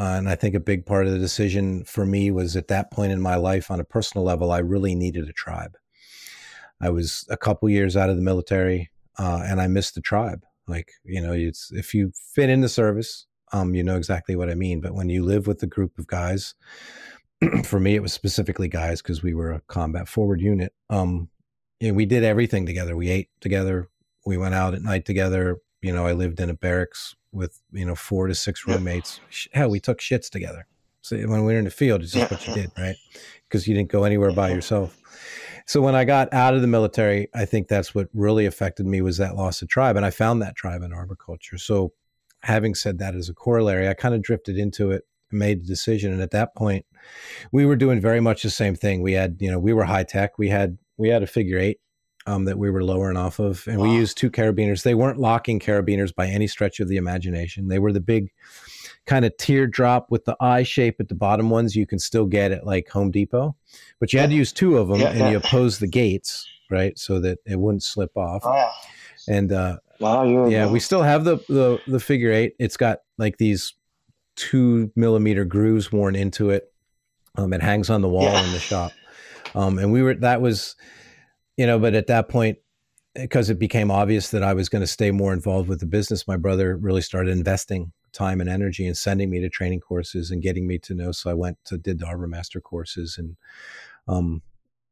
Uh, 0.00 0.14
and 0.16 0.28
I 0.28 0.34
think 0.34 0.54
a 0.54 0.60
big 0.60 0.86
part 0.86 1.06
of 1.06 1.12
the 1.12 1.18
decision 1.18 1.84
for 1.84 2.06
me 2.06 2.30
was 2.30 2.56
at 2.56 2.68
that 2.68 2.90
point 2.90 3.12
in 3.12 3.20
my 3.20 3.36
life, 3.36 3.70
on 3.70 3.78
a 3.78 3.84
personal 3.84 4.24
level, 4.24 4.50
I 4.50 4.58
really 4.58 4.94
needed 4.94 5.28
a 5.28 5.32
tribe. 5.32 5.76
I 6.80 6.90
was 6.90 7.26
a 7.30 7.36
couple 7.36 7.68
years 7.68 7.96
out 7.96 8.10
of 8.10 8.16
the 8.16 8.22
military, 8.22 8.90
uh, 9.18 9.42
and 9.44 9.60
I 9.60 9.68
missed 9.68 9.94
the 9.94 10.00
tribe. 10.00 10.44
Like 10.66 10.92
you 11.04 11.20
know, 11.20 11.32
it's 11.32 11.70
if 11.72 11.92
you 11.94 12.12
fit 12.34 12.50
in 12.50 12.62
the 12.62 12.68
service, 12.68 13.26
um, 13.52 13.74
you 13.74 13.82
know 13.82 13.96
exactly 13.96 14.36
what 14.36 14.50
I 14.50 14.54
mean. 14.54 14.80
But 14.80 14.94
when 14.94 15.08
you 15.08 15.24
live 15.24 15.46
with 15.46 15.62
a 15.62 15.66
group 15.66 15.98
of 15.98 16.06
guys, 16.06 16.54
for 17.64 17.80
me, 17.80 17.94
it 17.94 18.02
was 18.02 18.12
specifically 18.12 18.68
guys 18.68 19.02
because 19.02 19.22
we 19.22 19.34
were 19.34 19.52
a 19.52 19.60
combat 19.68 20.08
forward 20.08 20.40
unit. 20.40 20.72
Um, 20.90 21.28
know, 21.88 21.94
we 21.94 22.06
did 22.06 22.24
everything 22.24 22.66
together. 22.66 22.96
We 22.96 23.10
ate 23.10 23.28
together. 23.40 23.88
We 24.24 24.36
went 24.36 24.54
out 24.54 24.74
at 24.74 24.82
night 24.82 25.04
together. 25.04 25.58
You 25.80 25.92
know, 25.92 26.06
I 26.06 26.12
lived 26.12 26.40
in 26.40 26.50
a 26.50 26.54
barracks 26.54 27.14
with 27.32 27.60
you 27.72 27.84
know 27.84 27.94
four 27.94 28.26
to 28.26 28.34
six 28.34 28.66
roommates. 28.66 29.20
Hell, 29.52 29.70
we 29.70 29.80
took 29.80 30.00
shits 30.00 30.30
together. 30.30 30.66
So 31.00 31.16
when 31.16 31.44
we 31.44 31.52
were 31.52 31.58
in 31.58 31.64
the 31.64 31.70
field, 31.70 32.02
it's 32.02 32.12
just 32.12 32.30
what 32.30 32.46
you 32.46 32.54
did, 32.54 32.70
right? 32.78 32.94
Because 33.48 33.66
you 33.66 33.74
didn't 33.74 33.90
go 33.90 34.04
anywhere 34.04 34.30
by 34.30 34.50
yourself. 34.50 34.96
So 35.66 35.80
when 35.80 35.96
I 35.96 36.04
got 36.04 36.32
out 36.32 36.54
of 36.54 36.60
the 36.60 36.68
military, 36.68 37.28
I 37.34 37.44
think 37.44 37.66
that's 37.66 37.94
what 37.94 38.08
really 38.14 38.46
affected 38.46 38.86
me 38.86 39.02
was 39.02 39.16
that 39.16 39.34
loss 39.34 39.62
of 39.62 39.68
tribe, 39.68 39.96
and 39.96 40.06
I 40.06 40.10
found 40.10 40.42
that 40.42 40.54
tribe 40.54 40.82
in 40.82 40.92
arboriculture. 40.92 41.58
So 41.58 41.92
having 42.42 42.74
said 42.74 42.98
that 42.98 43.14
as 43.14 43.28
a 43.28 43.34
corollary, 43.34 43.88
I 43.88 43.94
kind 43.94 44.14
of 44.14 44.22
drifted 44.22 44.58
into 44.58 44.90
it, 44.90 45.04
made 45.30 45.58
a 45.58 45.66
decision, 45.66 46.12
and 46.12 46.22
at 46.22 46.30
that 46.32 46.54
point, 46.54 46.84
we 47.50 47.66
were 47.66 47.76
doing 47.76 48.00
very 48.00 48.20
much 48.20 48.42
the 48.42 48.50
same 48.50 48.74
thing. 48.74 49.02
We 49.02 49.12
had, 49.12 49.36
you 49.40 49.50
know, 49.50 49.58
we 49.58 49.72
were 49.72 49.84
high 49.84 50.04
tech. 50.04 50.38
We 50.38 50.48
had 50.48 50.78
we 50.96 51.08
had 51.08 51.22
a 51.22 51.26
figure 51.26 51.58
eight 51.58 51.80
um, 52.26 52.44
that 52.44 52.58
we 52.58 52.70
were 52.70 52.84
lowering 52.84 53.16
off 53.16 53.38
of, 53.38 53.66
and 53.66 53.78
wow. 53.78 53.88
we 53.88 53.94
used 53.94 54.16
two 54.16 54.30
carabiners. 54.30 54.82
They 54.82 54.94
weren't 54.94 55.18
locking 55.18 55.58
carabiners 55.58 56.14
by 56.14 56.26
any 56.26 56.46
stretch 56.46 56.80
of 56.80 56.88
the 56.88 56.96
imagination. 56.96 57.68
They 57.68 57.78
were 57.78 57.92
the 57.92 58.00
big 58.00 58.30
kind 59.06 59.24
of 59.24 59.36
teardrop 59.36 60.10
with 60.10 60.24
the 60.24 60.36
eye 60.40 60.62
shape 60.62 61.00
at 61.00 61.08
the 61.08 61.14
bottom 61.14 61.50
ones 61.50 61.74
you 61.74 61.86
can 61.86 61.98
still 61.98 62.26
get 62.26 62.52
at 62.52 62.64
like 62.64 62.88
Home 62.90 63.10
Depot, 63.10 63.56
but 63.98 64.12
you 64.12 64.20
had 64.20 64.30
to 64.30 64.36
use 64.36 64.52
two 64.52 64.78
of 64.78 64.88
them, 64.88 65.00
yeah, 65.00 65.10
and 65.10 65.18
yeah. 65.18 65.30
you 65.30 65.36
oppose 65.38 65.78
the 65.78 65.88
gates 65.88 66.48
right 66.70 66.98
so 66.98 67.20
that 67.20 67.38
it 67.46 67.58
wouldn't 67.58 67.82
slip 67.82 68.16
off. 68.16 68.42
Oh, 68.44 68.54
yeah. 68.54 68.70
And 69.28 69.52
uh, 69.52 69.78
wow, 70.02 70.48
yeah, 70.48 70.70
we 70.70 70.80
still 70.80 71.02
have 71.02 71.24
the, 71.24 71.36
the 71.48 71.80
the 71.86 72.00
figure 72.00 72.32
eight. 72.32 72.54
It's 72.58 72.76
got 72.76 72.98
like 73.18 73.38
these 73.38 73.74
two 74.36 74.90
millimeter 74.96 75.44
grooves 75.44 75.92
worn 75.92 76.16
into 76.16 76.50
it. 76.50 76.72
Um, 77.36 77.52
it 77.52 77.62
hangs 77.62 77.88
on 77.88 78.02
the 78.02 78.08
wall 78.08 78.36
in 78.36 78.52
the 78.52 78.58
shop. 78.58 78.92
Um, 79.54 79.78
and 79.78 79.92
we 79.92 80.02
were 80.02 80.14
that 80.14 80.40
was 80.40 80.76
you 81.56 81.66
know, 81.66 81.78
but 81.78 81.94
at 81.94 82.06
that 82.06 82.28
point, 82.28 82.58
because 83.14 83.50
it 83.50 83.58
became 83.58 83.90
obvious 83.90 84.30
that 84.30 84.42
I 84.42 84.54
was 84.54 84.68
going 84.68 84.80
to 84.80 84.86
stay 84.86 85.10
more 85.10 85.32
involved 85.32 85.68
with 85.68 85.80
the 85.80 85.86
business, 85.86 86.26
my 86.26 86.36
brother 86.36 86.76
really 86.76 87.02
started 87.02 87.30
investing 87.30 87.92
time 88.12 88.40
and 88.40 88.48
energy 88.48 88.86
and 88.86 88.96
sending 88.96 89.30
me 89.30 89.40
to 89.40 89.48
training 89.48 89.80
courses 89.80 90.30
and 90.30 90.42
getting 90.42 90.66
me 90.66 90.78
to 90.78 90.94
know. 90.94 91.12
So 91.12 91.30
I 91.30 91.34
went 91.34 91.58
to 91.66 91.78
did 91.78 91.98
the 91.98 92.06
Arbormaster 92.06 92.62
courses 92.62 93.18
and, 93.18 93.36
um, 94.08 94.42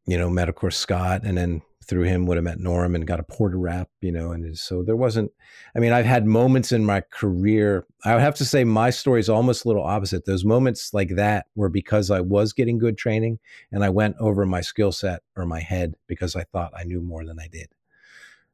you 0.06 0.18
know, 0.18 0.28
met 0.28 0.48
of 0.48 0.54
course 0.54 0.76
Scott, 0.76 1.22
and 1.24 1.36
then 1.36 1.62
through 1.90 2.04
him 2.04 2.24
would 2.24 2.36
have 2.36 2.44
met 2.44 2.60
Norm 2.60 2.94
and 2.94 3.04
got 3.04 3.18
a 3.18 3.24
Port-a-Wrap, 3.24 3.88
you 4.00 4.12
know, 4.12 4.30
and 4.30 4.56
so 4.56 4.84
there 4.84 4.94
wasn't. 4.94 5.32
I 5.74 5.80
mean, 5.80 5.92
I've 5.92 6.06
had 6.06 6.24
moments 6.24 6.70
in 6.70 6.84
my 6.86 7.00
career. 7.00 7.84
I 8.04 8.14
would 8.14 8.22
have 8.22 8.36
to 8.36 8.44
say 8.44 8.62
my 8.62 8.90
story 8.90 9.18
is 9.18 9.28
almost 9.28 9.64
a 9.64 9.68
little 9.68 9.82
opposite. 9.82 10.24
Those 10.24 10.44
moments 10.44 10.94
like 10.94 11.16
that 11.16 11.46
were 11.56 11.68
because 11.68 12.08
I 12.08 12.20
was 12.20 12.52
getting 12.52 12.78
good 12.78 12.96
training 12.96 13.40
and 13.72 13.84
I 13.84 13.88
went 13.88 14.14
over 14.20 14.46
my 14.46 14.60
skill 14.60 14.92
set 14.92 15.22
or 15.36 15.44
my 15.46 15.58
head 15.58 15.94
because 16.06 16.36
I 16.36 16.44
thought 16.44 16.72
I 16.78 16.84
knew 16.84 17.00
more 17.00 17.24
than 17.24 17.40
I 17.40 17.48
did, 17.48 17.70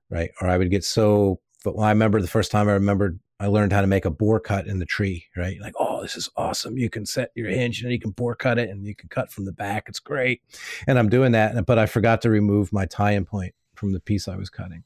right? 0.09 0.31
Or 0.41 0.49
I 0.49 0.57
would 0.57 0.71
get 0.71 0.83
so. 0.83 1.41
But 1.63 1.77
I 1.77 1.91
remember 1.91 2.23
the 2.23 2.29
first 2.29 2.51
time 2.51 2.71
I 2.71 2.73
remembered 2.73 3.21
I 3.39 3.49
learned 3.49 3.73
how 3.73 3.83
to 3.83 3.87
make 3.87 4.07
a 4.07 4.11
bore 4.11 4.41
cut 4.41 4.67
in 4.67 4.79
the 4.79 4.87
tree, 4.87 5.27
right? 5.37 5.61
Like, 5.61 5.75
oh, 5.79 6.01
this 6.01 6.17
is 6.17 6.31
awesome. 6.37 6.79
You 6.79 6.89
can 6.89 7.05
set 7.05 7.33
your 7.35 7.51
hinge 7.51 7.83
and 7.83 7.93
you 7.93 7.99
can 7.99 8.13
bore 8.13 8.35
cut 8.35 8.59
it 8.59 8.71
and 8.71 8.87
you 8.87 8.95
can 8.95 9.11
cut 9.11 9.31
from 9.31 9.45
the 9.45 9.53
back. 9.53 9.85
It's 9.89 9.99
great. 9.99 10.41
And 10.87 10.99
I'm 10.99 11.11
doing 11.11 11.33
that. 11.33 11.67
But 11.67 11.79
I 11.79 11.87
forgot 11.87 12.23
to 12.23 12.31
remove 12.31 12.73
my 12.73 12.87
tie 12.87 13.13
in 13.13 13.27
point 13.27 13.55
from 13.75 13.93
the 13.93 14.01
piece 14.01 14.27
I 14.27 14.37
was 14.37 14.49
cutting. 14.49 14.83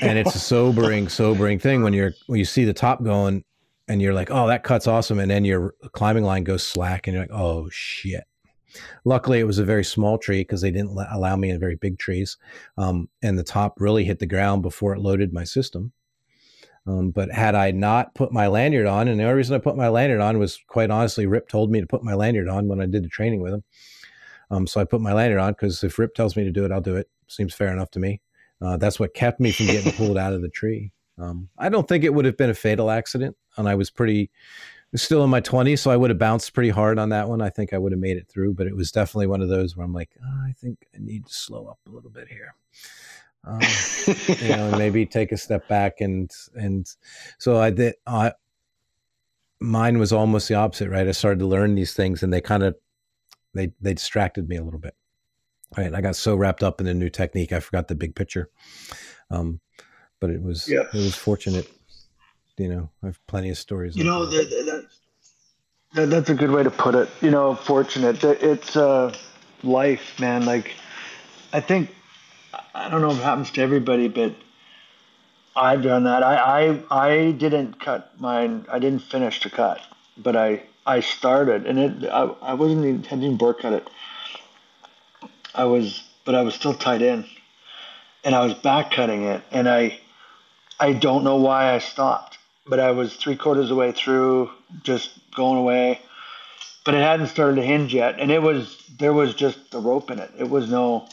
and 0.00 0.16
it's 0.16 0.36
a 0.36 0.38
sobering, 0.38 1.08
sobering 1.08 1.58
thing 1.58 1.82
when 1.82 1.92
you're 1.92 2.12
when 2.26 2.38
you 2.38 2.44
see 2.44 2.64
the 2.64 2.72
top 2.72 3.02
going 3.02 3.42
and 3.88 4.00
you're 4.00 4.14
like, 4.14 4.30
oh, 4.30 4.46
that 4.46 4.62
cut's 4.62 4.86
awesome. 4.86 5.18
And 5.18 5.30
then 5.30 5.44
your 5.44 5.74
climbing 5.92 6.24
line 6.24 6.44
goes 6.44 6.64
slack 6.64 7.06
and 7.06 7.14
you're 7.14 7.24
like, 7.24 7.32
oh 7.32 7.68
shit. 7.70 8.24
Luckily, 9.04 9.40
it 9.40 9.44
was 9.44 9.58
a 9.58 9.64
very 9.64 9.84
small 9.84 10.18
tree 10.18 10.42
because 10.42 10.60
they 10.60 10.70
didn't 10.70 10.96
allow 11.10 11.34
me 11.34 11.50
in 11.50 11.58
very 11.58 11.76
big 11.76 11.98
trees. 11.98 12.36
Um, 12.76 13.08
and 13.22 13.38
the 13.38 13.44
top 13.44 13.80
really 13.80 14.04
hit 14.04 14.18
the 14.18 14.26
ground 14.26 14.62
before 14.62 14.94
it 14.94 15.00
loaded 15.00 15.32
my 15.32 15.44
system. 15.44 15.92
Um, 16.86 17.10
but 17.10 17.32
had 17.32 17.54
I 17.54 17.72
not 17.72 18.14
put 18.14 18.32
my 18.32 18.46
lanyard 18.46 18.86
on, 18.86 19.08
and 19.08 19.18
the 19.18 19.24
only 19.24 19.36
reason 19.36 19.56
I 19.56 19.58
put 19.58 19.76
my 19.76 19.88
lanyard 19.88 20.20
on 20.20 20.38
was 20.38 20.60
quite 20.68 20.90
honestly, 20.90 21.26
Rip 21.26 21.48
told 21.48 21.70
me 21.70 21.80
to 21.80 21.86
put 21.86 22.04
my 22.04 22.14
lanyard 22.14 22.48
on 22.48 22.68
when 22.68 22.80
I 22.80 22.86
did 22.86 23.02
the 23.02 23.08
training 23.08 23.40
with 23.40 23.54
him. 23.54 23.64
Um, 24.50 24.66
so 24.66 24.80
I 24.80 24.84
put 24.84 25.00
my 25.00 25.12
lanyard 25.12 25.40
on 25.40 25.52
because 25.52 25.82
if 25.82 25.98
Rip 25.98 26.14
tells 26.14 26.36
me 26.36 26.44
to 26.44 26.52
do 26.52 26.64
it, 26.64 26.70
I'll 26.70 26.80
do 26.80 26.96
it. 26.96 27.08
Seems 27.26 27.54
fair 27.54 27.72
enough 27.72 27.90
to 27.92 27.98
me. 27.98 28.20
Uh, 28.62 28.76
that's 28.76 29.00
what 29.00 29.14
kept 29.14 29.40
me 29.40 29.50
from 29.50 29.66
getting 29.66 29.92
pulled 29.92 30.16
out 30.16 30.32
of 30.32 30.42
the 30.42 30.48
tree. 30.48 30.92
Um, 31.18 31.48
I 31.58 31.68
don't 31.68 31.88
think 31.88 32.04
it 32.04 32.14
would 32.14 32.24
have 32.24 32.36
been 32.36 32.50
a 32.50 32.54
fatal 32.54 32.90
accident, 32.90 33.36
and 33.56 33.68
I 33.68 33.74
was 33.74 33.90
pretty 33.90 34.30
still 34.94 35.24
in 35.24 35.30
my 35.30 35.40
20s, 35.40 35.80
so 35.80 35.90
I 35.90 35.96
would 35.96 36.10
have 36.10 36.18
bounced 36.18 36.54
pretty 36.54 36.70
hard 36.70 36.98
on 36.98 37.08
that 37.08 37.28
one. 37.28 37.42
I 37.42 37.50
think 37.50 37.72
I 37.72 37.78
would 37.78 37.92
have 37.92 38.00
made 38.00 38.16
it 38.16 38.28
through, 38.28 38.54
but 38.54 38.66
it 38.66 38.76
was 38.76 38.92
definitely 38.92 39.26
one 39.26 39.42
of 39.42 39.48
those 39.48 39.76
where 39.76 39.84
I'm 39.84 39.92
like, 39.92 40.10
oh, 40.22 40.44
I 40.46 40.52
think 40.52 40.86
I 40.94 40.98
need 41.00 41.26
to 41.26 41.32
slow 41.32 41.66
up 41.66 41.78
a 41.86 41.90
little 41.90 42.10
bit 42.10 42.28
here 42.28 42.54
um, 43.46 43.60
you 44.40 44.48
know, 44.48 44.76
maybe 44.76 45.06
take 45.06 45.32
a 45.32 45.36
step 45.36 45.68
back 45.68 46.00
and 46.00 46.30
and 46.54 46.86
so 47.38 47.58
I 47.58 47.70
did. 47.70 47.94
I 48.06 48.32
mine 49.60 49.98
was 49.98 50.12
almost 50.12 50.48
the 50.48 50.54
opposite, 50.54 50.90
right? 50.90 51.06
I 51.06 51.12
started 51.12 51.38
to 51.38 51.46
learn 51.46 51.74
these 51.74 51.94
things, 51.94 52.22
and 52.22 52.32
they 52.32 52.40
kind 52.40 52.62
of 52.62 52.74
they 53.54 53.72
they 53.80 53.94
distracted 53.94 54.48
me 54.48 54.56
a 54.56 54.62
little 54.62 54.80
bit. 54.80 54.94
Right, 55.76 55.92
I 55.94 56.00
got 56.00 56.16
so 56.16 56.36
wrapped 56.36 56.62
up 56.62 56.80
in 56.80 56.86
the 56.86 56.94
new 56.94 57.10
technique, 57.10 57.52
I 57.52 57.60
forgot 57.60 57.88
the 57.88 57.96
big 57.96 58.14
picture. 58.14 58.50
Um, 59.30 59.60
but 60.20 60.30
it 60.30 60.42
was 60.42 60.68
yeah. 60.68 60.82
it 60.92 60.94
was 60.94 61.14
fortunate. 61.14 61.70
You 62.56 62.68
know, 62.68 62.90
I 63.02 63.06
have 63.06 63.26
plenty 63.26 63.50
of 63.50 63.58
stories. 63.58 63.96
You 63.96 64.04
know, 64.04 64.26
that. 64.26 64.50
That, 64.50 64.86
that, 65.94 66.10
that's 66.10 66.30
a 66.30 66.34
good 66.34 66.50
way 66.50 66.62
to 66.62 66.70
put 66.70 66.94
it. 66.94 67.08
You 67.20 67.30
know, 67.30 67.54
fortunate. 67.54 68.22
It's 68.22 68.76
uh, 68.76 69.14
life, 69.62 70.18
man. 70.20 70.44
Like, 70.44 70.72
I 71.52 71.60
think 71.60 71.90
I 72.74 72.88
don't 72.88 73.00
know 73.00 73.10
if 73.10 73.18
it 73.18 73.22
happens 73.22 73.50
to 73.52 73.62
everybody, 73.62 74.08
but 74.08 74.34
I've 75.54 75.82
done 75.82 76.04
that. 76.04 76.22
I, 76.22 76.36
I, 76.90 77.04
I 77.08 77.30
didn't 77.32 77.80
cut 77.80 78.20
mine. 78.20 78.66
I 78.70 78.78
didn't 78.78 79.02
finish 79.02 79.40
to 79.40 79.50
cut, 79.50 79.80
but 80.16 80.36
I, 80.36 80.62
I 80.86 81.00
started 81.00 81.66
and 81.66 81.78
it, 81.78 82.10
I, 82.10 82.24
I 82.42 82.54
wasn't 82.54 82.84
intending 82.84 83.38
to 83.38 83.54
cut 83.54 83.72
it. 83.72 83.88
I 85.54 85.64
was, 85.64 86.02
but 86.24 86.34
I 86.34 86.42
was 86.42 86.54
still 86.54 86.74
tied 86.74 87.02
in 87.02 87.24
and 88.22 88.34
I 88.34 88.44
was 88.44 88.54
back 88.54 88.90
cutting 88.90 89.24
it. 89.24 89.42
And 89.50 89.68
I, 89.68 89.98
I 90.78 90.92
don't 90.92 91.24
know 91.24 91.36
why 91.36 91.72
I 91.72 91.78
stopped, 91.78 92.38
but 92.66 92.78
I 92.78 92.90
was 92.90 93.16
three 93.16 93.36
quarters 93.36 93.64
of 93.64 93.68
the 93.70 93.74
way 93.76 93.92
through 93.92 94.50
just 94.82 95.10
going 95.34 95.58
away, 95.58 96.00
but 96.84 96.94
it 96.94 97.02
hadn't 97.02 97.28
started 97.28 97.56
to 97.56 97.62
hinge 97.62 97.94
yet. 97.94 98.20
And 98.20 98.30
it 98.30 98.42
was, 98.42 98.76
there 98.98 99.14
was 99.14 99.34
just 99.34 99.70
the 99.70 99.80
rope 99.80 100.10
in 100.10 100.18
it. 100.18 100.30
It 100.38 100.50
was 100.50 100.70
no, 100.70 101.08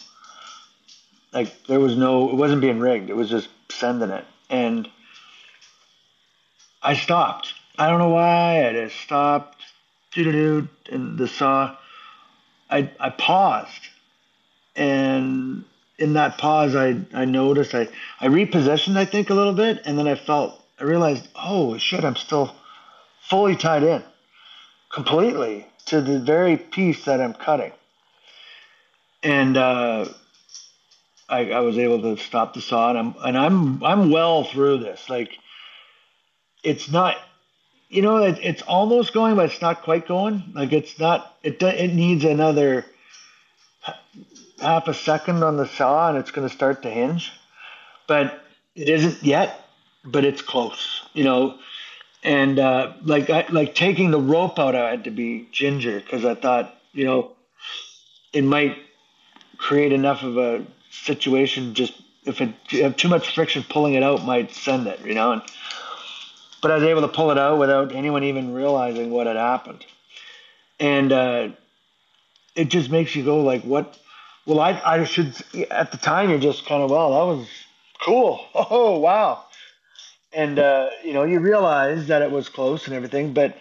like 1.34 1.66
there 1.68 1.80
was 1.80 1.96
no, 1.98 2.30
it 2.30 2.36
wasn't 2.36 2.62
being 2.62 2.80
rigged. 2.80 3.10
It 3.10 3.16
was 3.16 3.30
just 3.30 3.50
sending 3.70 4.10
it, 4.12 4.26
and 4.50 4.90
I 6.82 6.96
stopped. 6.96 7.54
I 7.78 7.90
don't 7.90 8.00
know 8.00 8.10
why. 8.10 8.68
I 8.68 8.74
just 8.74 8.98
stopped. 8.98 9.62
Doo-doo-doo, 10.14 10.68
and 10.92 11.18
the 11.18 11.28
saw. 11.28 11.76
I 12.70 12.90
I 13.00 13.10
paused, 13.12 13.90
and 14.76 15.66
in 16.00 16.14
that 16.14 16.38
pause, 16.38 16.76
I 16.76 16.98
I 17.14 17.26
noticed 17.26 17.76
I 17.76 17.88
I 18.22 18.28
repositioned 18.28 18.98
I 18.98 19.06
think 19.06 19.30
a 19.30 19.34
little 19.36 19.54
bit, 19.54 19.82
and 19.86 19.98
then 19.98 20.08
I 20.08 20.16
felt 20.16 20.62
I 20.80 20.84
realized, 20.86 21.28
oh 21.36 21.78
shit, 21.78 22.04
I'm 22.04 22.16
still 22.16 22.56
fully 23.22 23.56
tied 23.56 23.84
in, 23.84 24.04
completely 24.92 25.68
to 25.88 26.02
the 26.02 26.20
very 26.20 26.58
piece 26.58 27.06
that 27.06 27.22
I'm 27.22 27.34
cutting, 27.34 27.74
and. 29.24 29.58
uh 29.58 30.06
I, 31.34 31.50
I 31.50 31.60
was 31.62 31.80
able 31.80 32.02
to 32.04 32.22
stop 32.22 32.54
the 32.54 32.62
saw, 32.62 32.90
and 32.92 32.98
I'm 33.00 33.16
and 33.26 33.38
I'm 33.38 33.84
I'm 33.84 34.12
well 34.12 34.44
through 34.44 34.78
this. 34.80 35.10
Like, 35.10 35.38
it's 36.64 36.92
not, 36.92 37.18
you 37.90 38.04
know, 38.04 38.18
it, 38.18 38.38
it's 38.42 38.62
almost 38.62 39.14
going, 39.14 39.36
but 39.36 39.46
it's 39.50 39.62
not 39.62 39.82
quite 39.82 40.08
going. 40.08 40.44
Like, 40.54 40.72
it's 40.72 41.00
not. 41.00 41.36
It 41.42 41.62
it 41.62 41.94
needs 41.94 42.24
another 42.24 42.86
half 44.62 44.88
a 44.88 44.94
second 44.94 45.44
on 45.44 45.58
the 45.58 45.68
saw, 45.68 46.10
and 46.10 46.20
it's 46.20 46.30
going 46.30 46.48
to 46.48 46.54
start 46.54 46.84
to 46.84 46.90
hinge. 46.90 47.32
But 48.08 48.44
it 48.76 48.90
isn't 48.90 49.24
yet. 49.24 49.60
But 50.06 50.26
it's 50.26 50.42
close, 50.42 51.02
you 51.14 51.24
know. 51.24 51.58
And 52.24 52.60
uh, 52.60 52.94
like 53.04 53.30
I, 53.30 53.46
like 53.50 53.74
taking 53.74 54.12
the 54.12 54.20
rope 54.20 54.60
out, 54.60 54.76
I 54.76 54.92
had 54.92 55.06
to 55.06 55.12
be 55.12 55.48
ginger 55.52 56.00
because 56.00 56.26
I 56.26 56.36
thought, 56.36 56.76
you 56.92 57.06
know, 57.06 57.32
it 58.34 58.44
might 58.44 58.78
create 59.58 59.94
enough 59.94 60.24
of 60.24 60.38
a 60.38 60.66
situation 60.94 61.74
just 61.74 61.94
if 62.26 62.40
it 62.40 62.54
have 62.72 62.96
too 62.96 63.10
much 63.10 63.34
friction 63.34 63.64
pulling 63.68 63.96
it 63.96 64.04
out 64.04 64.24
might 64.24 64.54
send 64.54 64.88
it, 64.88 65.00
you 65.06 65.14
know. 65.14 65.34
And, 65.34 65.42
but 66.62 66.72
I 66.72 66.76
was 66.76 66.84
able 66.84 67.02
to 67.02 67.08
pull 67.10 67.32
it 67.32 67.38
out 67.38 67.60
without 67.60 67.94
anyone 67.94 68.24
even 68.24 68.54
realizing 68.54 69.12
what 69.12 69.28
had 69.28 69.36
happened, 69.36 69.86
and 70.80 71.12
uh, 71.12 71.50
it 72.56 72.70
just 72.70 72.90
makes 72.90 73.16
you 73.16 73.24
go 73.24 73.42
like, 73.42 73.64
what? 73.64 73.98
Well, 74.46 74.60
I 74.60 74.82
I 74.86 75.04
should 75.04 75.36
at 75.72 75.92
the 75.92 75.98
time 75.98 76.30
you're 76.30 76.40
just 76.40 76.66
kind 76.66 76.84
of 76.84 76.90
well 76.90 77.12
that 77.12 77.38
was 77.38 77.48
cool. 78.02 78.46
Oh 78.56 79.00
wow, 79.00 79.44
and 80.32 80.60
uh, 80.60 80.90
you 81.04 81.14
know 81.14 81.24
you 81.24 81.40
realize 81.40 82.08
that 82.08 82.22
it 82.22 82.32
was 82.32 82.48
close 82.50 82.86
and 82.88 82.96
everything, 82.96 83.34
but 83.34 83.58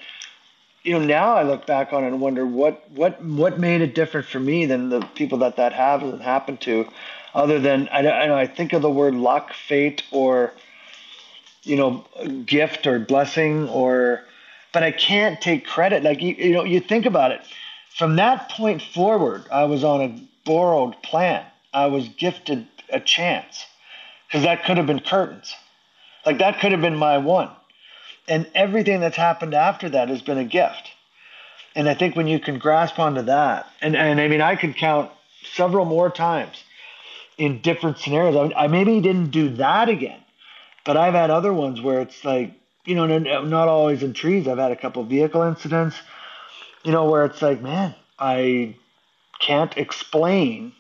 you 0.85 0.93
know 0.93 1.05
now 1.05 1.35
I 1.35 1.43
look 1.43 1.67
back 1.67 1.93
on 1.93 2.05
it 2.05 2.09
and 2.09 2.21
wonder 2.21 2.47
what 2.47 2.89
what 2.91 3.23
what 3.25 3.59
made 3.59 3.81
it 3.81 3.95
different 3.95 4.27
for 4.27 4.39
me 4.41 4.67
than 4.67 4.89
the 4.89 5.01
people 5.15 5.39
that 5.39 5.57
that 5.57 5.73
have 5.73 6.21
happened 6.21 6.61
to, 6.63 6.89
other 7.35 7.59
than 7.59 7.89
I 7.89 8.07
I, 8.07 8.41
I 8.43 8.47
think 8.47 8.73
of 8.73 8.83
the 8.83 8.91
word 8.91 9.15
luck, 9.15 9.53
fate, 9.53 10.03
or 10.11 10.53
you 11.63 11.77
know 11.77 12.05
gift 12.45 12.87
or 12.87 12.99
blessing 12.99 13.69
or, 13.69 14.25
but 14.73 14.83
I 14.83 14.91
can't 14.91 15.41
take 15.41 15.67
credit. 15.67 16.03
Like 16.03 16.21
you, 16.23 16.35
you 16.35 16.53
know 16.53 16.65
you 16.65 16.81
think 16.81 17.07
about 17.07 17.33
it, 17.33 17.41
from 17.97 18.17
that 18.17 18.51
point 18.51 18.83
forward, 18.83 19.45
I 19.51 19.65
was 19.65 19.85
on 19.85 20.01
a 20.01 20.29
borrowed 20.45 21.01
plan. 21.03 21.45
I 21.73 21.87
was 21.87 22.09
gifted 22.09 22.67
a 22.91 23.01
chance 23.01 23.65
because 24.27 24.43
that 24.45 24.65
could 24.65 24.77
have 24.77 24.87
been 24.87 25.01
curtains 25.01 25.55
like 26.25 26.39
that 26.39 26.61
could 26.61 26.73
have 26.73 26.81
been 26.81 26.97
my 26.97 27.19
one. 27.19 27.51
And 28.29 28.47
everything 28.55 29.01
that's 29.01 29.17
happened 29.17 29.55
after 29.55 29.89
that 29.91 30.09
has 30.09 30.23
been 30.23 30.39
a 30.39 30.45
gift. 30.45 30.91
And 31.75 31.89
I 31.89 31.95
think 31.95 32.15
when 32.15 32.29
you 32.29 32.39
can 32.39 32.59
grasp 32.59 32.99
onto 32.99 33.23
that, 33.23 33.67
and, 33.81 33.97
and 33.97 34.21
I 34.21 34.29
mean, 34.29 34.41
I 34.41 34.57
could 34.57 34.77
count 34.77 35.11
several 35.55 35.85
more 35.85 36.11
times 36.11 36.62
in 37.43 37.61
different 37.61 37.99
scenarios. 37.99 38.53
I, 38.57 38.65
I 38.65 38.67
maybe 38.69 39.01
didn't 39.01 39.33
do 39.33 39.49
that 39.57 39.89
again, 39.89 40.21
but 40.85 40.97
I've 40.97 41.15
had 41.15 41.29
other 41.29 41.53
ones 41.53 41.81
where 41.81 42.01
it's 42.01 42.25
like, 42.25 42.55
you 42.85 42.95
know, 42.95 43.07
not 43.43 43.67
always 43.67 44.05
in 44.05 44.13
trees. 44.13 44.47
I've 44.47 44.59
had 44.59 44.71
a 44.71 44.77
couple 44.77 45.03
vehicle 45.03 45.43
incidents, 45.43 45.97
you 46.85 46.93
know, 46.93 47.07
where 47.11 47.25
it's 47.25 47.43
like, 47.43 47.61
man, 47.61 47.97
I 48.17 48.77
can't 49.41 49.77
explain 49.77 50.73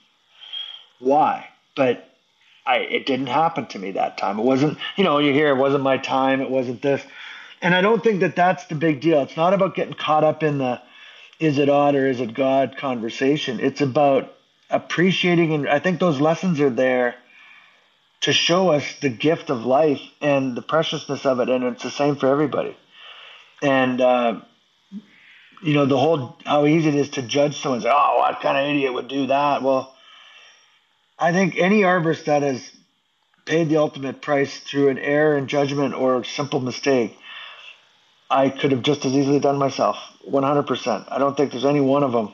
why, 1.00 1.48
but 1.74 2.08
I 2.64 2.76
it 2.76 3.06
didn't 3.06 3.26
happen 3.26 3.66
to 3.66 3.80
me 3.80 3.90
that 3.92 4.16
time. 4.16 4.38
It 4.38 4.44
wasn't, 4.44 4.78
you 4.96 5.02
know, 5.02 5.18
you 5.18 5.32
hear 5.32 5.48
it 5.48 5.58
wasn't 5.58 5.82
my 5.82 5.98
time, 5.98 6.40
it 6.40 6.50
wasn't 6.50 6.80
this. 6.80 7.04
And 7.60 7.74
I 7.74 7.80
don't 7.80 8.04
think 8.04 8.20
that 8.20 8.36
that's 8.36 8.66
the 8.66 8.76
big 8.76 9.00
deal. 9.00 9.20
It's 9.22 9.36
not 9.36 9.52
about 9.52 9.74
getting 9.74 9.94
caught 9.94 10.22
up 10.22 10.44
in 10.44 10.58
the 10.58 10.80
is 11.40 11.58
it 11.58 11.68
odd 11.68 11.96
or 11.96 12.06
is 12.06 12.20
it 12.20 12.34
God 12.34 12.76
conversation. 12.76 13.58
It's 13.58 13.80
about 13.80 14.32
appreciating 14.72 15.52
and 15.52 15.68
I 15.68 15.78
think 15.78 16.00
those 16.00 16.20
lessons 16.20 16.60
are 16.60 16.70
there 16.70 17.14
to 18.22 18.32
show 18.32 18.70
us 18.70 18.84
the 19.00 19.08
gift 19.08 19.50
of 19.50 19.64
life 19.64 20.00
and 20.20 20.56
the 20.56 20.62
preciousness 20.62 21.26
of 21.26 21.40
it 21.40 21.48
and 21.48 21.64
it's 21.64 21.82
the 21.82 21.90
same 21.90 22.16
for 22.16 22.28
everybody. 22.28 22.76
And 23.62 24.00
uh, 24.00 24.40
you 25.62 25.74
know, 25.74 25.86
the 25.86 25.98
whole 25.98 26.36
how 26.44 26.66
easy 26.66 26.88
it 26.88 26.94
is 26.94 27.10
to 27.10 27.22
judge 27.22 27.58
someone 27.58 27.80
say, 27.80 27.90
Oh, 27.92 28.18
what 28.18 28.40
kind 28.40 28.58
of 28.58 28.66
idiot 28.66 28.92
would 28.92 29.08
do 29.08 29.26
that? 29.26 29.62
Well, 29.62 29.94
I 31.18 31.32
think 31.32 31.56
any 31.56 31.82
arborist 31.82 32.24
that 32.24 32.42
has 32.42 32.72
paid 33.44 33.68
the 33.68 33.76
ultimate 33.76 34.20
price 34.20 34.58
through 34.58 34.88
an 34.88 34.98
error 34.98 35.36
in 35.36 35.46
judgment 35.46 35.94
or 35.94 36.16
a 36.16 36.24
simple 36.24 36.60
mistake, 36.60 37.16
I 38.30 38.48
could 38.48 38.72
have 38.72 38.82
just 38.82 39.04
as 39.04 39.12
easily 39.12 39.40
done 39.40 39.58
myself, 39.58 39.96
100%. 40.28 41.04
I 41.10 41.18
don't 41.18 41.36
think 41.36 41.52
there's 41.52 41.64
any 41.64 41.80
one 41.80 42.02
of 42.02 42.12
them, 42.12 42.32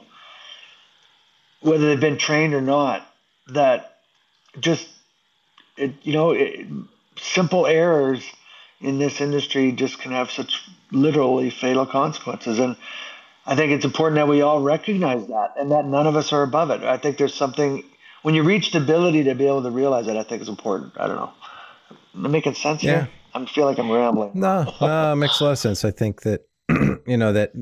whether 1.60 1.88
they've 1.88 2.00
been 2.00 2.18
trained 2.18 2.54
or 2.54 2.60
not, 2.60 3.06
that 3.48 3.98
just, 4.60 4.88
it, 5.76 5.92
you 6.02 6.12
know, 6.12 6.30
it, 6.30 6.66
simple 7.20 7.66
errors 7.66 8.24
in 8.80 8.98
this 8.98 9.20
industry 9.20 9.72
just 9.72 9.98
can 9.98 10.12
have 10.12 10.30
such 10.30 10.62
literally 10.92 11.50
fatal 11.50 11.86
consequences. 11.86 12.58
And 12.58 12.76
I 13.46 13.56
think 13.56 13.72
it's 13.72 13.84
important 13.84 14.16
that 14.16 14.28
we 14.28 14.42
all 14.42 14.60
recognize 14.60 15.26
that 15.26 15.54
and 15.58 15.72
that 15.72 15.84
none 15.84 16.06
of 16.06 16.16
us 16.16 16.32
are 16.32 16.42
above 16.42 16.70
it. 16.70 16.82
I 16.82 16.96
think 16.96 17.18
there's 17.18 17.34
something 17.34 17.82
when 18.22 18.34
you 18.34 18.42
reach 18.42 18.72
the 18.72 18.78
ability 18.78 19.24
to 19.24 19.34
be 19.34 19.46
able 19.46 19.62
to 19.62 19.70
realize 19.70 20.06
it, 20.06 20.16
I 20.16 20.22
think 20.22 20.42
is 20.42 20.48
important. 20.48 20.92
I 20.98 21.06
don't 21.06 21.16
know. 21.16 21.32
Am 22.14 22.26
I 22.26 22.28
making 22.28 22.54
sense 22.54 22.82
yeah. 22.82 22.90
here? 22.90 23.08
I 23.34 23.44
feel 23.46 23.66
like 23.66 23.78
I'm 23.78 23.90
rambling. 23.90 24.32
No, 24.34 24.74
no, 24.80 25.12
it 25.12 25.16
makes 25.16 25.40
a 25.40 25.44
lot 25.44 25.50
of 25.52 25.58
sense. 25.58 25.84
I 25.84 25.90
think 25.90 26.22
that 26.22 26.42
you 27.06 27.16
know 27.16 27.32
that 27.32 27.52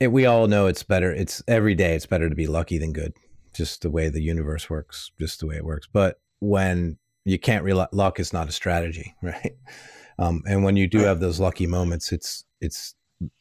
it, 0.00 0.08
we 0.08 0.26
all 0.26 0.46
know 0.46 0.66
it's 0.66 0.82
better. 0.82 1.12
It's 1.12 1.42
every 1.48 1.74
day. 1.74 1.94
It's 1.94 2.06
better 2.06 2.28
to 2.28 2.34
be 2.34 2.46
lucky 2.46 2.78
than 2.78 2.92
good. 2.92 3.14
Just 3.54 3.82
the 3.82 3.90
way 3.90 4.08
the 4.08 4.22
universe 4.22 4.68
works. 4.68 5.10
Just 5.18 5.40
the 5.40 5.46
way 5.46 5.56
it 5.56 5.64
works. 5.64 5.88
But 5.90 6.20
when 6.40 6.98
you 7.24 7.38
can't 7.38 7.64
realize 7.64 7.88
luck 7.92 8.20
is 8.20 8.32
not 8.32 8.48
a 8.48 8.52
strategy, 8.52 9.14
right? 9.22 9.56
Um, 10.18 10.42
and 10.46 10.64
when 10.64 10.76
you 10.76 10.86
do 10.86 11.00
have 11.00 11.20
those 11.20 11.40
lucky 11.40 11.66
moments, 11.66 12.12
it's 12.12 12.44
it's 12.60 12.94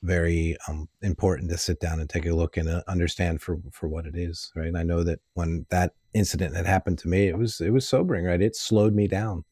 very 0.03 0.55
um, 0.67 0.87
important 1.01 1.49
to 1.51 1.57
sit 1.57 1.79
down 1.79 1.99
and 1.99 2.09
take 2.09 2.25
a 2.25 2.33
look 2.33 2.57
and 2.57 2.69
uh, 2.69 2.81
understand 2.87 3.41
for 3.41 3.57
for 3.71 3.89
what 3.89 4.05
it 4.05 4.15
is 4.15 4.49
right 4.55 4.67
and 4.67 4.77
i 4.77 4.83
know 4.83 5.03
that 5.03 5.19
when 5.33 5.65
that 5.69 5.93
incident 6.13 6.55
had 6.55 6.65
happened 6.65 6.97
to 6.97 7.09
me 7.09 7.27
it 7.27 7.37
was 7.37 7.59
it 7.59 7.71
was 7.71 7.85
sobering 7.85 8.23
right 8.23 8.41
it 8.41 8.55
slowed 8.55 8.93
me 8.93 9.05
down 9.05 9.43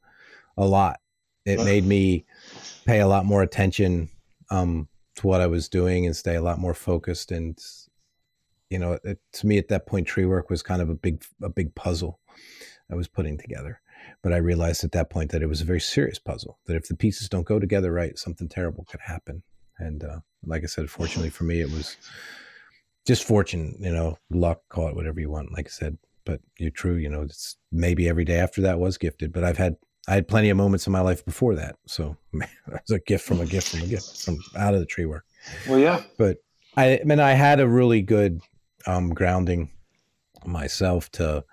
a 0.57 0.65
lot 0.65 1.01
it 1.45 1.61
made 1.65 1.85
me 1.85 2.25
pay 2.85 3.01
a 3.01 3.07
lot 3.07 3.25
more 3.25 3.41
attention 3.41 4.07
um, 4.49 4.87
to 5.15 5.27
what 5.27 5.41
i 5.41 5.47
was 5.47 5.69
doing 5.69 6.05
and 6.05 6.15
stay 6.15 6.35
a 6.35 6.41
lot 6.41 6.59
more 6.59 6.73
focused 6.73 7.31
and 7.31 7.59
you 8.69 8.79
know 8.79 8.99
it, 9.03 9.19
to 9.31 9.47
me 9.47 9.57
at 9.57 9.67
that 9.67 9.85
point 9.85 10.07
tree 10.07 10.25
work 10.25 10.49
was 10.49 10.61
kind 10.61 10.81
of 10.81 10.89
a 10.89 10.95
big 10.95 11.23
a 11.41 11.49
big 11.49 11.73
puzzle 11.75 12.19
i 12.91 12.95
was 12.95 13.07
putting 13.07 13.37
together 13.37 13.79
but 14.21 14.33
i 14.33 14.37
realized 14.37 14.83
at 14.83 14.91
that 14.91 15.09
point 15.09 15.31
that 15.31 15.41
it 15.41 15.47
was 15.47 15.61
a 15.61 15.65
very 15.65 15.81
serious 15.81 16.19
puzzle 16.19 16.59
that 16.65 16.75
if 16.75 16.87
the 16.87 16.95
pieces 16.95 17.29
don't 17.29 17.47
go 17.47 17.59
together 17.59 17.91
right 17.91 18.17
something 18.17 18.47
terrible 18.47 18.85
could 18.85 19.01
happen 19.01 19.43
and 19.77 20.03
uh, 20.03 20.19
like 20.45 20.63
I 20.63 20.67
said, 20.67 20.89
fortunately 20.89 21.29
for 21.29 21.43
me, 21.43 21.61
it 21.61 21.69
was 21.69 21.97
just 23.05 23.23
fortune, 23.23 23.75
you 23.79 23.91
know, 23.91 24.17
luck, 24.29 24.61
call 24.69 24.87
it 24.87 24.95
whatever 24.95 25.19
you 25.19 25.29
want. 25.29 25.51
Like 25.51 25.67
I 25.67 25.69
said, 25.69 25.97
but 26.25 26.41
you're 26.57 26.71
true, 26.71 26.95
you 26.95 27.09
know, 27.09 27.21
it's 27.21 27.57
maybe 27.71 28.07
every 28.07 28.25
day 28.25 28.37
after 28.37 28.61
that 28.61 28.79
was 28.79 28.97
gifted, 28.97 29.33
but 29.33 29.43
I've 29.43 29.57
had, 29.57 29.75
I 30.07 30.15
had 30.15 30.27
plenty 30.27 30.49
of 30.49 30.57
moments 30.57 30.85
in 30.85 30.93
my 30.93 30.99
life 31.01 31.23
before 31.23 31.55
that. 31.55 31.75
So 31.87 32.17
it 32.33 32.49
was 32.67 32.91
a 32.91 32.99
gift 32.99 33.25
from 33.25 33.41
a 33.41 33.45
gift 33.45 33.69
from 33.69 33.81
a 33.81 33.87
gift 33.87 34.23
from 34.23 34.39
out 34.57 34.73
of 34.73 34.79
the 34.79 34.85
tree 34.85 35.05
work. 35.05 35.25
Well, 35.67 35.79
yeah. 35.79 36.01
But 36.17 36.37
I, 36.75 36.99
I 36.99 37.03
mean, 37.03 37.19
I 37.19 37.31
had 37.31 37.59
a 37.59 37.67
really 37.67 38.01
good 38.01 38.41
um, 38.85 39.13
grounding 39.13 39.71
myself 40.45 41.09
to, 41.11 41.43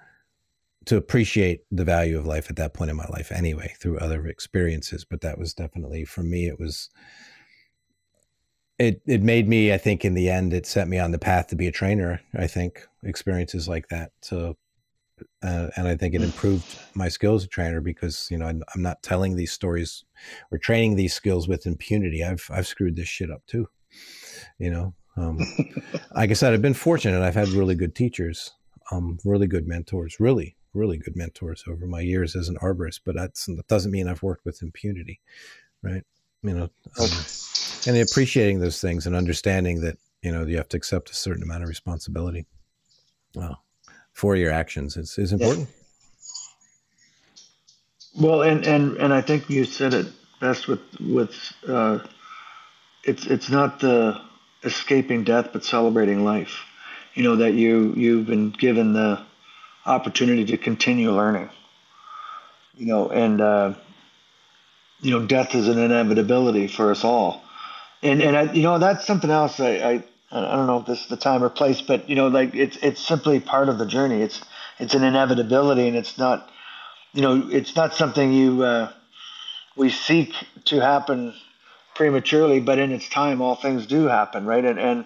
to 0.87 0.97
appreciate 0.97 1.61
the 1.71 1.85
value 1.85 2.19
of 2.19 2.27
life 2.27 2.51
at 2.51 2.57
that 2.57 2.75
point 2.75 2.91
in 2.91 2.97
my 2.97 3.07
life 3.11 3.31
anyway 3.31 3.75
through 3.79 3.99
other 3.99 4.27
experiences 4.27 5.05
but 5.05 5.21
that 5.21 5.39
was 5.39 5.55
definitely 5.55 6.05
for 6.05 6.23
me 6.23 6.49
it 6.49 6.59
was 6.59 6.89
it 8.79 9.01
it 9.07 9.23
made 9.23 9.47
me 9.47 9.73
i 9.73 9.79
think 9.79 10.05
in 10.05 10.15
the 10.15 10.29
end 10.29 10.53
it 10.53 10.67
set 10.67 10.89
me 10.89 10.99
on 10.99 11.11
the 11.11 11.19
path 11.19 11.47
to 11.47 11.55
be 11.55 11.69
a 11.69 11.73
trainer 11.73 12.21
i 12.35 12.47
think 12.47 12.87
experiences 13.05 13.69
like 13.69 13.89
that 13.89 14.11
so 14.23 14.57
uh, 15.43 15.69
and 15.77 15.89
i 15.89 15.97
think 15.97 16.15
it 16.15 16.23
improved 16.23 16.79
my 16.95 17.09
skills 17.09 17.43
as 17.43 17.47
a 17.47 17.49
trainer 17.49 17.81
because 17.81 18.29
you 18.31 18.39
know 18.39 18.47
I'm, 18.47 18.63
I'm, 18.75 18.83
not 18.83 19.03
telling 19.03 19.37
these 19.37 19.53
stories 19.53 20.05
or 20.51 20.59
training 20.59 20.97
these 20.97 21.15
skills 21.15 21.49
with 21.49 21.67
impunity. 21.67 22.25
I've 22.25 22.49
i've 22.53 22.67
screwed 22.67 22.97
this 22.97 23.09
shit 23.09 23.31
up 23.31 23.43
too 23.47 23.69
you 24.59 24.71
know 24.71 24.95
um, 25.17 25.39
like 26.15 26.31
i 26.31 26.35
said 26.35 26.53
i've 26.53 26.63
been 26.63 26.75
fortunate. 26.75 27.23
I've 27.23 27.35
had 27.35 27.49
really 27.49 27.75
good 27.75 27.95
teachers 27.95 28.53
um, 28.93 29.19
really 29.25 29.47
good 29.47 29.67
mentors 29.67 30.21
really 30.21 30.57
really 30.75 30.99
good 30.99 31.17
mentors 31.17 31.65
over 31.69 31.87
my 31.87 32.01
years 32.01 32.37
as 32.37 32.49
an 32.49 32.57
arborist 32.63 33.01
but 33.05 33.17
that's, 33.17 33.47
that 33.47 33.67
doesn't 33.69 33.91
mean 33.93 34.09
i've 34.09 34.23
worked 34.23 34.45
with 34.45 34.63
impunity 34.63 35.21
right? 35.83 36.03
You 36.43 36.55
know 36.55 36.71
um, 36.99 37.09
and 37.87 37.97
appreciating 37.97 38.61
those 38.61 38.81
things 38.81 39.07
and 39.07 39.17
understanding 39.17 39.81
that 39.81 39.99
you 40.23 40.33
know 40.33 40.45
you 40.47 40.57
have 40.57 40.69
to 40.69 40.77
accept 40.77 41.11
a 41.11 41.15
certain 41.15 41.43
amount 41.43 41.63
of 41.63 41.69
responsibility. 41.69 42.47
Well, 43.35 43.63
for 44.13 44.37
your 44.37 44.53
actions 44.53 44.97
is, 44.97 45.19
is 45.19 45.33
important 45.33 45.69
well 48.19 48.43
and 48.43 48.67
and 48.67 48.97
and 48.97 49.13
i 49.13 49.21
think 49.21 49.49
you 49.49 49.65
said 49.65 49.95
it 49.95 50.07
best 50.41 50.69
with 50.69 50.81
with 51.01 51.35
uh, 51.69 51.99
it's 53.05 53.27
it's 53.27 53.51
not 53.51 53.81
the 53.81 54.21
escaping 54.65 55.25
death 55.25 55.51
but 55.53 55.65
celebrating 55.65 56.25
life 56.25 56.65
you 57.15 57.23
know 57.23 57.37
that 57.37 57.55
you 57.55 57.93
you've 57.97 58.27
been 58.27 58.51
given 58.51 58.93
the 58.93 59.21
opportunity 59.87 60.45
to 60.45 60.57
continue 60.57 61.11
learning 61.11 61.49
you 62.77 62.87
know 62.87 63.09
and 63.09 63.41
uh, 63.41 63.75
you 65.03 65.11
know, 65.11 65.27
death 65.27 65.55
is 65.55 65.69
an 65.69 65.79
inevitability 65.79 66.67
for 66.67 66.91
us 66.91 67.05
all. 67.05 67.43
And 68.03 68.23
and 68.23 68.37
I, 68.37 68.53
you 68.53 68.63
know, 68.63 68.79
that's 68.79 69.07
something 69.07 69.31
else. 69.31 69.61
I, 69.61 69.71
I 69.71 70.05
I 70.33 70.57
don't 70.57 70.67
know 70.67 70.79
if 70.79 70.87
this 70.87 71.01
is 71.01 71.07
the 71.07 71.17
time 71.17 71.43
or 71.43 71.49
place, 71.49 71.83
but 71.83 72.09
you 72.09 72.15
know, 72.15 72.29
like 72.29 72.55
it's 72.55 72.77
it's 72.79 73.01
simply 73.01 73.41
part 73.41 73.69
of 73.69 73.79
the 73.79 73.87
journey. 73.87 74.23
It's 74.23 74.41
it's 74.79 74.95
an 74.95 75.03
inevitability, 75.03 75.89
and 75.89 75.97
it's 75.97 76.19
not, 76.19 76.49
you 77.13 77.23
know, 77.23 77.49
it's 77.51 77.75
not 77.75 77.95
something 77.95 78.33
you 78.33 78.63
uh, 78.63 78.93
we 79.77 79.91
seek 79.91 80.33
to 80.67 80.81
happen 80.81 81.35
prematurely, 81.95 82.61
but 82.61 82.79
in 82.79 82.93
its 82.93 83.09
time, 83.09 83.41
all 83.41 83.57
things 83.57 83.87
do 83.87 84.07
happen, 84.07 84.47
right? 84.47 84.65
And 84.65 84.79
and 84.79 85.05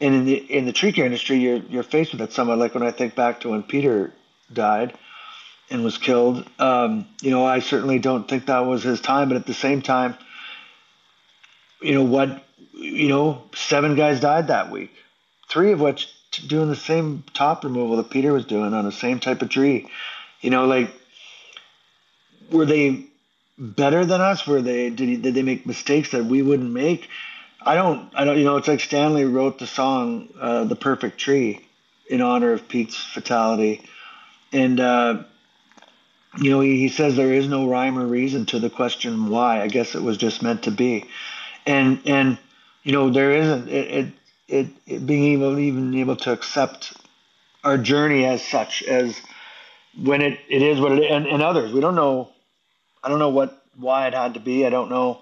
and 0.00 0.14
in 0.14 0.24
the 0.24 0.36
in 0.36 0.64
the 0.64 0.72
tree 0.72 0.92
care 0.92 1.04
industry, 1.04 1.38
you're 1.38 1.58
you're 1.58 1.82
faced 1.82 2.12
with 2.12 2.22
it 2.22 2.32
somewhat. 2.32 2.58
Like 2.58 2.74
when 2.74 2.82
I 2.82 2.92
think 2.92 3.14
back 3.14 3.40
to 3.40 3.50
when 3.50 3.62
Peter 3.62 4.12
died, 4.52 4.94
and 5.72 5.82
was 5.82 5.98
killed. 5.98 6.48
Um, 6.58 7.06
you 7.20 7.30
know, 7.30 7.44
I 7.44 7.60
certainly 7.60 7.98
don't 7.98 8.28
think 8.28 8.46
that 8.46 8.60
was 8.60 8.82
his 8.82 9.00
time, 9.00 9.28
but 9.28 9.36
at 9.36 9.46
the 9.46 9.54
same 9.54 9.82
time, 9.82 10.16
you 11.80 11.94
know 11.94 12.04
what? 12.04 12.44
You 12.74 13.08
know, 13.08 13.42
seven 13.54 13.94
guys 13.94 14.20
died 14.20 14.48
that 14.48 14.70
week, 14.70 14.92
three 15.48 15.72
of 15.72 15.80
which 15.80 16.08
doing 16.46 16.68
the 16.68 16.76
same 16.76 17.24
top 17.34 17.64
removal 17.64 17.96
that 17.96 18.10
Peter 18.10 18.32
was 18.32 18.46
doing 18.46 18.72
on 18.72 18.84
the 18.84 18.92
same 18.92 19.20
type 19.20 19.42
of 19.42 19.50
tree. 19.50 19.88
You 20.40 20.50
know, 20.50 20.66
like 20.66 20.90
were 22.50 22.66
they 22.66 23.04
better 23.58 24.04
than 24.04 24.20
us? 24.20 24.46
Were 24.46 24.62
they 24.62 24.90
did 24.90 25.22
did 25.22 25.34
they 25.34 25.42
make 25.42 25.66
mistakes 25.66 26.10
that 26.12 26.24
we 26.24 26.42
wouldn't 26.42 26.70
make? 26.70 27.08
I 27.64 27.74
don't 27.74 28.10
I 28.14 28.24
don't 28.24 28.38
you 28.38 28.44
know 28.44 28.56
it's 28.56 28.68
like 28.68 28.80
Stanley 28.80 29.24
wrote 29.24 29.58
the 29.58 29.66
song 29.66 30.28
uh, 30.40 30.64
"The 30.64 30.76
Perfect 30.76 31.18
Tree" 31.18 31.60
in 32.08 32.20
honor 32.20 32.52
of 32.52 32.68
Pete's 32.68 32.96
fatality, 32.96 33.82
and 34.52 34.80
uh, 34.80 35.22
you 36.38 36.50
know 36.50 36.60
he, 36.60 36.78
he 36.78 36.88
says 36.88 37.16
there 37.16 37.32
is 37.32 37.46
no 37.46 37.68
rhyme 37.68 37.98
or 37.98 38.06
reason 38.06 38.46
to 38.46 38.58
the 38.58 38.70
question 38.70 39.28
why. 39.28 39.62
I 39.62 39.68
guess 39.68 39.94
it 39.94 40.02
was 40.02 40.16
just 40.16 40.42
meant 40.42 40.64
to 40.64 40.70
be, 40.70 41.04
and 41.66 42.00
and 42.06 42.38
you 42.82 42.92
know 42.92 43.10
there 43.10 43.32
isn't 43.32 43.68
it 43.68 43.86
it, 43.90 44.12
it, 44.48 44.66
it 44.86 45.06
being 45.06 45.34
able 45.34 45.58
even 45.58 45.94
able 45.94 46.16
to 46.16 46.32
accept 46.32 46.94
our 47.64 47.78
journey 47.78 48.24
as 48.24 48.42
such 48.42 48.82
as 48.82 49.20
when 50.02 50.22
it, 50.22 50.38
it 50.48 50.62
is 50.62 50.80
what 50.80 50.92
it 50.92 51.00
is 51.00 51.10
and, 51.10 51.26
and 51.26 51.42
others 51.42 51.72
we 51.72 51.80
don't 51.80 51.94
know 51.94 52.30
I 53.02 53.08
don't 53.08 53.18
know 53.18 53.30
what 53.30 53.62
why 53.76 54.06
it 54.06 54.14
had 54.14 54.34
to 54.34 54.40
be. 54.40 54.66
I 54.66 54.70
don't 54.70 54.90
know 54.90 55.20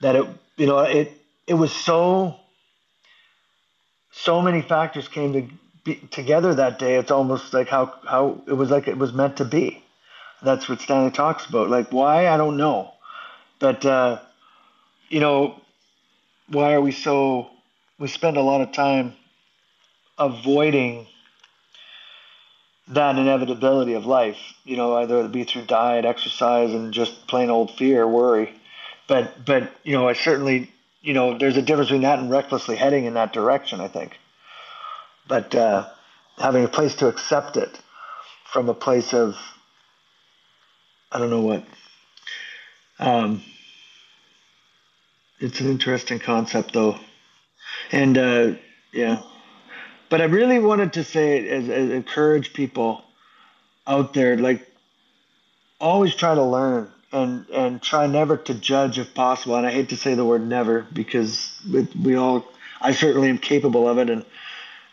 that 0.00 0.16
it 0.16 0.26
you 0.56 0.66
know 0.66 0.80
it 0.80 1.12
it 1.46 1.54
was 1.54 1.72
so 1.72 2.36
so 4.10 4.42
many 4.42 4.62
factors 4.62 5.08
came 5.08 5.32
to 5.32 5.48
be, 5.84 5.96
together 6.10 6.54
that 6.54 6.78
day. 6.78 6.96
It's 6.96 7.10
almost 7.10 7.54
like 7.54 7.68
how 7.68 7.94
how 8.06 8.42
it 8.46 8.52
was 8.52 8.70
like 8.70 8.88
it 8.88 8.98
was 8.98 9.12
meant 9.12 9.38
to 9.38 9.44
be. 9.44 9.82
That's 10.42 10.68
what 10.68 10.80
Stanley 10.80 11.10
talks 11.10 11.46
about. 11.46 11.70
Like 11.70 11.92
why 11.92 12.28
I 12.28 12.36
don't 12.36 12.56
know, 12.56 12.92
but 13.58 13.84
uh, 13.86 14.20
you 15.08 15.20
know 15.20 15.60
why 16.50 16.72
are 16.72 16.80
we 16.80 16.92
so 16.92 17.50
we 17.98 18.08
spend 18.08 18.36
a 18.36 18.42
lot 18.42 18.60
of 18.60 18.72
time 18.72 19.14
avoiding 20.18 21.06
that 22.88 23.18
inevitability 23.18 23.94
of 23.94 24.06
life, 24.06 24.38
you 24.64 24.76
know, 24.76 24.96
either 24.96 25.20
it 25.20 25.32
be 25.32 25.44
through 25.44 25.66
diet, 25.66 26.04
exercise, 26.04 26.72
and 26.72 26.92
just 26.92 27.26
plain 27.26 27.50
old 27.50 27.70
fear, 27.72 28.06
worry. 28.06 28.54
But, 29.06 29.44
but 29.44 29.70
you 29.84 29.92
know, 29.92 30.08
I 30.08 30.14
certainly, 30.14 30.70
you 31.02 31.12
know, 31.12 31.36
there's 31.36 31.56
a 31.56 31.62
difference 31.62 31.88
between 31.88 32.02
that 32.02 32.18
and 32.18 32.30
recklessly 32.30 32.76
heading 32.76 33.04
in 33.04 33.14
that 33.14 33.32
direction, 33.32 33.80
I 33.80 33.88
think. 33.88 34.18
But 35.26 35.54
uh, 35.54 35.86
having 36.38 36.64
a 36.64 36.68
place 36.68 36.94
to 36.96 37.08
accept 37.08 37.56
it 37.56 37.78
from 38.44 38.68
a 38.68 38.74
place 38.74 39.12
of, 39.12 39.36
I 41.12 41.18
don't 41.18 41.30
know 41.30 41.42
what. 41.42 41.64
Um, 42.98 43.42
it's 45.40 45.60
an 45.60 45.68
interesting 45.70 46.18
concept, 46.18 46.72
though. 46.72 46.98
And, 47.92 48.18
uh, 48.18 48.52
yeah. 48.92 49.22
But 50.08 50.20
I 50.20 50.24
really 50.24 50.58
wanted 50.58 50.94
to 50.94 51.04
say, 51.04 51.48
as, 51.48 51.68
as 51.68 51.90
encourage 51.90 52.52
people 52.52 53.04
out 53.86 54.14
there, 54.14 54.36
like 54.36 54.66
always 55.80 56.14
try 56.14 56.34
to 56.34 56.42
learn 56.42 56.90
and 57.12 57.48
and 57.50 57.82
try 57.82 58.06
never 58.06 58.36
to 58.36 58.54
judge 58.54 58.98
if 58.98 59.14
possible. 59.14 59.56
And 59.56 59.66
I 59.66 59.70
hate 59.70 59.90
to 59.90 59.96
say 59.96 60.14
the 60.14 60.24
word 60.24 60.46
never 60.46 60.86
because 60.92 61.58
it, 61.66 61.94
we 61.96 62.16
all, 62.16 62.44
I 62.80 62.92
certainly 62.92 63.28
am 63.28 63.38
capable 63.38 63.88
of 63.88 63.98
it, 63.98 64.10
and 64.10 64.24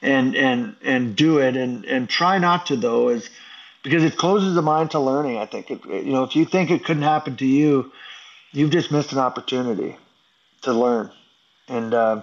and 0.02 0.36
and 0.36 0.76
and 0.84 1.16
do 1.16 1.40
it, 1.40 1.56
and 1.56 1.86
and 1.86 2.10
try 2.10 2.38
not 2.38 2.68
to 2.68 2.76
though, 2.76 3.10
is 3.10 3.30
because 3.84 4.04
it 4.04 4.18
closes 4.18 4.56
the 4.56 4.62
mind 4.62 4.92
to 4.92 5.00
learning. 5.00 5.38
I 5.38 5.46
think 5.46 5.72
it, 5.72 5.86
you 5.86 6.14
know 6.14 6.24
if 6.24 6.36
you 6.36 6.46
think 6.46 6.72
it 6.72 6.84
couldn't 6.86 7.04
happen 7.04 7.36
to 7.38 7.46
you, 7.46 7.92
you've 8.52 8.72
just 8.72 8.92
missed 8.92 9.12
an 9.12 9.20
opportunity 9.20 9.98
to 10.66 10.74
learn, 10.74 11.12
and. 11.68 11.94
Uh, 11.94 12.22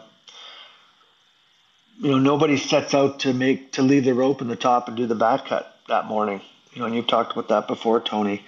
you 1.98 2.10
know, 2.10 2.18
nobody 2.18 2.56
sets 2.56 2.94
out 2.94 3.20
to 3.20 3.32
make 3.32 3.72
to 3.72 3.82
leave 3.82 4.04
the 4.04 4.12
rope 4.12 4.42
in 4.42 4.48
the 4.48 4.56
top 4.56 4.88
and 4.88 4.96
do 4.96 5.06
the 5.06 5.14
back 5.14 5.46
cut 5.46 5.76
that 5.88 6.06
morning. 6.06 6.40
You 6.72 6.80
know, 6.80 6.86
and 6.86 6.94
you've 6.96 7.06
talked 7.06 7.32
about 7.32 7.48
that 7.48 7.68
before, 7.68 8.00
Tony. 8.00 8.44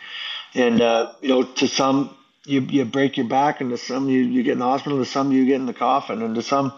And 0.55 0.81
uh, 0.81 1.13
you 1.21 1.29
know, 1.29 1.43
to 1.45 1.69
some 1.69 2.17
you 2.45 2.63
you 2.63 2.85
break 2.85 3.17
your 3.17 3.27
back, 3.27 3.61
and 3.61 3.71
to 3.71 3.79
some 3.79 4.09
you, 4.09 4.23
you 4.23 4.43
get 4.43 4.53
in 4.53 4.59
the 4.59 4.65
hospital, 4.65 4.99
to 4.99 5.05
some 5.05 5.31
you 5.31 5.47
get 5.47 5.57
in 5.57 5.67
the 5.67 5.75
coffin, 5.75 6.23
and 6.23 6.35
to 6.35 6.43
some 6.43 6.73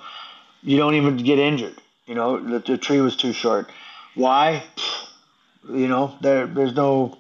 you 0.63 0.77
don't 0.77 0.95
even 0.95 1.17
get 1.17 1.39
injured. 1.39 1.81
You 2.07 2.15
know, 2.15 2.41
the, 2.41 2.59
the 2.59 2.79
tree 2.79 3.01
was 3.01 3.17
too 3.17 3.33
short. 3.33 3.71
Why? 4.15 4.63
You 5.69 5.89
know, 5.89 6.15
there 6.21 6.47
there's 6.47 6.75
no. 6.75 7.19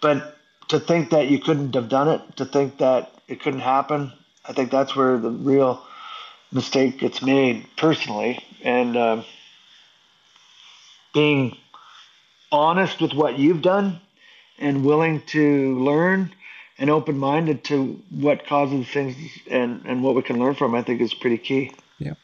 But 0.00 0.36
to 0.68 0.80
think 0.80 1.10
that 1.10 1.28
you 1.28 1.38
couldn't 1.38 1.74
have 1.74 1.88
done 1.88 2.08
it, 2.08 2.36
to 2.36 2.44
think 2.44 2.78
that 2.78 3.12
it 3.28 3.40
couldn't 3.40 3.60
happen, 3.60 4.12
I 4.46 4.52
think 4.52 4.70
that's 4.70 4.94
where 4.94 5.18
the 5.18 5.30
real 5.30 5.84
mistake 6.52 6.98
gets 6.98 7.22
made 7.22 7.66
personally, 7.76 8.42
and 8.62 8.96
uh, 8.96 9.22
being 11.12 11.56
honest 12.52 13.00
with 13.00 13.12
what 13.12 13.38
you've 13.38 13.62
done 13.62 14.00
and 14.58 14.84
willing 14.84 15.20
to 15.22 15.78
learn 15.78 16.32
and 16.78 16.90
open 16.90 17.18
minded 17.18 17.64
to 17.64 18.00
what 18.10 18.46
causes 18.46 18.86
things 18.88 19.16
and, 19.50 19.82
and 19.84 20.02
what 20.02 20.14
we 20.14 20.22
can 20.22 20.38
learn 20.38 20.54
from, 20.54 20.74
I 20.74 20.82
think 20.82 21.00
is 21.00 21.14
pretty 21.14 21.38
key. 21.38 21.72
Yeah. 21.98 22.14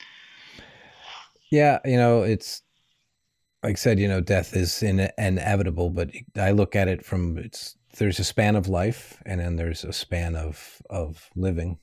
Yeah. 1.51 1.79
You 1.85 1.97
know, 1.97 2.23
it's 2.23 2.63
like 3.63 3.73
I 3.73 3.75
said, 3.75 3.99
you 3.99 4.09
know, 4.09 4.21
death 4.21 4.57
is 4.57 4.83
in, 4.83 5.09
inevitable, 5.19 5.91
but 5.91 6.11
I 6.37 6.53
look 6.53 6.75
at 6.75 6.89
it 6.89 7.05
from 7.05 7.39
it's, 7.39 7.77
there's 7.99 8.19
a 8.19 8.25
span 8.25 8.57
of 8.57 8.69
life 8.69 9.21
and 9.27 9.41
then 9.41 9.57
there's 9.57 9.85
a 9.85 9.93
span 9.93 10.37
of, 10.37 10.81
of 10.89 11.29
living, 11.37 11.79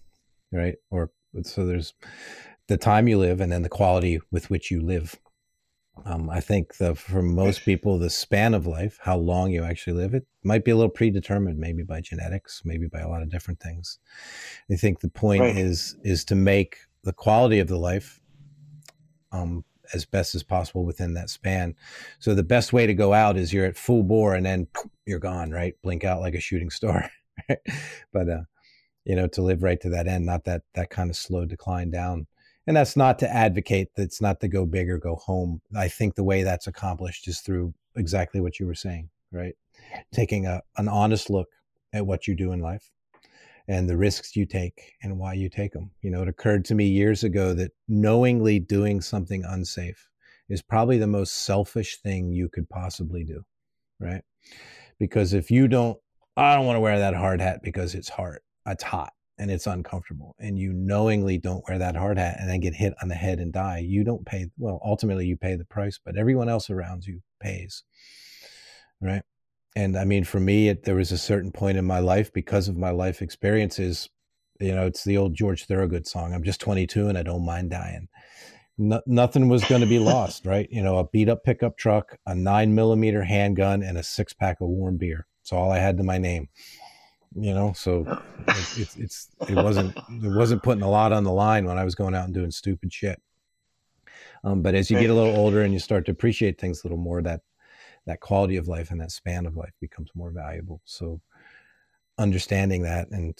right? 0.51 0.75
Or 0.89 1.11
so 1.43 1.65
there's 1.65 1.93
the 2.67 2.77
time 2.77 3.07
you 3.07 3.17
live 3.17 3.41
and 3.41 3.51
then 3.51 3.61
the 3.61 3.69
quality 3.69 4.19
with 4.31 4.49
which 4.49 4.71
you 4.71 4.81
live. 4.81 5.19
Um, 6.05 6.29
I 6.29 6.41
think 6.41 6.77
the 6.77 6.93
for 6.93 7.23
most 7.23 7.63
people, 7.63 7.97
the 7.97 8.09
span 8.09 8.53
of 8.53 8.67
life, 8.67 8.99
how 9.01 9.17
long 9.17 9.51
you 9.51 9.63
actually 9.63 9.93
live, 9.93 10.13
it 10.13 10.27
might 10.43 10.63
be 10.63 10.71
a 10.71 10.75
little 10.75 10.91
predetermined, 10.91 11.57
maybe 11.57 11.81
by 11.81 12.01
genetics, 12.01 12.61
maybe 12.63 12.87
by 12.87 12.99
a 12.99 13.09
lot 13.09 13.23
of 13.23 13.31
different 13.31 13.59
things. 13.59 13.97
I 14.71 14.75
think 14.75 14.99
the 14.99 15.09
point 15.09 15.41
right. 15.41 15.57
is 15.57 15.97
is 16.03 16.23
to 16.25 16.35
make 16.35 16.77
the 17.03 17.13
quality 17.13 17.59
of 17.59 17.67
the 17.67 17.77
life 17.77 18.21
um, 19.31 19.63
as 19.93 20.05
best 20.05 20.35
as 20.35 20.43
possible 20.43 20.85
within 20.85 21.13
that 21.15 21.29
span. 21.29 21.75
So 22.19 22.35
the 22.35 22.43
best 22.43 22.73
way 22.73 22.85
to 22.85 22.93
go 22.93 23.13
out 23.13 23.37
is 23.37 23.53
you're 23.53 23.65
at 23.65 23.77
full 23.77 24.03
bore 24.03 24.35
and 24.35 24.45
then 24.45 24.67
you're 25.05 25.19
gone, 25.19 25.51
right? 25.51 25.75
Blink 25.81 26.03
out 26.03 26.21
like 26.21 26.35
a 26.35 26.39
shooting 26.39 26.69
star. 26.69 27.09
but 28.13 28.29
uh, 28.29 28.41
you 29.07 29.15
know, 29.15 29.25
to 29.25 29.41
live 29.41 29.63
right 29.63 29.79
to 29.79 29.89
that 29.89 30.05
end, 30.05 30.25
not 30.25 30.43
that 30.43 30.63
that 30.73 30.89
kind 30.89 31.09
of 31.09 31.15
slow 31.15 31.45
decline 31.45 31.89
down. 31.89 32.27
And 32.67 32.75
that's 32.75 32.97
not 32.97 33.17
to 33.19 33.33
advocate 33.33 33.87
that's 33.95 34.19
not 34.21 34.41
to 34.41 34.49
go 34.49 34.65
big 34.65 34.89
or 34.89 34.97
go 34.97 35.15
home. 35.15 35.61
I 35.75 35.87
think 35.87 36.15
the 36.15 36.25
way 36.25 36.43
that's 36.43 36.67
accomplished 36.67 37.25
is 37.29 37.39
through 37.39 37.73
exactly 37.95 38.41
what 38.41 38.59
you 38.59 38.67
were 38.67 38.75
saying, 38.75 39.09
right? 39.31 39.55
Taking 40.13 40.45
a 40.45 40.61
an 40.75 40.89
honest 40.89 41.29
look 41.29 41.47
at 41.93 42.05
what 42.05 42.27
you 42.27 42.35
do 42.35 42.51
in 42.51 42.59
life 42.59 42.91
and 43.69 43.89
the 43.89 43.95
risks 43.95 44.35
you 44.35 44.45
take 44.45 44.95
and 45.01 45.17
why 45.17 45.33
you 45.33 45.47
take 45.47 45.71
them. 45.71 45.89
You 46.01 46.11
know, 46.11 46.21
it 46.21 46.27
occurred 46.27 46.65
to 46.65 46.75
me 46.75 46.85
years 46.85 47.23
ago 47.23 47.53
that 47.53 47.71
knowingly 47.87 48.59
doing 48.59 48.99
something 48.99 49.45
unsafe 49.45 50.09
is 50.49 50.61
probably 50.61 50.97
the 50.97 51.07
most 51.07 51.33
selfish 51.43 52.01
thing 52.01 52.33
you 52.33 52.49
could 52.49 52.69
possibly 52.69 53.23
do, 53.23 53.41
right? 54.01 54.21
Because 54.99 55.33
if 55.33 55.49
you 55.49 55.69
don't, 55.69 55.97
I 56.35 56.55
don't 56.55 56.65
want 56.65 56.75
to 56.75 56.81
wear 56.81 56.99
that 56.99 57.15
hard 57.15 57.39
hat 57.39 57.61
because 57.63 57.95
it's 57.95 58.09
hard 58.09 58.41
it's 58.67 58.83
hot 58.83 59.13
and 59.39 59.51
it's 59.51 59.67
uncomfortable 59.67 60.35
and 60.39 60.57
you 60.57 60.73
knowingly 60.73 61.37
don't 61.37 61.63
wear 61.67 61.77
that 61.77 61.95
hard 61.95 62.17
hat 62.17 62.37
and 62.39 62.49
then 62.49 62.59
get 62.59 62.73
hit 62.73 62.93
on 63.01 63.07
the 63.07 63.15
head 63.15 63.39
and 63.39 63.53
die 63.53 63.77
you 63.77 64.03
don't 64.03 64.25
pay 64.25 64.47
well 64.57 64.79
ultimately 64.83 65.25
you 65.25 65.37
pay 65.37 65.55
the 65.55 65.65
price 65.65 65.99
but 66.03 66.17
everyone 66.17 66.49
else 66.49 66.69
around 66.69 67.05
you 67.05 67.21
pays 67.39 67.83
right? 69.01 69.21
And 69.75 69.97
i 69.97 70.05
mean 70.05 70.23
for 70.23 70.39
me 70.39 70.69
it, 70.69 70.83
there 70.83 70.95
was 70.95 71.11
a 71.11 71.17
certain 71.17 71.51
point 71.51 71.77
in 71.77 71.85
my 71.85 71.99
life 71.99 72.33
because 72.33 72.67
of 72.67 72.77
my 72.77 72.89
life 72.89 73.21
experiences 73.21 74.09
you 74.59 74.73
know 74.73 74.87
it's 74.87 75.03
the 75.03 75.17
old 75.17 75.35
george 75.35 75.65
thorogood 75.65 76.07
song 76.07 76.33
i'm 76.33 76.43
just 76.43 76.59
22 76.61 77.07
and 77.07 77.17
i 77.17 77.23
don't 77.23 77.45
mind 77.45 77.69
dying. 77.69 78.07
No, 78.79 79.01
nothing 79.07 79.49
was 79.49 79.63
going 79.65 79.81
to 79.81 79.87
be 79.87 79.99
lost 79.99 80.45
right? 80.45 80.67
You 80.71 80.81
know 80.81 80.97
a 80.97 81.07
beat 81.07 81.29
up 81.29 81.43
pickup 81.43 81.77
truck 81.77 82.17
a 82.25 82.33
nine 82.33 82.73
millimeter 82.73 83.23
handgun 83.23 83.83
and 83.83 83.97
a 83.97 84.03
six 84.03 84.33
pack 84.33 84.61
of 84.61 84.69
warm 84.69 84.97
beer. 84.97 85.27
It's 85.41 85.53
all 85.53 85.71
i 85.71 85.77
had 85.77 85.97
to 85.97 86.03
my 86.03 86.17
name 86.17 86.49
you 87.37 87.53
know? 87.53 87.73
So 87.73 88.05
it, 88.47 88.79
it's 88.79 88.95
it's 88.97 89.27
it 89.47 89.55
wasn't 89.55 89.95
it 89.97 90.35
wasn't 90.35 90.63
putting 90.63 90.83
a 90.83 90.89
lot 90.89 91.11
on 91.13 91.23
the 91.23 91.31
line 91.31 91.65
when 91.65 91.77
i 91.77 91.83
was 91.83 91.95
going 91.95 92.15
out 92.15 92.25
and 92.25 92.33
doing 92.33 92.51
stupid 92.51 92.91
shit. 92.91 93.21
Um, 94.43 94.61
but 94.61 94.75
as 94.75 94.89
you 94.89 94.99
get 94.99 95.09
a 95.09 95.13
little 95.13 95.35
older 95.35 95.61
and 95.61 95.73
you 95.73 95.79
start 95.79 96.05
to 96.05 96.11
appreciate 96.11 96.59
things 96.59 96.83
a 96.83 96.87
little 96.87 96.97
more 96.97 97.21
that 97.21 97.41
that 98.05 98.19
quality 98.21 98.57
of 98.57 98.67
life 98.67 98.91
and 98.91 99.01
that 99.01 99.11
span 99.11 99.45
of 99.45 99.57
life 99.57 99.73
becomes 99.81 100.09
more 100.15 100.31
valuable. 100.31 100.81
So 100.85 101.21
understanding 102.17 102.81
that 102.81 103.09
and 103.11 103.37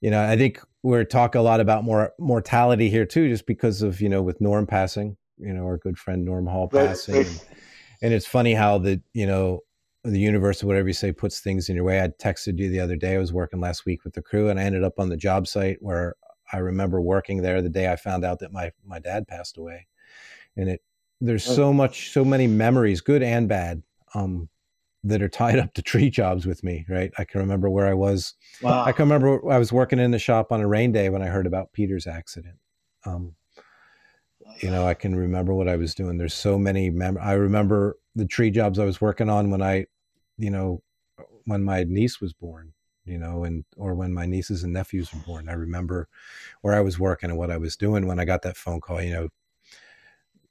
you 0.00 0.10
know 0.10 0.24
i 0.24 0.36
think 0.36 0.60
we're 0.82 1.04
talk 1.04 1.34
a 1.34 1.40
lot 1.40 1.60
about 1.60 1.84
more 1.84 2.12
mortality 2.18 2.88
here 2.88 3.04
too 3.04 3.28
just 3.28 3.46
because 3.46 3.82
of 3.82 4.00
you 4.00 4.08
know 4.08 4.22
with 4.22 4.40
norm 4.40 4.66
passing 4.66 5.16
you 5.36 5.52
know 5.52 5.64
our 5.64 5.76
good 5.76 5.98
friend 5.98 6.24
norm 6.24 6.46
hall 6.46 6.68
passing 6.68 7.16
and, 7.16 7.44
and 8.02 8.14
it's 8.14 8.26
funny 8.26 8.54
how 8.54 8.78
the 8.78 9.00
you 9.12 9.26
know 9.26 9.60
the 10.04 10.18
universe 10.18 10.62
or 10.62 10.66
whatever 10.66 10.88
you 10.88 10.94
say 10.94 11.12
puts 11.12 11.40
things 11.40 11.68
in 11.68 11.76
your 11.76 11.84
way. 11.84 12.00
I 12.00 12.08
texted 12.08 12.58
you 12.58 12.70
the 12.70 12.80
other 12.80 12.96
day. 12.96 13.14
I 13.14 13.18
was 13.18 13.32
working 13.32 13.60
last 13.60 13.84
week 13.84 14.04
with 14.04 14.14
the 14.14 14.22
crew 14.22 14.48
and 14.48 14.58
I 14.58 14.64
ended 14.64 14.84
up 14.84 14.98
on 14.98 15.08
the 15.08 15.16
job 15.16 15.46
site 15.46 15.78
where 15.80 16.14
I 16.52 16.58
remember 16.58 17.00
working 17.00 17.42
there 17.42 17.60
the 17.60 17.68
day 17.68 17.90
I 17.90 17.96
found 17.96 18.24
out 18.24 18.38
that 18.40 18.52
my 18.52 18.72
my 18.84 18.98
dad 18.98 19.28
passed 19.28 19.58
away. 19.58 19.86
And 20.56 20.68
it 20.68 20.82
there's 21.20 21.44
so 21.44 21.72
much 21.72 22.12
so 22.12 22.24
many 22.24 22.46
memories, 22.46 23.00
good 23.00 23.22
and 23.22 23.48
bad, 23.48 23.82
um, 24.14 24.48
that 25.04 25.22
are 25.22 25.28
tied 25.28 25.58
up 25.58 25.74
to 25.74 25.82
tree 25.82 26.10
jobs 26.10 26.46
with 26.46 26.62
me, 26.62 26.86
right? 26.88 27.10
I 27.18 27.24
can 27.24 27.40
remember 27.40 27.68
where 27.68 27.86
I 27.86 27.94
was. 27.94 28.34
Wow. 28.62 28.84
I 28.84 28.92
can 28.92 29.08
remember 29.08 29.50
I 29.50 29.58
was 29.58 29.72
working 29.72 29.98
in 29.98 30.10
the 30.10 30.18
shop 30.18 30.52
on 30.52 30.60
a 30.60 30.68
rain 30.68 30.92
day 30.92 31.08
when 31.08 31.22
I 31.22 31.26
heard 31.26 31.46
about 31.46 31.72
Peter's 31.72 32.06
accident. 32.06 32.56
Um, 33.04 33.34
you 34.60 34.70
know, 34.70 34.86
I 34.86 34.94
can 34.94 35.14
remember 35.14 35.54
what 35.54 35.68
I 35.68 35.76
was 35.76 35.94
doing. 35.94 36.18
There's 36.18 36.34
so 36.34 36.58
many 36.58 36.90
mem- 36.90 37.18
I 37.20 37.32
remember 37.32 37.98
the 38.18 38.26
tree 38.26 38.50
jobs 38.50 38.78
I 38.78 38.84
was 38.84 39.00
working 39.00 39.30
on 39.30 39.50
when 39.50 39.62
I, 39.62 39.86
you 40.36 40.50
know, 40.50 40.82
when 41.44 41.62
my 41.62 41.84
niece 41.84 42.20
was 42.20 42.32
born, 42.32 42.72
you 43.04 43.16
know, 43.16 43.44
and 43.44 43.64
or 43.76 43.94
when 43.94 44.12
my 44.12 44.26
nieces 44.26 44.64
and 44.64 44.72
nephews 44.72 45.14
were 45.14 45.20
born. 45.20 45.48
I 45.48 45.52
remember 45.52 46.08
where 46.60 46.74
I 46.74 46.80
was 46.80 46.98
working 46.98 47.30
and 47.30 47.38
what 47.38 47.50
I 47.50 47.56
was 47.56 47.76
doing 47.76 48.06
when 48.06 48.20
I 48.20 48.24
got 48.24 48.42
that 48.42 48.56
phone 48.56 48.80
call, 48.80 49.00
you 49.00 49.14
know, 49.14 49.28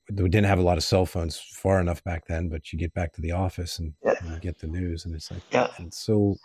we 0.10 0.30
didn't 0.30 0.46
have 0.46 0.60
a 0.60 0.64
lot 0.64 0.78
of 0.78 0.84
cell 0.86 1.06
phones 1.06 1.38
far 1.38 1.82
enough 1.82 2.02
back 2.04 2.28
then, 2.28 2.48
but 2.48 2.72
you 2.72 2.80
get 2.80 2.94
back 2.94 3.12
to 3.14 3.22
the 3.22 3.34
office 3.34 3.78
and, 3.80 3.94
yeah. 4.06 4.14
and 4.22 4.32
you 4.32 4.40
get 4.40 4.60
the 4.60 4.68
news, 4.68 5.04
and 5.04 5.14
it's 5.14 5.30
like, 5.30 5.44
yeah. 5.52 5.68
and 5.78 5.94
so, 5.94 6.38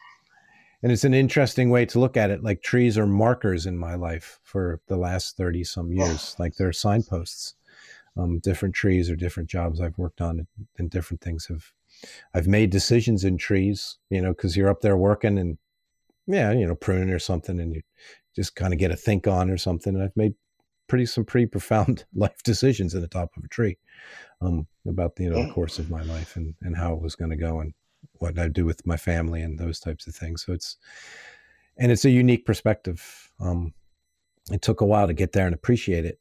and 0.82 0.90
it's 0.90 1.04
an 1.04 1.14
interesting 1.14 1.70
way 1.70 1.86
to 1.86 2.00
look 2.00 2.16
at 2.16 2.30
it. 2.30 2.42
Like 2.42 2.62
trees 2.62 2.98
are 2.98 3.06
markers 3.06 3.66
in 3.66 3.78
my 3.78 3.94
life 3.94 4.40
for 4.42 4.80
the 4.88 4.96
last 4.96 5.36
thirty 5.36 5.62
some 5.62 5.92
years. 5.92 6.34
Like 6.40 6.56
they're 6.56 6.72
signposts. 6.72 7.54
Um, 8.16 8.40
different 8.40 8.74
trees 8.74 9.08
or 9.08 9.16
different 9.16 9.48
jobs 9.48 9.80
I've 9.80 9.96
worked 9.96 10.20
on, 10.20 10.46
and 10.78 10.90
different 10.90 11.22
things 11.22 11.46
have. 11.46 11.72
I've 12.34 12.46
made 12.46 12.70
decisions 12.70 13.24
in 13.24 13.38
trees, 13.38 13.98
you 14.10 14.20
know, 14.20 14.32
because 14.32 14.56
you're 14.56 14.68
up 14.68 14.80
there 14.80 14.96
working 14.96 15.38
and 15.38 15.56
yeah, 16.26 16.52
you 16.52 16.66
know, 16.66 16.74
pruning 16.74 17.10
or 17.10 17.18
something, 17.18 17.58
and 17.58 17.74
you 17.74 17.82
just 18.34 18.54
kind 18.54 18.72
of 18.72 18.78
get 18.78 18.90
a 18.90 18.96
think 18.96 19.26
on 19.26 19.50
or 19.50 19.56
something. 19.56 19.94
And 19.94 20.04
I've 20.04 20.16
made 20.16 20.34
pretty 20.88 21.06
some 21.06 21.24
pretty 21.24 21.46
profound 21.46 22.04
life 22.14 22.42
decisions 22.42 22.94
in 22.94 23.00
the 23.00 23.08
top 23.08 23.30
of 23.36 23.44
a 23.44 23.48
tree 23.48 23.78
um, 24.40 24.66
about 24.86 25.16
the 25.16 25.24
you 25.24 25.30
know 25.30 25.46
the 25.46 25.52
course 25.52 25.78
of 25.78 25.90
my 25.90 26.02
life 26.02 26.36
and 26.36 26.54
and 26.62 26.76
how 26.76 26.92
it 26.92 27.00
was 27.00 27.14
going 27.14 27.30
to 27.30 27.36
go 27.36 27.60
and 27.60 27.72
what 28.18 28.38
I'd 28.38 28.52
do 28.52 28.64
with 28.64 28.86
my 28.86 28.96
family 28.96 29.42
and 29.42 29.58
those 29.58 29.80
types 29.80 30.06
of 30.06 30.14
things. 30.14 30.44
So 30.44 30.52
it's 30.52 30.76
and 31.78 31.90
it's 31.90 32.04
a 32.04 32.10
unique 32.10 32.44
perspective. 32.44 33.30
Um, 33.40 33.72
it 34.50 34.62
took 34.62 34.80
a 34.80 34.86
while 34.86 35.06
to 35.06 35.14
get 35.14 35.32
there 35.32 35.46
and 35.46 35.54
appreciate 35.54 36.04
it. 36.04 36.20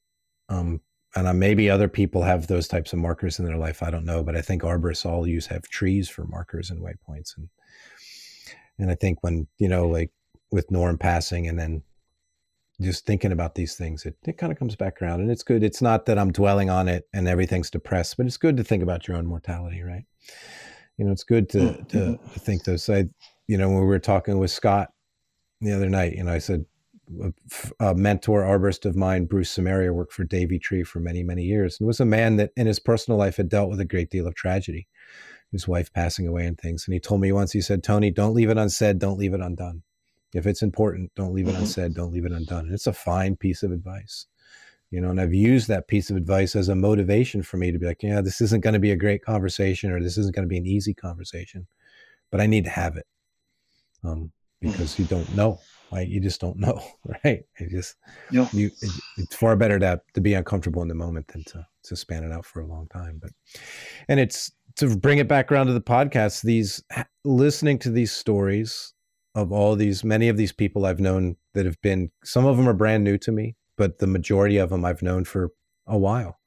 Um, 0.50 0.82
and 1.16 1.28
uh, 1.28 1.34
maybe 1.34 1.70
other 1.70 1.88
people 1.88 2.24
have 2.24 2.47
those 2.47 2.68
types 2.68 2.93
of 2.93 2.99
markers 2.99 3.39
in 3.39 3.45
their 3.45 3.57
life. 3.57 3.84
I 3.84 3.91
don't 3.91 4.05
know, 4.05 4.24
but 4.24 4.36
I 4.36 4.41
think 4.41 4.62
arborists 4.62 5.05
all 5.05 5.28
use 5.28 5.47
have 5.47 5.64
trees 5.64 6.09
for 6.09 6.26
markers 6.26 6.70
and 6.70 6.82
waypoints. 6.82 7.38
And 7.38 7.49
and 8.80 8.89
I 8.89 8.95
think 8.95 9.22
when 9.22 9.47
you 9.57 9.68
know, 9.68 9.88
like 9.88 10.12
with 10.51 10.72
Norm 10.72 10.97
passing, 10.97 11.47
and 11.47 11.59
then 11.59 11.84
just 12.82 13.05
thinking 13.05 13.32
about 13.32 13.55
these 13.55 13.76
things, 13.76 14.05
it, 14.05 14.16
it 14.26 14.38
kind 14.38 14.51
of 14.51 14.59
comes 14.59 14.76
back 14.76 15.01
around. 15.01 15.22
And 15.22 15.32
it's 15.32 15.43
good. 15.43 15.64
It's 15.64 15.82
not 15.82 16.05
that 16.07 16.18
I'm 16.18 16.32
dwelling 16.32 16.70
on 16.70 16.88
it 16.88 17.07
and 17.14 17.28
everything's 17.28 17.70
depressed, 17.70 18.18
but 18.18 18.26
it's 18.26 18.38
good 18.38 18.57
to 18.57 18.64
think 18.64 18.84
about 18.84 19.07
your 19.07 19.18
own 19.18 19.28
mortality, 19.28 19.82
right? 19.84 20.03
You 20.97 21.05
know, 21.05 21.12
it's 21.12 21.24
good 21.24 21.49
to, 21.49 21.59
mm-hmm. 21.59 21.84
to, 21.84 22.18
to 22.18 22.39
think 22.39 22.64
those. 22.64 22.89
I, 22.89 23.05
you 23.47 23.57
know, 23.57 23.70
when 23.70 23.80
we 23.80 23.86
were 23.86 23.99
talking 23.99 24.39
with 24.39 24.51
Scott 24.51 24.89
the 25.62 25.74
other 25.74 25.89
night, 25.89 26.14
you 26.14 26.24
know, 26.24 26.34
I 26.34 26.39
said, 26.39 26.66
a, 27.80 27.95
mentor 27.95 28.43
arborist 28.43 28.86
of 28.86 28.95
mine, 28.95 29.26
Bruce 29.26 29.49
Samaria, 29.49 29.93
worked 29.93 30.14
for 30.14 30.24
Davey 30.24 30.59
Tree 30.59 30.84
for 30.84 30.99
many, 30.99 31.24
many 31.24 31.43
years 31.43 31.80
and 31.80 31.88
was 31.88 31.99
a 31.99 32.05
man 32.05 32.38
that 32.38 32.51
in 32.55 32.68
his 32.68 32.80
personal 32.80 33.18
life 33.18 33.38
had 33.38 33.49
dealt 33.49 33.70
with 33.70 33.80
a 33.80 33.86
great 33.86 34.09
deal 34.09 34.28
of 34.28 34.36
tragedy, 34.36 34.88
his 35.51 35.68
wife 35.68 35.91
passing 35.93 36.28
away 36.28 36.45
and 36.45 36.57
things. 36.57 36.86
And 36.86 36.93
he 36.93 36.99
told 36.99 37.22
me 37.22 37.32
once, 37.32 37.51
he 37.51 37.62
said, 37.62 37.84
Tony, 37.84 38.12
don't 38.12 38.34
leave 38.34 38.49
it 38.49 38.57
unsaid, 38.57 38.99
don't 38.99 39.18
leave 39.18 39.34
it 39.34 39.41
undone 39.41 39.84
if 40.34 40.45
it's 40.45 40.62
important, 40.62 41.12
don't 41.16 41.34
leave 41.34 41.47
it 41.47 41.51
mm-hmm. 41.51 41.62
unsaid, 41.62 41.93
don't 41.93 42.14
leave 42.14 42.26
it 42.26 42.32
undone. 42.32 42.66
And 42.66 42.74
it's 42.74 42.88
a 42.88 42.93
fine 42.93 43.36
piece 43.36 43.64
of 43.64 43.72
advice. 43.72 44.28
You 44.89 44.99
know, 44.99 45.09
and 45.09 45.22
I've 45.22 45.34
used 45.34 45.68
that 45.70 45.88
piece 45.88 46.09
of 46.09 46.18
advice 46.18 46.55
as 46.55 46.68
a 46.68 46.76
motivation 46.76 47.43
for 47.43 47.57
me 47.57 47.72
to 47.72 47.80
be 47.80 47.86
like, 47.86 48.03
yeah, 48.03 48.22
this 48.22 48.41
isn't 48.41 48.64
going 48.64 48.74
to 48.74 48.80
be 48.80 48.91
a 48.91 48.97
great 48.97 49.24
conversation 49.24 49.91
or 49.91 50.01
this 50.01 50.18
isn't 50.18 50.36
going 50.36 50.43
to 50.43 50.49
be 50.49 50.57
an 50.57 50.66
easy 50.66 50.93
conversation, 50.93 51.68
but 52.30 52.41
I 52.41 52.45
need 52.45 52.66
to 52.66 52.70
have 52.70 52.97
it. 52.97 53.07
Um, 54.03 54.32
because 54.59 54.99
you 54.99 55.05
don't 55.05 55.34
know, 55.36 55.59
right? 55.92 56.08
You 56.08 56.20
just 56.20 56.42
don't 56.42 56.58
know, 56.58 56.82
right? 57.24 57.44
It 57.58 57.70
just, 57.70 57.96
yeah. 58.32 58.48
you, 58.52 58.68
it, 58.82 58.92
it's 59.18 59.36
far 59.36 59.56
better 59.56 59.80
to, 59.80 60.02
to 60.14 60.22
be 60.22 60.34
uncomfortable 60.34 60.82
in 60.82 60.88
the 60.88 60.96
moment 60.96 61.28
than 61.28 61.44
to, 61.46 61.66
to 61.84 61.96
span 61.96 62.24
it 62.24 62.32
out 62.32 62.46
for 62.46 62.62
a 62.62 62.68
long 62.68 62.88
time. 62.88 63.20
But, 63.22 63.32
and 64.08 64.20
it's 64.20 64.52
to 64.78 64.96
bring 64.96 65.18
it 65.18 65.28
back 65.28 65.52
around 65.52 65.68
to 65.68 65.74
the 65.74 65.82
podcast, 65.82 66.44
these 66.44 66.84
listening 67.24 67.80
to 67.80 67.89
these 67.89 68.12
stories 68.12 68.94
of 69.36 69.52
all 69.52 69.76
these 69.76 70.04
many 70.04 70.28
of 70.30 70.38
these 70.38 70.52
people 70.52 70.86
I've 70.86 71.00
known 71.00 71.38
that 71.54 71.66
have 71.66 71.82
been 71.82 72.12
some 72.24 72.46
of 72.46 72.58
them 72.58 72.68
are 72.68 72.74
brand 72.74 73.04
new 73.04 73.18
to 73.20 73.32
me, 73.32 73.56
but 73.78 74.00
the 74.00 74.08
majority 74.08 74.58
of 74.58 74.70
them 74.70 74.86
I've 74.86 75.02
known 75.02 75.26
for 75.26 75.52
a 75.88 75.98
while. 75.98 76.38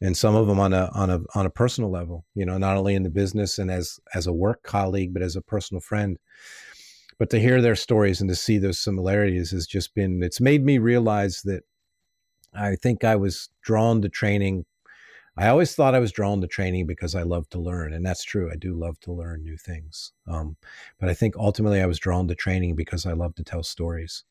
And 0.00 0.14
some 0.14 0.34
of 0.34 0.46
them 0.46 0.60
on 0.60 0.74
a 0.74 0.90
on 0.94 1.08
a 1.08 1.20
on 1.34 1.46
a 1.46 1.50
personal 1.50 1.90
level, 1.90 2.26
you 2.34 2.44
know, 2.44 2.58
not 2.58 2.76
only 2.76 2.94
in 2.94 3.02
the 3.02 3.10
business 3.10 3.58
and 3.58 3.70
as 3.70 3.98
as 4.14 4.26
a 4.26 4.32
work 4.32 4.62
colleague, 4.62 5.14
but 5.14 5.22
as 5.22 5.36
a 5.36 5.40
personal 5.40 5.80
friend. 5.80 6.18
But 7.18 7.30
to 7.30 7.40
hear 7.40 7.62
their 7.62 7.76
stories 7.76 8.20
and 8.20 8.28
to 8.28 8.36
see 8.36 8.58
those 8.58 8.78
similarities 8.78 9.50
has 9.50 9.66
just 9.66 9.94
been 9.94 10.22
it's 10.22 10.40
made 10.40 10.64
me 10.64 10.78
realize 10.78 11.42
that 11.42 11.62
I 12.54 12.76
think 12.76 13.04
I 13.04 13.16
was 13.16 13.48
drawn 13.62 14.02
to 14.02 14.08
training 14.08 14.64
I 15.38 15.48
always 15.48 15.74
thought 15.74 15.94
I 15.94 15.98
was 15.98 16.12
drawn 16.12 16.40
to 16.40 16.46
training 16.46 16.86
because 16.86 17.14
I 17.14 17.22
love 17.22 17.48
to 17.50 17.58
learn, 17.58 17.92
and 17.92 18.04
that's 18.04 18.24
true. 18.24 18.50
I 18.50 18.56
do 18.56 18.74
love 18.74 18.98
to 19.00 19.12
learn 19.12 19.42
new 19.42 19.58
things. 19.58 20.12
Um, 20.26 20.56
but 20.98 21.10
I 21.10 21.14
think 21.14 21.36
ultimately 21.36 21.82
I 21.82 21.86
was 21.86 21.98
drawn 21.98 22.26
to 22.28 22.34
training 22.34 22.74
because 22.74 23.04
I 23.04 23.12
love 23.12 23.34
to 23.34 23.44
tell 23.44 23.62
stories. 23.62 24.24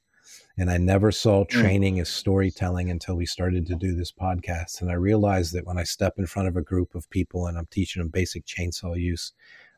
And 0.58 0.72
I 0.72 0.78
never 0.78 1.12
saw 1.12 1.44
mm. 1.44 1.50
training 1.50 2.00
as 2.00 2.10
storytelling 2.10 2.90
until 2.90 3.16
we 3.16 3.28
started 3.28 3.68
to 3.68 3.76
do 3.76 3.94
this 3.94 4.12
podcast. 4.12 4.82
And 4.82 4.90
I 4.90 4.96
realized 4.96 5.54
that 5.54 5.68
when 5.68 5.78
I 5.78 5.84
step 5.84 6.16
in 6.18 6.26
front 6.26 6.48
of 6.48 6.58
a 6.58 6.64
group 6.64 6.96
of 6.96 7.08
people 7.12 7.46
and 7.46 7.56
I'm 7.56 7.68
teaching 7.68 8.02
them 8.02 8.10
basic 8.10 8.46
chainsaw 8.48 9.00
use, 9.00 9.34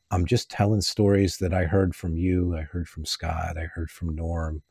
I'm 0.09 0.25
just 0.25 0.49
telling 0.49 0.81
stories 0.81 1.37
that 1.37 1.53
I 1.53 1.65
heard 1.65 1.95
from 1.95 2.15
you, 2.15 2.55
I 2.55 2.61
heard 2.61 2.87
from 2.87 3.05
Scott, 3.05 3.57
I 3.57 3.65
heard 3.65 3.91
from 3.91 4.15
Norm, 4.15 4.61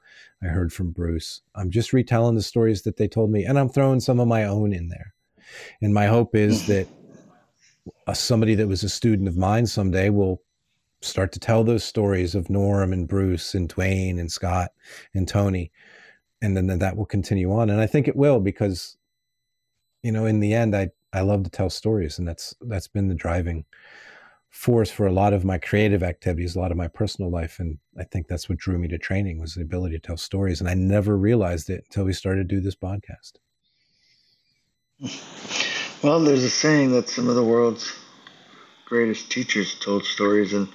I 0.42 0.46
heard 0.46 0.72
from 0.72 0.90
Bruce. 0.90 1.42
I'm 1.54 1.70
just 1.70 1.92
retelling 1.92 2.36
the 2.36 2.42
stories 2.42 2.82
that 2.82 2.96
they 2.96 3.08
told 3.08 3.30
me, 3.30 3.44
and 3.44 3.58
I'm 3.58 3.68
throwing 3.68 4.00
some 4.00 4.18
of 4.18 4.28
my 4.28 4.44
own 4.44 4.72
in 4.72 4.88
there. 4.88 5.14
And 5.82 5.92
my 5.92 6.06
hope 6.06 6.34
is 6.34 6.66
that 6.68 6.88
uh, 8.06 8.14
somebody 8.14 8.54
that 8.54 8.68
was 8.68 8.82
a 8.82 8.88
student 8.88 9.28
of 9.28 9.36
mine 9.36 9.66
someday 9.66 10.08
will 10.08 10.42
start 11.02 11.32
to 11.32 11.40
tell 11.40 11.64
those 11.64 11.84
stories 11.84 12.34
of 12.34 12.48
Norm 12.48 12.92
and 12.92 13.06
Bruce 13.06 13.54
and 13.54 13.68
Dwayne 13.68 14.18
and 14.18 14.32
Scott 14.32 14.70
and 15.14 15.28
Tony. 15.28 15.70
And 16.40 16.56
then 16.56 16.66
that 16.66 16.96
will 16.96 17.06
continue 17.06 17.52
on. 17.52 17.70
And 17.70 17.80
I 17.80 17.86
think 17.86 18.08
it 18.08 18.16
will 18.16 18.40
because, 18.40 18.96
you 20.02 20.12
know, 20.12 20.26
in 20.26 20.40
the 20.40 20.54
end, 20.54 20.74
I, 20.74 20.90
I 21.12 21.20
love 21.20 21.44
to 21.44 21.50
tell 21.50 21.70
stories. 21.70 22.18
And 22.18 22.26
that's, 22.26 22.54
that's 22.60 22.88
been 22.88 23.08
the 23.08 23.14
driving 23.14 23.64
force 24.56 24.90
for 24.90 25.06
a 25.06 25.12
lot 25.12 25.34
of 25.34 25.44
my 25.44 25.58
creative 25.58 26.02
activities, 26.02 26.56
a 26.56 26.58
lot 26.58 26.70
of 26.70 26.78
my 26.78 26.88
personal 26.88 27.30
life. 27.30 27.58
And 27.58 27.78
I 27.98 28.04
think 28.04 28.26
that's 28.26 28.48
what 28.48 28.56
drew 28.58 28.78
me 28.78 28.88
to 28.88 28.96
training 28.96 29.38
was 29.38 29.54
the 29.54 29.62
ability 29.62 29.98
to 29.98 30.06
tell 30.06 30.16
stories. 30.16 30.60
And 30.60 30.68
I 30.68 30.74
never 30.74 31.16
realized 31.16 31.68
it 31.68 31.84
until 31.86 32.04
we 32.04 32.14
started 32.14 32.48
to 32.48 32.54
do 32.56 32.62
this 32.62 32.74
podcast. 32.74 33.34
Well, 36.02 36.20
there's 36.20 36.42
a 36.42 36.50
saying 36.50 36.92
that 36.92 37.10
some 37.10 37.28
of 37.28 37.34
the 37.34 37.44
world's 37.44 37.92
greatest 38.86 39.30
teachers 39.30 39.78
told 39.78 40.04
stories, 40.04 40.54
and 40.54 40.68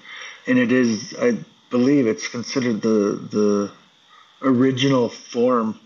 and 0.45 0.59
it 0.59 0.71
is, 0.71 1.15
I 1.19 1.39
believe, 1.71 2.05
it's 2.05 2.27
considered 2.27 2.81
the 2.83 3.27
the 3.31 3.71
original 4.43 5.09
form 5.09 5.79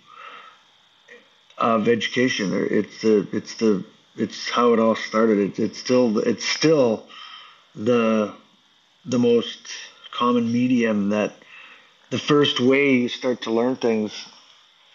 of 1.57 1.87
education. 1.87 2.51
It's 2.69 3.01
the 3.01 3.25
it's 3.31 3.55
the 3.55 3.85
it's 4.17 4.49
how 4.49 4.73
it 4.73 4.79
all 4.79 4.95
started. 4.95 5.39
It's 5.39 5.59
it's 5.59 5.79
still 5.79 6.17
it's 6.19 6.45
still 6.45 7.07
the 7.75 8.33
the 9.05 9.19
most 9.19 9.59
common 10.11 10.51
medium 10.51 11.09
that 11.09 11.33
the 12.09 12.19
first 12.19 12.59
way 12.59 12.95
you 12.95 13.09
start 13.09 13.41
to 13.41 13.51
learn 13.51 13.75
things 13.75 14.11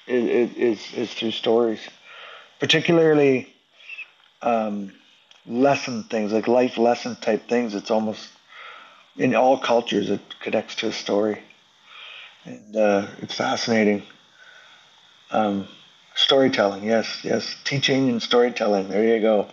is 0.07 0.57
is, 0.57 0.93
is 0.95 1.14
through 1.14 1.31
stories 1.31 1.81
particularly 2.61 3.53
um, 4.43 4.93
lesson 5.47 6.05
things 6.05 6.33
like 6.33 6.47
life 6.47 6.78
lesson 6.78 7.16
type 7.16 7.49
things. 7.49 7.74
It's 7.74 7.91
almost 7.91 8.28
in 9.16 9.35
all 9.35 9.59
cultures 9.59 10.11
it 10.11 10.20
connects 10.41 10.76
to 10.76 10.89
a 10.89 10.93
story, 10.93 11.43
and 12.45 12.76
uh, 12.76 13.07
it's 13.18 13.35
fascinating. 13.35 14.03
Um, 15.31 15.68
storytelling, 16.14 16.85
yes, 16.85 17.20
yes, 17.22 17.57
teaching 17.64 18.09
and 18.09 18.22
storytelling. 18.22 18.89
There 18.89 19.16
you 19.16 19.20
go. 19.20 19.49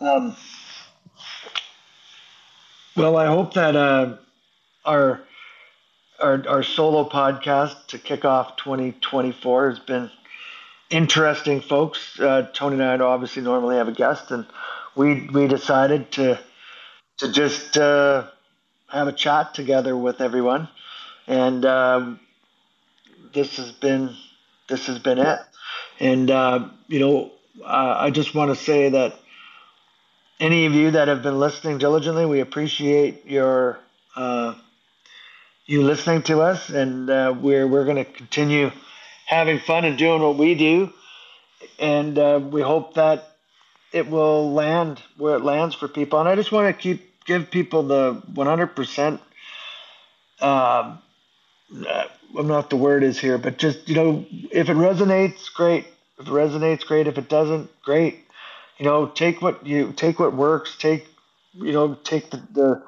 Um, 0.00 0.36
well, 2.96 3.16
I 3.16 3.26
hope 3.26 3.54
that 3.54 3.76
uh, 3.76 4.16
our 4.84 5.20
our 6.18 6.44
our 6.48 6.62
solo 6.62 7.08
podcast 7.08 7.88
to 7.88 7.98
kick 7.98 8.24
off 8.24 8.56
2024 8.56 9.70
has 9.70 9.78
been 9.78 10.10
interesting 10.90 11.60
folks. 11.60 12.18
Uh, 12.18 12.48
Tony 12.52 12.74
and 12.74 12.82
I 12.82 13.04
obviously 13.04 13.42
normally 13.42 13.76
have 13.76 13.88
a 13.88 13.92
guest, 13.92 14.30
and 14.30 14.46
we 14.94 15.28
we 15.28 15.46
decided 15.46 16.10
to 16.12 16.38
to 17.18 17.32
just 17.32 17.76
uh, 17.76 18.28
have 18.88 19.08
a 19.08 19.12
chat 19.12 19.54
together 19.54 19.96
with 19.96 20.20
everyone, 20.20 20.68
and 21.26 21.64
um, 21.66 22.20
this 23.34 23.56
has 23.56 23.72
been 23.72 24.14
this 24.68 24.86
has 24.86 24.98
been 24.98 25.18
it. 25.18 25.38
And 26.00 26.30
uh, 26.30 26.68
you 26.88 27.00
know, 27.00 27.32
uh, 27.62 27.96
I 27.98 28.10
just 28.10 28.34
want 28.34 28.56
to 28.56 28.56
say 28.56 28.90
that 28.90 29.14
any 30.40 30.66
of 30.66 30.74
you 30.74 30.92
that 30.92 31.08
have 31.08 31.22
been 31.22 31.38
listening 31.38 31.78
diligently, 31.78 32.26
we 32.26 32.40
appreciate 32.40 33.26
your 33.26 33.78
uh, 34.14 34.54
you 35.66 35.82
listening 35.82 36.22
to 36.22 36.40
us, 36.40 36.68
and 36.68 37.10
uh, 37.10 37.34
we're 37.38 37.66
we're 37.66 37.84
going 37.84 37.96
to 37.96 38.04
continue 38.04 38.70
having 39.26 39.58
fun 39.58 39.84
and 39.84 39.98
doing 39.98 40.22
what 40.22 40.36
we 40.36 40.54
do, 40.54 40.92
and 41.78 42.18
uh, 42.18 42.40
we 42.42 42.62
hope 42.62 42.94
that 42.94 43.32
it 43.92 44.08
will 44.08 44.52
land 44.52 45.02
where 45.16 45.36
it 45.36 45.42
lands 45.42 45.74
for 45.74 45.88
people. 45.88 46.20
And 46.20 46.28
I 46.28 46.36
just 46.36 46.52
want 46.52 46.68
to 46.68 46.82
keep 46.82 47.24
give 47.24 47.50
people 47.50 47.82
the 47.82 48.22
100%. 48.32 49.12
Um, 49.12 49.20
uh, 50.40 52.04
I'm 52.38 52.46
not 52.46 52.70
the 52.70 52.76
word 52.76 53.02
is 53.02 53.18
here, 53.18 53.38
but 53.38 53.56
just 53.58 53.88
you 53.88 53.94
know, 53.94 54.26
if 54.50 54.68
it 54.68 54.76
resonates, 54.76 55.52
great. 55.52 55.86
If 56.18 56.26
it 56.28 56.30
resonates, 56.30 56.84
great. 56.84 57.06
If 57.06 57.18
it 57.18 57.28
doesn't, 57.28 57.70
great. 57.82 58.25
You 58.78 58.84
know, 58.84 59.06
take 59.06 59.40
what 59.40 59.66
you 59.66 59.92
take 59.92 60.18
what 60.18 60.34
works. 60.34 60.76
Take 60.76 61.08
you 61.54 61.72
know, 61.72 61.94
take 61.94 62.30
the, 62.30 62.36
the 62.52 62.82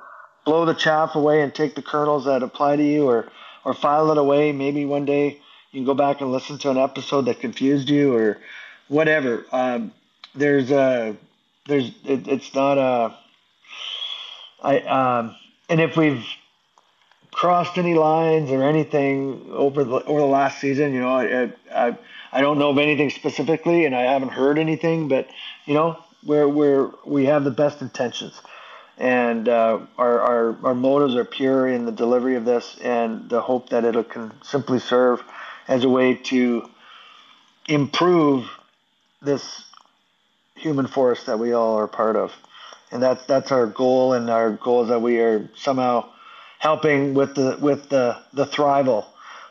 blow 0.45 0.65
the 0.65 0.75
chaff 0.75 1.15
away 1.15 1.43
and 1.43 1.55
take 1.55 1.75
the 1.75 1.83
kernels 1.83 2.27
that 2.27 2.43
apply 2.43 2.77
to 2.77 2.83
you, 2.85 3.09
or 3.09 3.29
or 3.65 3.75
file 3.75 4.11
it 4.11 4.19
away. 4.19 4.53
Maybe 4.53 4.85
one 4.85 5.05
day 5.05 5.41
you 5.73 5.81
can 5.81 5.85
go 5.85 5.95
back 5.95 6.21
and 6.21 6.31
listen 6.33 6.59
to 6.59 6.71
an 6.71 6.79
episode 6.79 7.23
that 7.23 7.41
confused 7.41 7.89
you, 7.89 8.15
or 8.15 8.39
whatever. 8.89 9.47
Um, 9.53 9.93
there's 10.35 10.71
a 10.71 11.17
there's 11.67 11.89
it, 12.05 12.29
it's 12.29 12.55
not 12.55 12.79
a 12.79 13.17
I 14.63 14.81
um 14.81 15.37
and 15.69 15.81
if 15.81 15.97
we've 15.97 16.25
crossed 17.33 17.79
any 17.79 17.95
lines 17.95 18.51
or 18.51 18.63
anything 18.63 19.47
over 19.53 19.85
the 19.85 20.05
over 20.05 20.21
the 20.21 20.27
last 20.27 20.61
season, 20.61 20.93
you 20.93 21.01
know, 21.01 21.15
I 21.15 21.53
I 21.75 21.99
I 22.33 22.41
don't 22.41 22.59
know 22.59 22.71
of 22.71 22.79
anything 22.79 23.11
specifically, 23.11 23.85
and 23.85 23.95
I 23.95 24.03
haven't 24.03 24.31
heard 24.31 24.59
anything, 24.59 25.09
but 25.09 25.29
you 25.67 25.75
know, 25.75 25.99
we're 26.25 26.91
we 27.05 27.27
have 27.27 27.45
the 27.45 27.51
best 27.51 27.83
intentions, 27.83 28.41
and 28.97 29.49
uh, 29.49 29.81
our 29.97 30.21
our 30.21 30.57
our 30.65 30.75
motives 30.75 31.15
are 31.15 31.25
pure 31.25 31.69
in 31.69 31.87
the 31.87 31.93
delivery 31.93 32.37
of 32.37 32.45
this, 32.45 32.77
and 32.83 33.29
the 33.29 33.41
hope 33.41 33.71
that 33.71 33.85
it 33.85 34.11
can 34.11 34.33
simply 34.43 34.79
serve 34.79 35.23
as 35.69 35.85
a 35.85 35.89
way 35.89 36.15
to 36.15 36.69
improve 37.69 38.49
this 39.21 39.65
human 40.57 40.87
force 40.87 41.25
that 41.25 41.39
we 41.39 41.53
all 41.53 41.79
are 41.79 41.87
part 41.87 42.17
of, 42.17 42.33
and 42.91 43.03
that's 43.03 43.25
that's 43.27 43.53
our 43.53 43.67
goal. 43.67 44.13
And 44.13 44.31
our 44.31 44.51
goal 44.51 44.83
is 44.83 44.89
that 44.89 45.03
we 45.03 45.21
are 45.21 45.49
somehow 45.55 46.09
helping 46.59 47.15
with 47.15 47.35
the 47.35 47.59
with 47.61 47.89
the 47.89 48.19
the 48.33 48.47
thrival, 48.47 49.07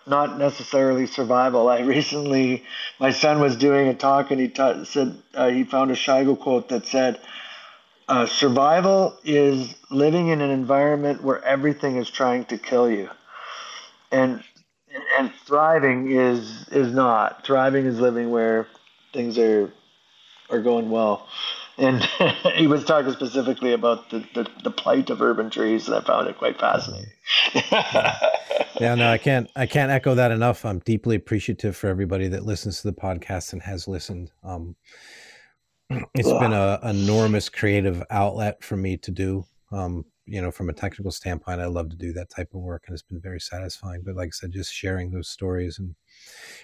not 0.06 0.38
necessarily 0.38 1.08
survival. 1.08 1.70
I 1.70 1.80
recently, 1.82 2.64
my 3.00 3.12
son 3.12 3.40
was 3.40 3.56
doing 3.56 3.88
a 3.88 3.94
talk 3.94 4.32
and 4.32 4.40
he 4.40 4.50
ta- 4.50 4.84
said 4.84 5.18
uh, 5.34 5.50
he 5.50 5.64
found 5.64 5.92
a 5.92 5.96
Shigo 5.96 6.40
quote 6.40 6.70
that 6.70 6.88
said. 6.88 7.20
Uh, 8.10 8.26
survival 8.26 9.18
is 9.26 9.76
living 9.92 10.30
in 10.30 10.40
an 10.42 10.50
environment 10.50 11.22
where 11.24 11.44
everything 11.44 11.98
is 11.98 12.10
trying 12.10 12.46
to 12.46 12.58
kill 12.58 12.90
you, 12.90 13.10
and 14.12 14.42
and 15.18 15.32
thriving 15.46 16.12
is 16.12 16.68
is 16.70 16.94
not. 16.94 17.46
Thriving 17.46 17.86
is 17.86 18.00
living 18.00 18.32
where 18.32 18.68
things 19.14 19.38
are 19.38 19.72
are 20.50 20.62
going 20.62 20.90
well. 20.90 21.28
And 21.78 22.04
he 22.56 22.68
was 22.68 22.84
talking 22.84 23.12
specifically 23.12 23.74
about 23.74 24.10
the, 24.10 24.20
the, 24.34 24.50
the, 24.64 24.72
plight 24.72 25.10
of 25.10 25.22
urban 25.22 25.50
trees, 25.50 25.88
and 25.88 25.96
I 25.96 26.02
found 26.02 26.28
it 26.28 26.38
quite 26.38 26.60
fascinating. 26.60 27.12
yeah, 28.80 28.96
no, 28.96 29.12
I 29.12 29.20
can't 29.20 29.50
I 29.56 29.68
can't 29.68 29.92
echo 29.92 30.16
that 30.16 30.32
enough. 30.32 30.66
I'm 30.66 30.80
deeply 30.80 31.16
appreciative 31.16 31.76
for 31.76 31.88
everybody 31.88 32.28
that 32.30 32.46
listens 32.46 32.82
to 32.82 32.88
the 32.88 32.96
podcast 32.96 33.54
and 33.54 33.62
has 33.62 33.88
listened. 33.88 34.32
Um, 34.44 34.76
it's 36.16 36.32
been 36.32 36.54
an 36.54 36.80
enormous 36.84 37.48
creative 37.48 38.04
outlet 38.10 38.64
for 38.64 38.76
me 38.76 38.98
to 38.98 39.12
do. 39.12 39.46
Um, 39.72 40.06
you 40.26 40.42
know, 40.42 40.52
from 40.52 40.70
a 40.70 40.74
technical 40.74 41.12
standpoint, 41.12 41.62
I 41.62 41.68
love 41.68 41.90
to 41.90 41.96
do 41.96 42.12
that 42.14 42.30
type 42.30 42.54
of 42.54 42.62
work, 42.62 42.86
and 42.88 42.94
it's 42.94 43.04
been 43.04 43.22
very 43.22 43.40
satisfying. 43.40 44.02
But 44.04 44.16
like 44.16 44.28
I 44.28 44.32
said, 44.32 44.52
just 44.52 44.74
sharing 44.74 45.12
those 45.12 45.30
stories 45.30 45.78
and 45.80 45.96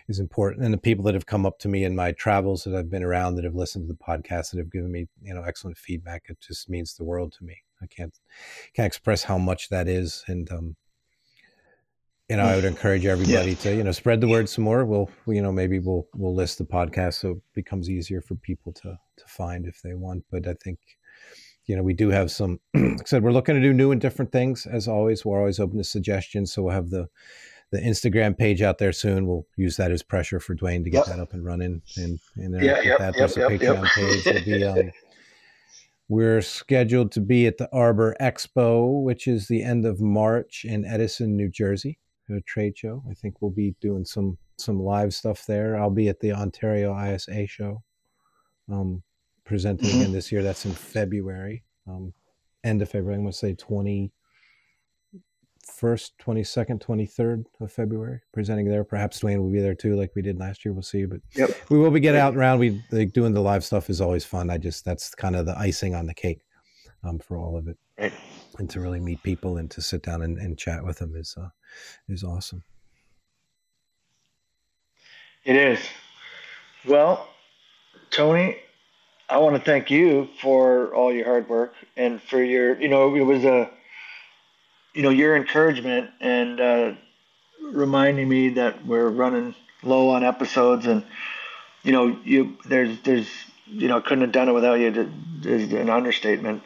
is 0.07 0.19
important. 0.19 0.63
And 0.63 0.73
the 0.73 0.77
people 0.77 1.05
that 1.05 1.13
have 1.13 1.25
come 1.25 1.45
up 1.45 1.59
to 1.59 1.67
me 1.67 1.83
in 1.83 1.95
my 1.95 2.11
travels 2.11 2.63
that 2.63 2.75
I've 2.75 2.89
been 2.89 3.03
around 3.03 3.35
that 3.35 3.45
have 3.45 3.55
listened 3.55 3.87
to 3.87 3.93
the 3.93 3.99
podcast 3.99 4.51
that 4.51 4.57
have 4.57 4.71
given 4.71 4.91
me, 4.91 5.07
you 5.21 5.33
know, 5.33 5.43
excellent 5.43 5.77
feedback, 5.77 6.25
it 6.29 6.39
just 6.39 6.69
means 6.69 6.95
the 6.95 7.03
world 7.03 7.33
to 7.39 7.43
me. 7.43 7.57
I 7.81 7.87
can't 7.87 8.17
can't 8.73 8.87
express 8.87 9.23
how 9.23 9.37
much 9.37 9.69
that 9.69 9.87
is. 9.87 10.23
And 10.27 10.49
um, 10.51 10.75
you 12.29 12.37
know, 12.37 12.43
I 12.45 12.55
would 12.55 12.65
encourage 12.65 13.05
everybody 13.05 13.51
yeah. 13.51 13.57
to, 13.57 13.75
you 13.75 13.83
know, 13.83 13.91
spread 13.91 14.21
the 14.21 14.27
word 14.27 14.47
some 14.47 14.63
more. 14.63 14.85
We'll, 14.85 15.09
you 15.27 15.41
know, 15.41 15.51
maybe 15.51 15.79
we'll 15.79 16.07
we'll 16.15 16.33
list 16.33 16.57
the 16.57 16.63
podcast 16.63 17.15
so 17.15 17.31
it 17.31 17.37
becomes 17.53 17.89
easier 17.89 18.21
for 18.21 18.35
people 18.35 18.71
to 18.73 18.97
to 19.17 19.25
find 19.27 19.65
if 19.65 19.81
they 19.81 19.93
want. 19.93 20.23
But 20.31 20.47
I 20.47 20.53
think, 20.63 20.79
you 21.65 21.75
know, 21.75 21.83
we 21.83 21.93
do 21.93 22.09
have 22.09 22.31
some. 22.31 22.59
like 22.73 23.01
I 23.01 23.05
said, 23.05 23.23
we're 23.23 23.31
looking 23.31 23.55
to 23.55 23.61
do 23.61 23.73
new 23.73 23.91
and 23.91 23.99
different 23.99 24.31
things 24.31 24.65
as 24.65 24.87
always. 24.87 25.25
We're 25.25 25.39
always 25.39 25.59
open 25.59 25.77
to 25.77 25.83
suggestions. 25.83 26.53
So 26.53 26.63
we'll 26.63 26.73
have 26.73 26.89
the 26.89 27.07
the 27.73 27.81
Instagram 27.81 28.37
page 28.37 28.61
out 28.61 28.77
there 28.77 28.93
soon. 28.93 29.25
We'll 29.25 29.47
use 29.57 29.77
that 29.77 29.91
as 29.91 30.03
pressure 30.03 30.39
for 30.39 30.55
Dwayne 30.55 30.83
to 30.83 30.91
get 30.91 31.07
yep. 31.07 31.17
that 31.17 31.19
up 31.19 31.33
and 31.33 31.43
running. 31.43 31.81
And, 31.97 32.19
and 32.35 32.63
yeah, 32.63 32.79
yep, 32.81 32.99
that, 32.99 33.15
yep, 33.17 33.33
there's 33.33 33.37
a 33.37 33.39
Patreon 33.39 33.85
page. 33.95 34.25
We'll 34.25 34.45
be, 34.45 34.63
um, 34.63 34.91
we're 36.07 36.41
scheduled 36.41 37.11
to 37.13 37.19
be 37.19 37.47
at 37.47 37.57
the 37.57 37.67
Arbor 37.73 38.15
Expo, 38.21 39.01
which 39.01 39.27
is 39.27 39.47
the 39.47 39.63
end 39.63 39.87
of 39.87 39.99
March 39.99 40.65
in 40.65 40.85
Edison, 40.85 41.35
New 41.35 41.49
Jersey, 41.49 41.97
a 42.29 42.41
trade 42.41 42.77
show. 42.77 43.03
I 43.09 43.15
think 43.15 43.41
we'll 43.41 43.51
be 43.51 43.75
doing 43.81 44.05
some 44.05 44.37
some 44.57 44.79
live 44.79 45.15
stuff 45.15 45.47
there. 45.47 45.75
I'll 45.75 45.89
be 45.89 46.09
at 46.09 46.19
the 46.19 46.31
Ontario 46.31 46.95
ISA 46.95 47.47
show, 47.47 47.81
um, 48.71 49.01
presenting 49.45 49.89
mm-hmm. 49.89 50.01
again 50.01 50.13
this 50.13 50.31
year. 50.31 50.43
That's 50.43 50.65
in 50.65 50.73
February, 50.73 51.63
um, 51.87 52.13
end 52.63 52.83
of 52.83 52.89
February. 52.91 53.15
I'm 53.15 53.23
going 53.23 53.31
to 53.31 53.37
say 53.37 53.55
20- 53.55 54.11
first, 55.65 56.17
twenty 56.19 56.43
second, 56.43 56.81
twenty 56.81 57.05
third 57.05 57.45
of 57.59 57.71
February, 57.71 58.21
presenting 58.33 58.67
there. 58.67 58.83
Perhaps 58.83 59.19
Dwayne 59.19 59.39
will 59.39 59.51
be 59.51 59.61
there 59.61 59.75
too, 59.75 59.95
like 59.95 60.11
we 60.15 60.21
did 60.21 60.39
last 60.39 60.63
year. 60.65 60.73
We'll 60.73 60.83
see, 60.83 61.05
but 61.05 61.21
yep. 61.35 61.49
we 61.69 61.77
will 61.77 61.91
be 61.91 61.99
getting 61.99 62.21
out 62.21 62.35
around. 62.35 62.59
We 62.59 62.81
like 62.91 63.13
doing 63.13 63.33
the 63.33 63.41
live 63.41 63.63
stuff 63.63 63.89
is 63.89 64.01
always 64.01 64.25
fun. 64.25 64.49
I 64.49 64.57
just 64.57 64.85
that's 64.85 65.13
kind 65.15 65.35
of 65.35 65.45
the 65.45 65.57
icing 65.57 65.95
on 65.95 66.05
the 66.05 66.13
cake 66.13 66.41
um, 67.03 67.19
for 67.19 67.37
all 67.37 67.57
of 67.57 67.67
it, 67.67 67.77
right. 67.97 68.13
and 68.59 68.69
to 68.69 68.79
really 68.79 68.99
meet 68.99 69.21
people 69.23 69.57
and 69.57 69.69
to 69.71 69.81
sit 69.81 70.03
down 70.03 70.21
and, 70.21 70.37
and 70.37 70.57
chat 70.57 70.83
with 70.83 70.99
them 70.99 71.15
is 71.15 71.35
uh, 71.39 71.49
is 72.07 72.23
awesome. 72.23 72.63
It 75.45 75.57
is. 75.57 75.79
Well, 76.87 77.27
Tony, 78.09 78.57
I 79.29 79.37
want 79.39 79.55
to 79.55 79.61
thank 79.61 79.91
you 79.91 80.29
for 80.41 80.93
all 80.93 81.11
your 81.11 81.25
hard 81.25 81.49
work 81.49 81.73
and 81.97 82.21
for 82.21 82.41
your, 82.41 82.79
you 82.79 82.87
know, 82.87 83.15
it 83.15 83.23
was 83.23 83.43
a 83.43 83.69
you 84.93 85.01
know 85.01 85.09
your 85.09 85.35
encouragement 85.35 86.09
and 86.19 86.59
uh, 86.59 86.93
reminding 87.61 88.27
me 88.29 88.49
that 88.49 88.85
we're 88.85 89.09
running 89.09 89.55
low 89.81 90.09
on 90.09 90.23
episodes 90.23 90.85
and 90.85 91.03
you 91.83 91.91
know 91.91 92.17
you 92.23 92.57
there's 92.65 92.99
there's 93.01 93.27
you 93.67 93.87
know 93.87 94.01
couldn't 94.01 94.21
have 94.21 94.31
done 94.31 94.49
it 94.49 94.53
without 94.53 94.75
you. 94.75 95.11
Is 95.43 95.73
an 95.73 95.89
understatement. 95.89 96.63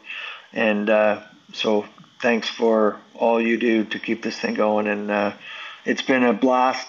And 0.52 0.88
uh, 0.88 1.22
so 1.52 1.86
thanks 2.20 2.48
for 2.48 2.96
all 3.14 3.40
you 3.40 3.58
do 3.58 3.84
to 3.84 3.98
keep 3.98 4.22
this 4.22 4.38
thing 4.38 4.54
going. 4.54 4.86
And 4.86 5.10
uh, 5.10 5.32
it's 5.84 6.02
been 6.02 6.22
a 6.22 6.32
blast. 6.32 6.88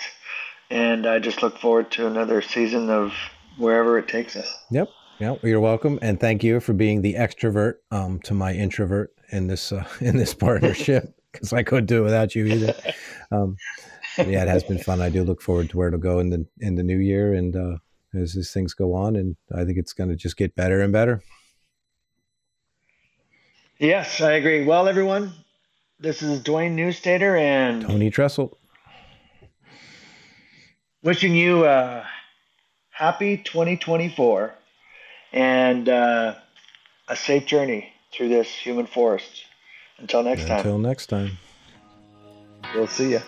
And 0.70 1.08
I 1.08 1.20
just 1.20 1.42
look 1.42 1.58
forward 1.58 1.90
to 1.92 2.06
another 2.06 2.42
season 2.42 2.90
of 2.90 3.14
wherever 3.58 3.98
it 3.98 4.08
takes 4.08 4.36
us. 4.36 4.56
Yep. 4.70 4.90
Yeah, 5.20 5.36
you're 5.44 5.60
welcome, 5.60 6.00
and 6.02 6.18
thank 6.18 6.46
you 6.46 6.62
for 6.62 6.72
being 6.72 7.02
the 7.02 7.16
extrovert 7.16 7.74
um, 7.92 8.22
to 8.22 8.34
my 8.34 8.54
introvert 8.54 9.14
in 9.34 9.48
this 9.48 9.74
uh, 9.74 9.86
in 10.00 10.16
this 10.16 10.34
partnership 10.34 11.19
because 11.34 11.54
I 11.54 11.64
couldn't 11.64 11.88
do 11.88 12.02
it 12.02 12.04
without 12.04 12.36
you 12.36 12.46
either. 12.46 12.74
Um, 13.32 13.58
yeah, 14.18 14.42
it 14.42 14.48
has 14.48 14.64
been 14.64 14.80
fun. 14.80 15.02
I 15.02 15.10
do 15.10 15.24
look 15.24 15.40
forward 15.40 15.70
to 15.70 15.78
where 15.78 15.90
it'll 15.90 16.00
go 16.00 16.18
in 16.18 16.32
the 16.32 16.48
in 16.62 16.74
the 16.74 16.82
new 16.82 16.98
year, 16.98 17.36
and 17.36 17.56
uh, 17.56 17.78
as 18.20 18.34
these 18.34 18.52
things 18.52 18.74
go 18.74 18.96
on, 18.96 19.16
and 19.16 19.36
I 19.56 19.66
think 19.66 19.78
it's 19.78 19.94
going 19.94 20.10
to 20.10 20.16
just 20.16 20.36
get 20.36 20.56
better 20.56 20.82
and 20.82 20.92
better. 20.92 21.22
Yes, 23.78 24.20
I 24.20 24.32
agree. 24.32 24.66
Well, 24.66 24.88
everyone, 24.88 25.32
this 26.00 26.24
is 26.24 26.42
Dwayne 26.42 26.76
Neustaeter 26.76 27.40
and 27.40 27.84
Tony 27.84 28.10
Tresselt. 28.10 28.56
Wishing 31.04 31.36
you 31.36 31.66
a 31.66 32.04
happy 32.90 33.38
2024 33.38 34.56
and 35.34 35.88
uh, 35.88 36.34
a 37.08 37.16
safe 37.16 37.46
journey 37.46 37.94
through 38.12 38.30
this 38.30 38.50
human 38.50 38.88
forest. 38.88 39.46
Until 40.00 40.24
next 40.24 40.46
time. 40.48 40.58
Until 40.58 40.78
next 40.78 41.08
time. 41.08 41.38
We'll 42.74 42.88
see 42.88 43.12
you. 43.12 43.22